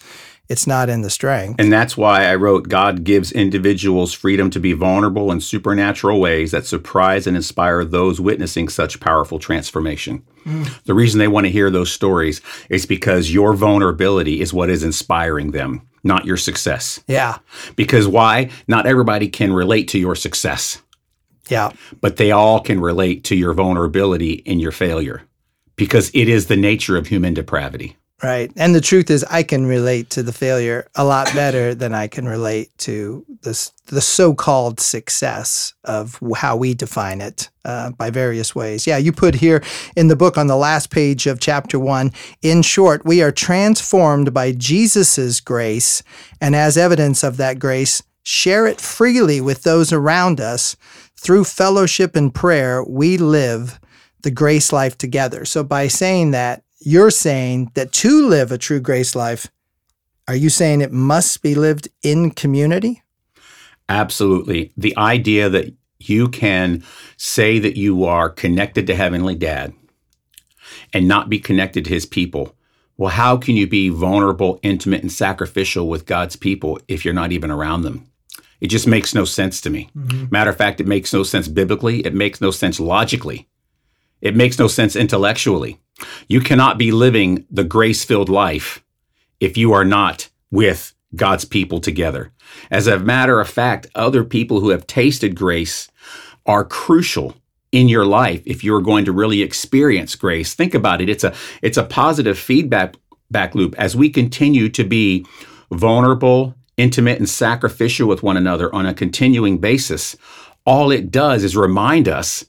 It's 0.49 0.67
not 0.67 0.89
in 0.89 1.03
the 1.03 1.11
strength. 1.11 1.61
And 1.61 1.71
that's 1.71 1.99
why 1.99 2.25
I 2.25 2.35
wrote 2.35 2.71
God 2.71 3.05
gives 3.05 3.31
individuals 3.31 4.15
freedom 4.15 4.49
to 4.49 4.59
be 4.59 4.73
vulnerable 4.73 5.31
in 5.31 5.43
supernatural 5.43 6.19
ways 6.19 6.51
that 6.53 6.65
surprise 6.65 7.27
and 7.27 7.37
inspire 7.37 7.85
those 7.85 8.23
witnessing 8.23 8.71
such 8.71 9.01
powerful 9.01 9.39
transformation. 9.39 10.25
Mm. 10.47 10.83
The 10.85 10.95
reason 10.95 11.19
they 11.19 11.29
want 11.29 11.45
to 11.45 11.53
hear 11.53 11.71
those 11.71 11.93
stories 11.93 12.41
is 12.71 12.87
because 12.87 13.35
your 13.35 13.53
vulnerability 13.53 14.41
is 14.41 14.55
what 14.55 14.71
is 14.71 14.83
inspiring 14.83 15.51
them, 15.51 15.87
not 16.03 16.25
your 16.25 16.39
success. 16.39 17.05
Yeah. 17.07 17.39
Because 17.77 18.09
why? 18.09 18.49
Not 18.67 18.87
everybody 18.87 19.29
can 19.29 19.53
relate 19.53 19.89
to 19.89 19.99
your 19.99 20.17
success. 20.17 20.82
Yeah. 21.53 21.73
But 22.01 22.17
they 22.17 22.31
all 22.31 22.61
can 22.61 22.81
relate 22.81 23.25
to 23.25 23.37
your 23.37 23.55
vulnerability 23.55 24.43
and 24.47 24.61
your 24.61 24.73
failure 24.73 25.23
because 25.77 26.11
it 26.15 26.29
is 26.29 26.47
the 26.47 26.57
nature 26.57 26.97
of 26.97 27.07
human 27.07 27.35
depravity. 27.35 27.97
Right. 28.23 28.53
And 28.57 28.73
the 28.73 28.81
truth 28.81 29.11
is, 29.11 29.25
I 29.25 29.43
can 29.43 29.67
relate 29.67 30.11
to 30.11 30.23
the 30.23 30.33
failure 30.33 30.87
a 30.95 31.05
lot 31.05 31.33
better 31.35 31.75
than 31.75 31.93
I 31.93 32.07
can 32.07 32.29
relate 32.29 32.71
to 32.79 33.27
this, 33.43 33.73
the 33.87 34.01
so 34.01 34.33
called 34.33 34.79
success 34.79 35.75
of 35.83 36.21
how 36.37 36.57
we 36.57 36.73
define 36.73 37.21
it 37.21 37.51
uh, 37.65 37.91
by 37.91 38.11
various 38.11 38.55
ways. 38.55 38.87
Yeah, 38.87 38.99
you 38.99 39.11
put 39.11 39.35
here 39.35 39.61
in 39.97 40.07
the 40.07 40.15
book 40.15 40.39
on 40.39 40.47
the 40.47 40.57
last 40.57 40.91
page 40.91 41.27
of 41.27 41.41
chapter 41.41 41.81
one 41.81 42.13
in 42.43 42.63
short, 42.63 43.05
we 43.05 43.23
are 43.23 43.33
transformed 43.33 44.33
by 44.33 44.53
Jesus' 44.53 45.41
grace, 45.41 46.05
and 46.41 46.55
as 46.55 46.77
evidence 46.77 47.25
of 47.25 47.39
that 47.39 47.59
grace, 47.59 48.05
share 48.23 48.69
it 48.69 48.81
freely 48.81 49.41
with 49.41 49.65
those 49.65 49.93
around 49.93 50.41
us 50.41 50.77
through 51.23 51.45
fellowship 51.45 52.17
and 52.17 52.35
prayer, 52.35 52.83
we 52.83 53.17
live 53.17 53.79
the 54.23 54.31
grace 54.31 54.73
life 54.73 54.99
together. 54.99 55.45
So 55.45 55.63
by 55.63 55.87
saying 55.87 56.33
that, 56.33 56.65
you're 56.81 57.13
saying 57.13 57.71
that 57.75 57.93
to 57.93 58.27
live 58.27 58.51
a 58.51 58.59
true 58.59 58.81
grace 58.81 59.15
life, 59.15 59.47
are 60.27 60.35
you 60.35 60.51
saying 60.51 60.81
it 60.81 60.91
must 60.91 61.41
be 61.41 61.55
lived 61.55 61.89
in 62.03 62.33
community? 62.33 63.03
Absolutely. 63.89 64.73
The 64.77 64.97
idea 64.99 65.49
that 65.49 65.73
you 66.01 66.29
can 66.29 66.83
say 67.17 67.61
that 67.61 67.77
you 67.77 68.05
are 68.05 68.29
connected 68.29 68.89
to 68.89 68.97
Heavenly 68.97 69.37
Dad 69.37 69.73
and 70.93 71.07
not 71.07 71.29
be 71.29 71.39
connected 71.39 71.85
to 71.85 71.95
His 71.95 72.07
people. 72.07 72.57
Well, 72.97 73.11
how 73.11 73.37
can 73.37 73.55
you 73.55 73.69
be 73.69 73.91
vulnerable, 73.91 74.59
intimate, 74.63 75.03
and 75.03 75.13
sacrificial 75.13 75.89
with 75.89 76.07
God's 76.07 76.35
people 76.35 76.81
if 76.89 77.05
you're 77.05 77.15
not 77.15 77.31
even 77.31 77.53
around 77.53 77.83
them? 77.83 78.09
It 78.63 78.71
just 78.71 78.87
makes 78.87 79.13
no 79.13 79.25
sense 79.25 79.61
to 79.63 79.71
me. 79.71 79.91
Mm-hmm. 79.97 80.27
Matter 80.31 80.51
of 80.51 80.57
fact, 80.57 80.81
it 80.81 80.87
makes 80.87 81.13
no 81.13 81.25
sense 81.25 81.49
biblically. 81.49 82.07
It 82.07 82.15
makes 82.15 82.41
no 82.41 82.53
sense 82.53 82.79
logically. 82.79 83.49
It 84.21 84.37
makes 84.37 84.57
no 84.57 84.69
sense 84.69 84.95
intellectually. 84.95 85.81
You 86.29 86.41
cannot 86.41 86.79
be 86.79 86.93
living 86.93 87.45
the 87.51 87.65
grace 87.65 88.05
filled 88.05 88.29
life 88.29 88.85
if 89.41 89.57
you 89.57 89.73
are 89.73 89.85
not 89.85 90.31
with 90.53 90.95
God's 91.17 91.45
people 91.45 91.81
together. 91.81 92.31
As 92.71 92.87
a 92.87 93.01
matter 93.01 93.41
of 93.41 93.51
fact, 93.51 93.89
other 93.97 94.23
people 94.23 94.61
who 94.61 94.69
have 94.69 94.87
tasted 94.87 95.35
grace 95.35 95.91
are 96.47 96.65
crucial 96.65 97.35
in 97.73 97.89
your 97.89 98.07
life 98.07 98.45
if 98.47 98.63
you're 98.63 98.81
going 98.81 99.05
to 99.07 99.13
really 99.13 99.43
experience 99.43 100.15
grace. 100.15 100.55
Think 100.55 100.73
about 100.73 101.01
it. 101.01 101.09
It's 101.09 101.25
a 101.25 101.35
it's 101.63 101.79
a 101.79 101.85
positive 101.85 102.39
feedback 102.39 102.95
back 103.29 103.57
loop 103.57 103.75
as 103.77 103.97
we 103.97 104.09
continue 104.09 104.69
to 104.69 104.85
be 104.85 105.27
vulnerable 105.73 106.55
intimate 106.77 107.19
and 107.19 107.29
sacrificial 107.29 108.09
with 108.09 108.23
one 108.23 108.37
another 108.37 108.75
on 108.75 108.87
a 108.87 108.95
continuing 108.95 109.59
basis, 109.59 110.17
all 110.65 110.91
it 110.91 111.11
does 111.11 111.45
is 111.45 111.57
remind 111.57 112.09
us 112.09 112.45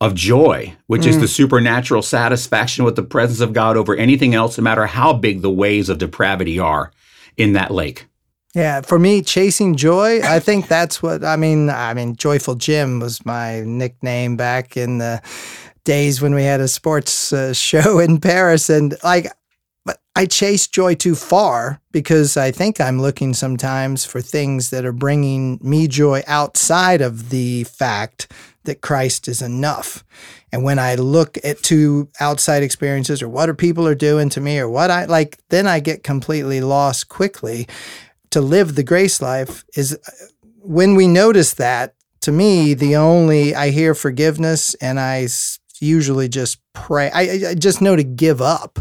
of 0.00 0.14
joy, 0.14 0.74
which 0.86 1.02
mm. 1.02 1.08
is 1.08 1.20
the 1.20 1.28
supernatural 1.28 2.02
satisfaction 2.02 2.84
with 2.84 2.96
the 2.96 3.02
presence 3.02 3.40
of 3.40 3.52
God 3.52 3.76
over 3.76 3.94
anything 3.94 4.34
else, 4.34 4.58
no 4.58 4.64
matter 4.64 4.86
how 4.86 5.12
big 5.12 5.42
the 5.42 5.50
waves 5.50 5.88
of 5.88 5.98
depravity 5.98 6.58
are 6.58 6.92
in 7.36 7.52
that 7.52 7.70
lake. 7.70 8.06
Yeah, 8.54 8.82
for 8.82 8.98
me, 9.00 9.20
chasing 9.22 9.74
joy, 9.74 10.20
I 10.22 10.38
think 10.38 10.68
that's 10.68 11.02
what 11.02 11.24
I 11.24 11.34
mean. 11.34 11.70
I 11.70 11.92
mean, 11.92 12.14
Joyful 12.14 12.54
Jim 12.54 13.00
was 13.00 13.24
my 13.26 13.62
nickname 13.62 14.36
back 14.36 14.76
in 14.76 14.98
the 14.98 15.20
days 15.82 16.22
when 16.22 16.34
we 16.34 16.44
had 16.44 16.60
a 16.60 16.68
sports 16.68 17.32
uh, 17.32 17.52
show 17.52 17.98
in 17.98 18.20
Paris, 18.20 18.70
and 18.70 18.94
like 19.02 19.26
I 20.16 20.26
chase 20.26 20.68
joy 20.68 20.94
too 20.94 21.16
far 21.16 21.80
because 21.90 22.36
I 22.36 22.52
think 22.52 22.80
I'm 22.80 23.02
looking 23.02 23.34
sometimes 23.34 24.04
for 24.04 24.20
things 24.20 24.70
that 24.70 24.84
are 24.84 24.92
bringing 24.92 25.58
me 25.60 25.88
joy 25.88 26.22
outside 26.28 27.00
of 27.00 27.30
the 27.30 27.64
fact 27.64 28.30
that 28.62 28.80
Christ 28.80 29.26
is 29.26 29.42
enough. 29.42 30.04
And 30.52 30.62
when 30.62 30.78
I 30.78 30.94
look 30.94 31.36
at 31.42 31.62
two 31.62 32.08
outside 32.20 32.62
experiences 32.62 33.22
or 33.22 33.28
what 33.28 33.48
are 33.48 33.54
people 33.54 33.88
are 33.88 33.94
doing 33.96 34.28
to 34.30 34.40
me 34.40 34.58
or 34.58 34.68
what 34.68 34.90
I 34.90 35.04
like, 35.06 35.38
then 35.48 35.66
I 35.66 35.80
get 35.80 36.04
completely 36.04 36.60
lost 36.60 37.08
quickly. 37.08 37.66
To 38.30 38.40
live 38.40 38.74
the 38.74 38.84
grace 38.84 39.20
life 39.20 39.64
is 39.76 39.94
uh, 39.94 40.10
when 40.60 40.94
we 40.94 41.08
notice 41.08 41.54
that, 41.54 41.94
to 42.22 42.32
me, 42.32 42.74
the 42.74 42.96
only 42.96 43.54
I 43.54 43.70
hear 43.70 43.94
forgiveness 43.94 44.74
and 44.74 44.98
I 44.98 45.28
usually 45.80 46.28
just 46.28 46.58
pray. 46.72 47.10
I, 47.10 47.50
I 47.50 47.54
just 47.54 47.82
know 47.82 47.96
to 47.96 48.04
give 48.04 48.40
up 48.40 48.78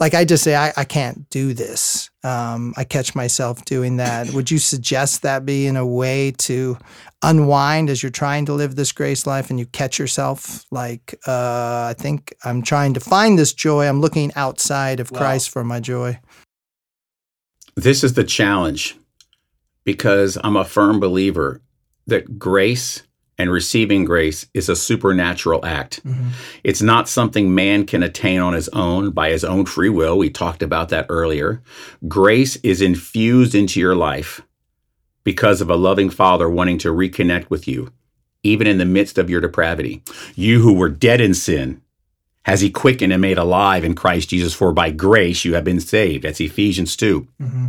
like 0.00 0.14
I 0.14 0.24
just 0.24 0.44
say, 0.44 0.54
I, 0.54 0.72
I 0.76 0.84
can't 0.84 1.28
do 1.30 1.54
this. 1.54 2.10
Um, 2.22 2.74
I 2.76 2.84
catch 2.84 3.14
myself 3.14 3.64
doing 3.64 3.96
that. 3.96 4.30
Would 4.34 4.50
you 4.50 4.58
suggest 4.58 5.22
that 5.22 5.44
being 5.44 5.76
a 5.76 5.86
way 5.86 6.32
to 6.38 6.78
unwind 7.22 7.90
as 7.90 8.02
you're 8.02 8.10
trying 8.10 8.46
to 8.46 8.52
live 8.52 8.76
this 8.76 8.92
grace 8.92 9.26
life 9.26 9.50
and 9.50 9.58
you 9.58 9.66
catch 9.66 9.98
yourself 9.98 10.64
like, 10.70 11.18
uh, 11.26 11.90
I 11.90 11.94
think 11.98 12.34
I'm 12.44 12.62
trying 12.62 12.94
to 12.94 13.00
find 13.00 13.38
this 13.38 13.52
joy. 13.52 13.86
I'm 13.88 14.00
looking 14.00 14.32
outside 14.36 15.00
of 15.00 15.12
Christ 15.12 15.50
for 15.50 15.64
my 15.64 15.80
joy. 15.80 16.18
This 17.74 18.02
is 18.02 18.14
the 18.14 18.24
challenge 18.24 18.96
because 19.84 20.36
I'm 20.42 20.56
a 20.56 20.64
firm 20.64 21.00
believer 21.00 21.60
that 22.06 22.38
grace 22.38 23.02
and 23.38 23.52
receiving 23.52 24.04
grace 24.04 24.46
is 24.52 24.68
a 24.68 24.74
supernatural 24.76 25.64
act. 25.64 26.04
Mm-hmm. 26.04 26.30
It's 26.64 26.82
not 26.82 27.08
something 27.08 27.54
man 27.54 27.86
can 27.86 28.02
attain 28.02 28.40
on 28.40 28.52
his 28.52 28.68
own 28.70 29.10
by 29.10 29.30
his 29.30 29.44
own 29.44 29.64
free 29.64 29.88
will. 29.88 30.18
We 30.18 30.28
talked 30.28 30.62
about 30.62 30.88
that 30.88 31.06
earlier. 31.08 31.62
Grace 32.08 32.56
is 32.56 32.82
infused 32.82 33.54
into 33.54 33.78
your 33.78 33.94
life 33.94 34.42
because 35.22 35.60
of 35.60 35.70
a 35.70 35.76
loving 35.76 36.10
father 36.10 36.48
wanting 36.48 36.78
to 36.78 36.92
reconnect 36.92 37.48
with 37.48 37.68
you, 37.68 37.92
even 38.42 38.66
in 38.66 38.78
the 38.78 38.84
midst 38.84 39.18
of 39.18 39.30
your 39.30 39.40
depravity. 39.40 40.02
You 40.34 40.60
who 40.60 40.74
were 40.74 40.88
dead 40.88 41.20
in 41.20 41.34
sin 41.34 41.80
has 42.42 42.60
he 42.60 42.70
quickened 42.70 43.12
and 43.12 43.20
made 43.20 43.38
alive 43.38 43.84
in 43.84 43.94
Christ 43.94 44.30
Jesus, 44.30 44.54
for 44.54 44.72
by 44.72 44.90
grace 44.90 45.44
you 45.44 45.54
have 45.54 45.64
been 45.64 45.80
saved. 45.80 46.24
That's 46.24 46.40
Ephesians 46.40 46.96
2. 46.96 47.28
Mm-hmm. 47.40 47.66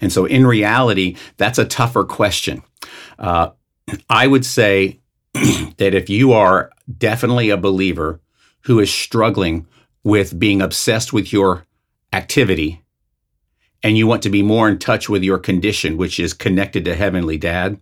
And 0.00 0.12
so, 0.12 0.26
in 0.26 0.46
reality, 0.46 1.16
that's 1.38 1.58
a 1.58 1.64
tougher 1.64 2.04
question. 2.04 2.62
Uh, 3.18 3.50
I 4.08 4.26
would 4.26 4.44
say 4.44 5.00
that 5.34 5.94
if 5.94 6.08
you 6.08 6.32
are 6.32 6.70
definitely 6.98 7.50
a 7.50 7.56
believer 7.56 8.20
who 8.62 8.78
is 8.80 8.92
struggling 8.92 9.66
with 10.04 10.38
being 10.38 10.62
obsessed 10.62 11.12
with 11.12 11.32
your 11.32 11.64
activity 12.12 12.82
and 13.82 13.96
you 13.96 14.06
want 14.06 14.22
to 14.22 14.30
be 14.30 14.42
more 14.42 14.68
in 14.68 14.78
touch 14.78 15.08
with 15.08 15.22
your 15.24 15.38
condition, 15.38 15.96
which 15.96 16.20
is 16.20 16.32
connected 16.32 16.84
to 16.84 16.94
Heavenly 16.94 17.36
Dad, 17.36 17.80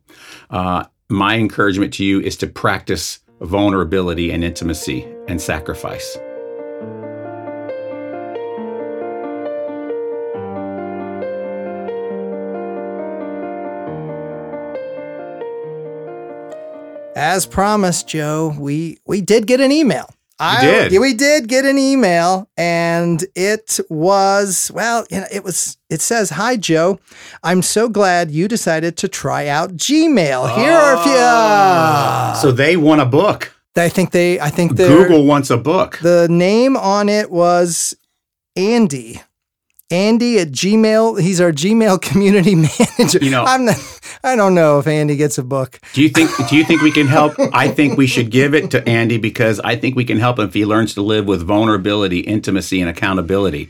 uh, 0.49 0.85
my 1.09 1.37
encouragement 1.37 1.93
to 1.95 2.05
you 2.05 2.21
is 2.21 2.37
to 2.39 2.47
practice 2.47 3.19
vulnerability 3.41 4.31
and 4.31 4.45
intimacy 4.45 5.07
and 5.29 5.41
sacrifice. 5.41 6.17
As 17.17 17.47
promised, 17.47 18.09
Joe, 18.09 18.55
we 18.59 18.99
we 19.07 19.21
did 19.21 19.47
get 19.47 19.61
an 19.61 19.73
email. 19.73 20.09
I 20.43 20.63
did. 20.63 20.99
We 20.99 21.13
did 21.13 21.49
get 21.49 21.67
an 21.67 21.77
email, 21.77 22.49
and 22.57 23.23
it 23.35 23.79
was 23.91 24.71
well. 24.73 25.05
You 25.11 25.21
know, 25.21 25.27
it 25.31 25.45
was. 25.45 25.77
It 25.91 26.01
says, 26.01 26.31
"Hi, 26.31 26.57
Joe. 26.57 26.99
I'm 27.43 27.61
so 27.61 27.91
glad 27.91 28.31
you 28.31 28.49
decided 28.49 28.97
to 28.99 29.09
try 29.09 29.49
out 29.49 29.77
Gmail. 29.77 30.55
Here 30.57 30.73
are 30.73 30.95
a 30.95 31.03
few." 31.03 31.13
Ah. 31.15 32.39
So 32.41 32.53
they 32.53 32.77
want 32.79 33.03
a 33.03 33.07
book. 33.07 33.53
I 33.77 33.91
think 33.91 34.13
they. 34.13 34.41
I 34.41 34.49
think 34.49 34.77
Google 34.77 35.27
wants 35.27 35.51
a 35.51 35.59
book. 35.59 35.99
The 36.01 36.27
name 36.31 36.77
on 36.77 37.09
it 37.11 37.31
was 37.31 37.95
Andy. 38.57 39.21
Andy 39.91 40.39
at 40.39 40.49
Gmail. 40.49 41.21
He's 41.21 41.41
our 41.41 41.53
Gmail 41.53 42.01
community 42.11 42.55
manager. 42.55 43.19
You 43.21 43.31
know, 43.31 43.45
I'm 43.45 43.65
not, 43.65 44.01
I 44.23 44.37
don't 44.37 44.55
know 44.55 44.79
if 44.79 44.87
Andy 44.87 45.17
gets 45.17 45.39
a 45.39 45.43
book. 45.43 45.81
Do 45.93 46.03
you 46.03 46.09
think? 46.09 46.31
Do 46.49 46.57
you 46.57 46.65
think 46.65 46.83
we 46.83 46.93
can 46.93 47.07
help? 47.07 47.35
I 47.53 47.69
think 47.69 47.99
we 47.99 48.07
should 48.07 48.31
give 48.31 48.55
it 48.55 48.71
to 48.73 48.89
Andy 48.89 49.19
because 49.19 49.61
I 49.61 49.77
think 49.77 49.97
we 49.97 50.05
can 50.05 50.19
help 50.19 50.39
him 50.39 50.49
if 50.49 50.55
he 50.55 50.65
learns 50.65 50.95
to 50.95 51.03
live 51.03 51.27
with 51.27 51.43
vulnerability, 51.43 52.21
intimacy, 52.21 52.81
and 52.81 52.89
accountability. 52.89 53.69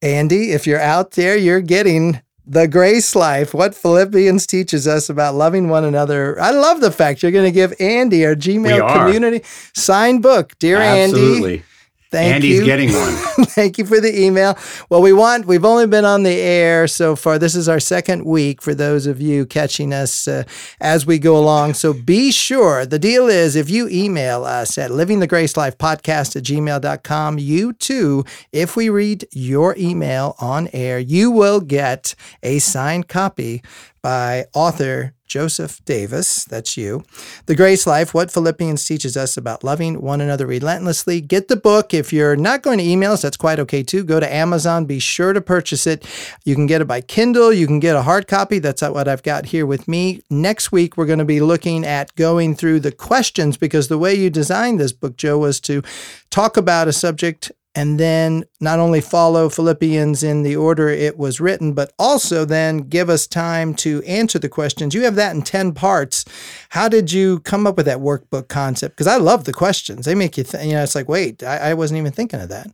Andy, 0.00 0.50
if 0.50 0.66
you're 0.66 0.80
out 0.80 1.12
there, 1.12 1.36
you're 1.36 1.60
getting 1.60 2.20
the 2.44 2.66
grace 2.66 3.14
life, 3.14 3.54
what 3.54 3.74
Philippians 3.74 4.46
teaches 4.46 4.88
us 4.88 5.08
about 5.08 5.34
loving 5.34 5.68
one 5.68 5.84
another. 5.84 6.40
I 6.40 6.50
love 6.50 6.80
the 6.80 6.90
fact 6.90 7.22
you're 7.22 7.32
going 7.32 7.44
to 7.44 7.52
give 7.52 7.72
Andy, 7.78 8.26
our 8.26 8.34
Gmail 8.34 8.92
community, 8.94 9.44
signed 9.74 10.22
book. 10.22 10.58
Dear 10.58 10.78
Absolutely. 10.78 11.52
Andy, 11.52 11.64
Thank 12.12 12.34
Andy's 12.34 12.58
you. 12.58 12.66
getting 12.66 12.92
one. 12.92 13.14
Thank 13.46 13.78
you 13.78 13.86
for 13.86 13.98
the 13.98 14.14
email. 14.14 14.58
Well, 14.90 15.00
we 15.00 15.14
want, 15.14 15.46
we've 15.46 15.64
only 15.64 15.86
been 15.86 16.04
on 16.04 16.24
the 16.24 16.36
air 16.36 16.86
so 16.86 17.16
far. 17.16 17.38
This 17.38 17.54
is 17.54 17.70
our 17.70 17.80
second 17.80 18.26
week 18.26 18.60
for 18.60 18.74
those 18.74 19.06
of 19.06 19.18
you 19.18 19.46
catching 19.46 19.94
us 19.94 20.28
uh, 20.28 20.44
as 20.78 21.06
we 21.06 21.18
go 21.18 21.38
along. 21.38 21.72
So 21.72 21.94
be 21.94 22.30
sure. 22.30 22.84
The 22.84 22.98
deal 22.98 23.28
is 23.28 23.56
if 23.56 23.70
you 23.70 23.88
email 23.88 24.44
us 24.44 24.76
at 24.76 24.90
livingthegracelifepodcast 24.90 26.36
at 26.36 26.42
gmail.com, 26.42 27.38
you 27.38 27.72
too, 27.72 28.26
if 28.52 28.76
we 28.76 28.90
read 28.90 29.26
your 29.32 29.74
email 29.78 30.36
on 30.38 30.68
air, 30.74 30.98
you 30.98 31.30
will 31.30 31.60
get 31.60 32.14
a 32.42 32.58
signed 32.58 33.08
copy 33.08 33.62
by 34.02 34.46
author 34.52 35.14
Joseph 35.32 35.82
Davis, 35.86 36.44
that's 36.44 36.76
you. 36.76 37.04
The 37.46 37.54
Grace 37.54 37.86
Life, 37.86 38.12
What 38.12 38.30
Philippians 38.30 38.84
Teaches 38.84 39.16
Us 39.16 39.38
About 39.38 39.64
Loving 39.64 40.02
One 40.02 40.20
Another 40.20 40.46
Relentlessly. 40.46 41.22
Get 41.22 41.48
the 41.48 41.56
book. 41.56 41.94
If 41.94 42.12
you're 42.12 42.36
not 42.36 42.60
going 42.60 42.76
to 42.76 42.84
email 42.84 43.12
us, 43.12 43.22
that's 43.22 43.38
quite 43.38 43.58
okay 43.60 43.82
too. 43.82 44.04
Go 44.04 44.20
to 44.20 44.30
Amazon. 44.30 44.84
Be 44.84 44.98
sure 44.98 45.32
to 45.32 45.40
purchase 45.40 45.86
it. 45.86 46.06
You 46.44 46.54
can 46.54 46.66
get 46.66 46.82
it 46.82 46.84
by 46.86 47.00
Kindle. 47.00 47.50
You 47.50 47.66
can 47.66 47.80
get 47.80 47.96
a 47.96 48.02
hard 48.02 48.26
copy. 48.28 48.58
That's 48.58 48.82
what 48.82 49.08
I've 49.08 49.22
got 49.22 49.46
here 49.46 49.64
with 49.64 49.88
me. 49.88 50.20
Next 50.28 50.70
week, 50.70 50.98
we're 50.98 51.06
going 51.06 51.18
to 51.18 51.24
be 51.24 51.40
looking 51.40 51.86
at 51.86 52.14
going 52.14 52.54
through 52.54 52.80
the 52.80 52.92
questions 52.92 53.56
because 53.56 53.88
the 53.88 53.96
way 53.96 54.14
you 54.14 54.28
designed 54.28 54.78
this 54.78 54.92
book, 54.92 55.16
Joe, 55.16 55.38
was 55.38 55.60
to 55.60 55.82
talk 56.28 56.58
about 56.58 56.88
a 56.88 56.92
subject 56.92 57.50
and 57.74 57.98
then 57.98 58.44
not 58.60 58.78
only 58.78 59.00
follow 59.00 59.48
Philippians 59.48 60.22
in 60.22 60.42
the 60.42 60.56
order 60.56 60.88
it 60.88 61.16
was 61.16 61.40
written, 61.40 61.72
but 61.72 61.92
also 61.98 62.44
then 62.44 62.78
give 62.78 63.08
us 63.08 63.26
time 63.26 63.74
to 63.76 64.02
answer 64.02 64.38
the 64.38 64.48
questions. 64.48 64.94
You 64.94 65.04
have 65.04 65.14
that 65.14 65.34
in 65.34 65.42
10 65.42 65.72
parts. 65.72 66.24
How 66.70 66.88
did 66.88 67.12
you 67.12 67.40
come 67.40 67.66
up 67.66 67.76
with 67.76 67.86
that 67.86 67.98
workbook 67.98 68.48
concept? 68.48 68.96
Because 68.96 69.06
I 69.06 69.16
love 69.16 69.44
the 69.44 69.52
questions. 69.52 70.04
They 70.04 70.14
make 70.14 70.36
you, 70.36 70.44
th- 70.44 70.64
you 70.64 70.72
know, 70.72 70.82
it's 70.82 70.94
like, 70.94 71.08
wait, 71.08 71.42
I-, 71.42 71.70
I 71.70 71.74
wasn't 71.74 71.98
even 71.98 72.12
thinking 72.12 72.40
of 72.40 72.50
that. 72.50 72.70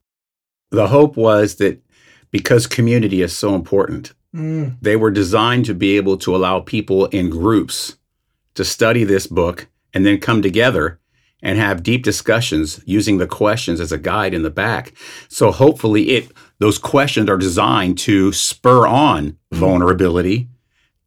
The 0.70 0.88
hope 0.88 1.16
was 1.16 1.56
that 1.56 1.80
because 2.30 2.66
community 2.66 3.22
is 3.22 3.36
so 3.36 3.54
important, 3.54 4.12
mm. 4.34 4.76
they 4.82 4.96
were 4.96 5.10
designed 5.10 5.64
to 5.66 5.74
be 5.74 5.96
able 5.96 6.16
to 6.18 6.34
allow 6.34 6.60
people 6.60 7.06
in 7.06 7.30
groups 7.30 7.96
to 8.54 8.64
study 8.64 9.04
this 9.04 9.26
book 9.28 9.68
and 9.94 10.04
then 10.04 10.18
come 10.18 10.42
together 10.42 10.98
and 11.42 11.58
have 11.58 11.82
deep 11.82 12.02
discussions 12.02 12.80
using 12.84 13.18
the 13.18 13.26
questions 13.26 13.80
as 13.80 13.92
a 13.92 13.98
guide 13.98 14.34
in 14.34 14.42
the 14.42 14.50
back. 14.50 14.92
So 15.28 15.52
hopefully 15.52 16.10
it 16.10 16.32
those 16.58 16.78
questions 16.78 17.30
are 17.30 17.36
designed 17.36 17.98
to 17.98 18.32
spur 18.32 18.86
on 18.86 19.30
mm-hmm. 19.30 19.58
vulnerability 19.58 20.48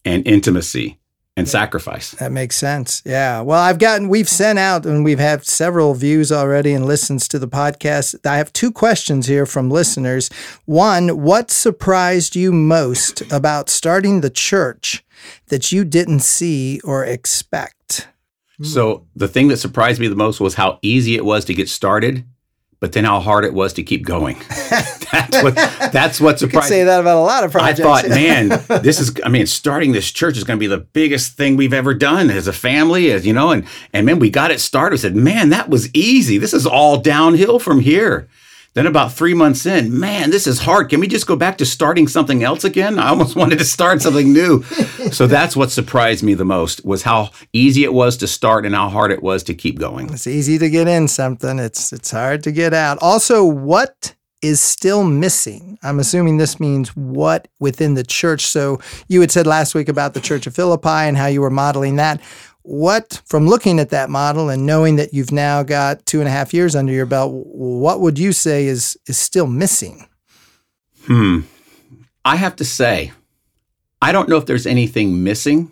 and 0.06 0.26
intimacy 0.26 0.98
and 1.38 1.48
sacrifice. 1.48 2.12
That 2.12 2.32
makes 2.32 2.58
sense. 2.58 3.02
Yeah. 3.06 3.42
Well, 3.42 3.60
I've 3.60 3.80
gotten, 3.80 4.10
we've 4.10 4.28
sent 4.28 4.60
out 4.60 4.86
and 4.86 5.04
we've 5.04 5.20
had 5.20 5.46
several 5.46 5.94
views 5.94 6.32
already 6.32 6.74
and 6.74 6.86
listens 6.86 7.28
to 7.30 7.40
the 7.40 7.48
podcast. 7.48 8.26
I 8.26 8.38
have 8.38 8.52
two 8.52 8.72
questions 8.72 9.28
here 9.28 9.46
from 9.46 9.70
listeners. 9.70 10.30
One, 10.66 11.22
what 11.22 11.50
surprised 11.50 12.36
you 12.36 12.52
most 12.52 13.22
about 13.32 13.70
starting 13.70 14.22
the 14.22 14.30
church 14.30 15.04
that 15.48 15.72
you 15.72 15.86
didn't 15.86 16.20
see 16.20 16.82
or 16.84 17.06
expect? 17.06 18.08
Hmm. 18.62 18.68
So 18.68 19.08
the 19.16 19.28
thing 19.28 19.48
that 19.48 19.58
surprised 19.58 20.00
me 20.00 20.08
the 20.08 20.16
most 20.16 20.40
was 20.40 20.54
how 20.54 20.78
easy 20.82 21.16
it 21.16 21.26
was 21.26 21.46
to 21.46 21.54
get 21.56 21.68
started, 21.68 22.26
but 22.80 22.92
then 22.92 23.06
how 23.06 23.20
hard 23.20 23.44
it 23.44 23.54
was 23.54 23.74
to 23.74 23.84
keep 23.84 24.06
going. 24.06 24.38
that's 24.72 25.44
what 25.44 25.56
that's 25.92 26.22
what 26.22 26.38
surprised. 26.38 26.68
Say 26.68 26.84
that 26.84 27.00
about 27.00 27.18
a 27.18 27.22
lot 27.22 27.44
of 27.44 27.52
projects. 27.52 27.80
I 27.80 27.84
thought, 27.84 28.10
man, 28.10 28.50
this 28.84 29.00
is. 29.00 29.14
I 29.26 29.30
mean, 29.30 29.48
starting 29.48 29.94
this 29.94 30.12
church 30.12 30.38
is 30.38 30.44
going 30.44 30.58
to 30.58 30.60
be 30.60 30.68
the 30.68 30.78
biggest 30.78 31.34
thing 31.34 31.56
we've 31.56 31.74
ever 31.74 31.96
done 31.96 32.30
as 32.30 32.48
a 32.48 32.54
family, 32.54 33.12
as 33.12 33.26
you 33.26 33.34
know. 33.34 33.50
And 33.50 33.66
and 33.94 34.06
man, 34.06 34.20
we 34.20 34.30
got 34.30 34.52
it 34.52 34.60
started. 34.60 34.94
We 34.94 34.98
said, 35.00 35.16
man, 35.16 35.50
that 35.50 35.70
was 35.70 35.92
easy. 35.94 36.38
This 36.38 36.54
is 36.54 36.68
all 36.68 36.98
downhill 36.98 37.58
from 37.58 37.80
here. 37.80 38.28
Then 38.74 38.88
about 38.88 39.12
three 39.12 39.34
months 39.34 39.66
in, 39.66 40.00
man, 40.00 40.30
this 40.30 40.48
is 40.48 40.60
hard. 40.60 40.90
Can 40.90 41.02
we 41.02 41.08
just 41.08 41.28
go 41.28 41.36
back 41.36 41.58
to 41.58 41.66
starting 41.66 42.08
something 42.08 42.42
else 42.42 42.64
again? 42.64 43.00
I 43.00 43.10
almost 43.10 43.36
wanted 43.42 43.60
to 43.60 43.66
start 43.66 44.02
something 44.02 44.32
new. 44.32 44.64
so 45.12 45.28
that's 45.28 45.58
what 45.58 45.72
surprised 45.72 46.24
me 46.24 46.36
the 46.36 46.46
most 46.46 46.86
was 46.86 47.04
how 47.04 47.32
easy 47.52 47.84
it 47.84 47.94
was 47.94 48.16
to 48.18 48.28
start 48.28 48.66
and 48.66 48.74
how 48.74 48.88
hard 48.88 49.12
it 49.12 49.22
was 49.22 49.44
to 49.44 49.54
keep 49.54 49.78
going. 49.78 50.12
It's 50.14 50.28
easy 50.28 50.58
to 50.58 50.70
get 50.70 50.88
in 50.88 51.10
something. 51.10 51.60
It's 51.60 51.92
it's 51.92 52.12
hard 52.12 52.44
to 52.44 52.52
get 52.52 52.74
out. 52.74 52.98
Also, 53.02 53.44
what 53.44 54.16
is 54.42 54.62
still 54.62 55.04
missing? 55.04 55.78
I'm 55.84 56.00
assuming 56.00 56.38
this 56.38 56.60
means 56.60 56.96
what 56.96 57.48
within 57.60 57.94
the 57.94 58.04
church. 58.04 58.48
So 58.48 58.80
you 59.08 59.22
had 59.22 59.32
said 59.32 59.46
last 59.46 59.76
week 59.76 59.90
about 59.90 60.14
the 60.14 60.22
Church 60.22 60.48
of 60.48 60.56
Philippi 60.56 60.88
and 60.88 61.18
how 61.18 61.28
you 61.28 61.42
were 61.42 61.52
modeling 61.52 61.98
that 61.98 62.22
what 62.64 63.22
from 63.26 63.48
looking 63.48 63.80
at 63.80 63.90
that 63.90 64.10
model 64.10 64.50
and 64.50 64.66
knowing 64.66 64.96
that 64.98 65.14
you've 65.14 65.32
now 65.32 65.64
got 65.64 66.06
two 66.06 66.20
and 66.20 66.28
a 66.28 66.32
half 66.32 66.54
years 66.54 66.76
under 66.76 66.94
your 66.94 67.06
belt 67.06 67.32
what 67.34 68.00
would 68.00 68.20
you 68.20 68.32
say 68.32 68.66
is 68.66 68.98
is 69.08 69.18
still 69.18 69.48
missing? 69.48 70.08
Hmm. 71.06 71.42
I 72.24 72.36
have 72.36 72.56
to 72.58 72.66
say 72.66 73.12
i 74.02 74.12
don't 74.12 74.30
know 74.30 74.38
if 74.38 74.46
there's 74.46 74.68
anything 74.68 75.24
missing. 75.24 75.72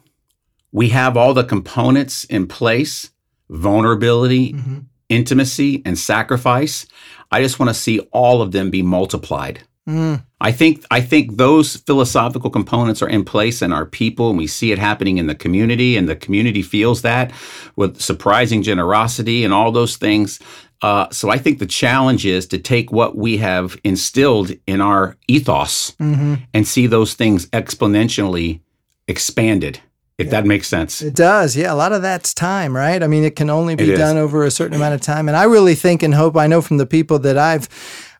We 0.71 0.89
have 0.89 1.17
all 1.17 1.33
the 1.33 1.43
components 1.43 2.23
in 2.25 2.47
place 2.47 3.09
vulnerability 3.49 4.53
mm-hmm. 4.53 4.79
intimacy 5.09 5.81
and 5.85 5.97
sacrifice. 5.97 6.85
I 7.31 7.41
just 7.41 7.59
want 7.59 7.69
to 7.69 7.73
see 7.73 7.99
all 8.11 8.41
of 8.41 8.51
them 8.51 8.69
be 8.69 8.81
multiplied 8.81 9.61
Mm. 9.89 10.23
I 10.39 10.51
think 10.51 10.85
I 10.91 11.01
think 11.01 11.37
those 11.37 11.77
philosophical 11.77 12.51
components 12.51 13.01
are 13.01 13.09
in 13.09 13.25
place 13.25 13.63
in 13.63 13.73
our 13.73 13.85
people, 13.85 14.29
and 14.29 14.37
we 14.37 14.45
see 14.45 14.71
it 14.71 14.77
happening 14.77 15.17
in 15.17 15.25
the 15.25 15.33
community, 15.33 15.97
and 15.97 16.07
the 16.07 16.15
community 16.15 16.61
feels 16.61 17.01
that 17.01 17.31
with 17.75 17.99
surprising 17.99 18.61
generosity 18.61 19.43
and 19.43 19.53
all 19.53 19.71
those 19.71 19.97
things. 19.97 20.39
Uh, 20.81 21.09
so 21.09 21.29
I 21.29 21.37
think 21.37 21.57
the 21.59 21.65
challenge 21.65 22.25
is 22.25 22.45
to 22.47 22.59
take 22.59 22.91
what 22.91 23.17
we 23.17 23.37
have 23.37 23.77
instilled 23.83 24.51
in 24.67 24.79
our 24.79 25.17
ethos 25.27 25.91
mm-hmm. 25.99 26.35
and 26.53 26.67
see 26.67 26.87
those 26.87 27.15
things 27.15 27.47
exponentially 27.47 28.61
expanded. 29.07 29.81
If 30.19 30.25
yeah. 30.27 30.31
that 30.31 30.45
makes 30.45 30.67
sense. 30.67 31.01
It 31.01 31.15
does. 31.15 31.55
Yeah. 31.55 31.71
A 31.71 31.75
lot 31.75 31.93
of 31.93 32.01
that's 32.01 32.33
time, 32.33 32.75
right? 32.75 33.01
I 33.01 33.07
mean, 33.07 33.23
it 33.23 33.37
can 33.37 33.49
only 33.49 33.75
be 33.75 33.95
done 33.95 34.17
over 34.17 34.43
a 34.43 34.51
certain 34.51 34.75
amount 34.75 34.93
of 34.93 34.99
time. 34.99 35.29
And 35.29 35.37
I 35.37 35.45
really 35.45 35.75
think 35.75 36.03
and 36.03 36.13
hope, 36.13 36.35
I 36.35 36.45
know 36.45 36.61
from 36.61 36.75
the 36.75 36.85
people 36.85 37.19
that 37.19 37.37
I've 37.37 37.69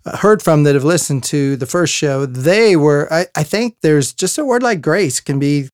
Uh, 0.06 0.18
heard 0.18 0.41
from 0.41 0.64
that 0.64 0.76
have 0.76 0.84
listened 0.84 1.24
to 1.26 1.56
the 1.58 1.66
first 1.66 1.93
show, 1.93 2.26
they 2.26 2.76
were, 2.76 3.12
I, 3.12 3.28
I 3.36 3.43
think 3.43 3.76
there's 3.82 4.14
just 4.14 4.38
a 4.38 4.45
word 4.45 4.64
like 4.64 4.82
grace 4.82 5.20
can 5.20 5.39
be 5.39 5.70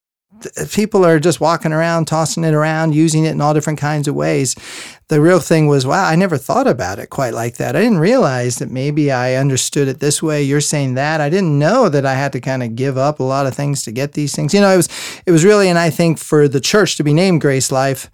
uh, 0.57 0.65
people 0.71 1.05
are 1.05 1.19
just 1.19 1.39
walking 1.39 1.71
around, 1.71 2.05
tossing 2.05 2.43
it 2.43 2.53
around, 2.53 2.93
using 2.93 3.26
it 3.26 3.32
in 3.32 3.41
all 3.41 3.53
different 3.53 3.80
kinds 3.80 4.07
of 4.07 4.15
ways. 4.15 4.55
The 5.07 5.21
real 5.21 5.39
thing 5.39 5.67
was, 5.67 5.86
wow, 5.86 6.05
I 6.05 6.15
never 6.15 6.38
thought 6.38 6.67
about 6.67 6.99
it 6.99 7.09
quite 7.09 7.34
like 7.34 7.57
that. 7.57 7.76
I 7.76 7.82
didn't 7.82 7.99
realize 7.99 8.57
that 8.57 8.71
maybe 8.71 9.11
I 9.11 9.36
understood 9.36 9.88
it 9.88 9.99
this 9.99 10.21
way. 10.21 10.43
You're 10.43 10.61
saying 10.61 10.95
that. 10.95 11.21
I 11.21 11.30
didn't 11.30 11.57
know 11.57 11.89
that 11.89 12.05
I 12.05 12.15
had 12.15 12.34
to 12.34 12.41
kind 12.41 12.63
of 12.63 12.76
give 12.76 12.97
up 12.97 13.19
a 13.19 13.23
lot 13.23 13.45
of 13.45 13.53
things 13.53 13.84
to 13.84 13.91
get 13.91 14.13
these 14.13 14.36
things. 14.36 14.53
You 14.53 14.61
know, 14.61 14.73
it 14.73 14.78
was 14.78 14.89
it 15.26 15.32
was 15.32 15.45
really, 15.45 15.69
and 15.69 15.78
I 15.78 15.89
think 15.89 16.17
for 16.17 16.47
the 16.47 16.59
church 16.59 16.97
to 16.97 17.03
be 17.03 17.13
named 17.13 17.41
Grace 17.41 17.71
Life 17.71 18.09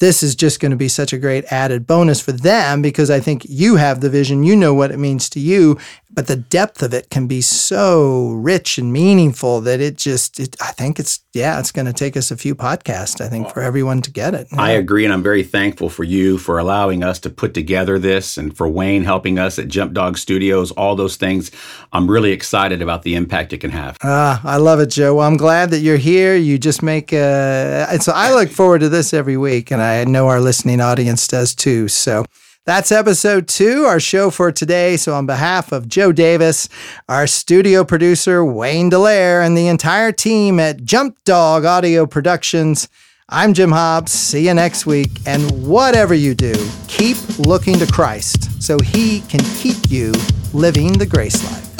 this 0.00 0.22
is 0.22 0.34
just 0.34 0.60
going 0.60 0.70
to 0.70 0.76
be 0.76 0.88
such 0.88 1.12
a 1.12 1.18
great 1.18 1.44
added 1.52 1.86
bonus 1.86 2.20
for 2.20 2.32
them 2.32 2.82
because 2.82 3.10
I 3.10 3.20
think 3.20 3.44
you 3.48 3.76
have 3.76 4.00
the 4.00 4.10
vision, 4.10 4.42
you 4.42 4.56
know 4.56 4.74
what 4.74 4.90
it 4.90 4.98
means 4.98 5.28
to 5.30 5.40
you, 5.40 5.78
but 6.14 6.28
the 6.28 6.36
depth 6.36 6.82
of 6.82 6.94
it 6.94 7.10
can 7.10 7.26
be 7.26 7.40
so 7.40 8.30
rich 8.30 8.78
and 8.78 8.92
meaningful 8.92 9.60
that 9.62 9.80
it 9.80 9.96
just, 9.96 10.38
it, 10.38 10.56
I 10.60 10.70
think 10.72 11.00
it's, 11.00 11.20
yeah, 11.32 11.58
it's 11.58 11.72
going 11.72 11.86
to 11.86 11.92
take 11.92 12.16
us 12.16 12.30
a 12.30 12.36
few 12.36 12.54
podcasts, 12.54 13.20
I 13.20 13.28
think, 13.28 13.50
for 13.50 13.60
everyone 13.60 14.00
to 14.02 14.12
get 14.12 14.34
it. 14.34 14.46
I 14.52 14.70
agree. 14.72 15.04
And 15.04 15.12
I'm 15.12 15.22
very 15.22 15.42
thankful 15.42 15.88
for 15.88 16.04
you 16.04 16.38
for 16.38 16.58
allowing 16.58 17.02
us 17.02 17.18
to 17.20 17.30
put 17.30 17.52
together 17.52 17.98
this 17.98 18.38
and 18.38 18.56
for 18.56 18.68
Wayne 18.68 19.02
helping 19.02 19.38
us 19.38 19.58
at 19.58 19.68
Jump 19.68 19.92
Dog 19.92 20.16
Studios, 20.16 20.70
all 20.72 20.94
those 20.94 21.16
things. 21.16 21.50
I'm 21.92 22.08
really 22.08 22.30
excited 22.30 22.80
about 22.80 23.02
the 23.02 23.16
impact 23.16 23.52
it 23.52 23.58
can 23.58 23.70
have. 23.70 23.96
Ah, 24.02 24.40
I 24.44 24.58
love 24.58 24.78
it, 24.80 24.90
Joe. 24.90 25.16
Well, 25.16 25.26
I'm 25.26 25.36
glad 25.36 25.70
that 25.70 25.80
you're 25.80 25.96
here. 25.96 26.36
You 26.36 26.58
just 26.58 26.82
make, 26.82 27.12
uh, 27.12 27.86
and 27.90 28.02
so 28.02 28.12
I 28.14 28.32
look 28.32 28.50
forward 28.50 28.80
to 28.80 28.88
this 28.88 29.12
every 29.12 29.36
week, 29.36 29.72
and 29.72 29.82
I 29.82 30.04
know 30.04 30.28
our 30.28 30.40
listening 30.40 30.80
audience 30.80 31.26
does 31.26 31.54
too. 31.54 31.88
So, 31.88 32.24
that's 32.64 32.90
episode 32.90 33.46
two, 33.46 33.84
our 33.84 34.00
show 34.00 34.30
for 34.30 34.50
today. 34.50 34.96
So, 34.96 35.14
on 35.14 35.26
behalf 35.26 35.72
of 35.72 35.88
Joe 35.88 36.12
Davis, 36.12 36.68
our 37.08 37.26
studio 37.26 37.84
producer, 37.84 38.44
Wayne 38.44 38.90
Dallaire, 38.90 39.44
and 39.44 39.56
the 39.56 39.68
entire 39.68 40.12
team 40.12 40.58
at 40.58 40.82
Jump 40.84 41.22
Dog 41.24 41.64
Audio 41.64 42.06
Productions, 42.06 42.88
I'm 43.28 43.54
Jim 43.54 43.72
Hobbs. 43.72 44.12
See 44.12 44.46
you 44.46 44.54
next 44.54 44.86
week. 44.86 45.10
And 45.26 45.66
whatever 45.66 46.14
you 46.14 46.34
do, 46.34 46.54
keep 46.88 47.16
looking 47.38 47.78
to 47.78 47.86
Christ 47.86 48.62
so 48.62 48.78
he 48.78 49.20
can 49.22 49.40
keep 49.56 49.90
you 49.90 50.12
living 50.52 50.92
the 50.92 51.06
grace 51.06 51.42
life. 51.50 51.73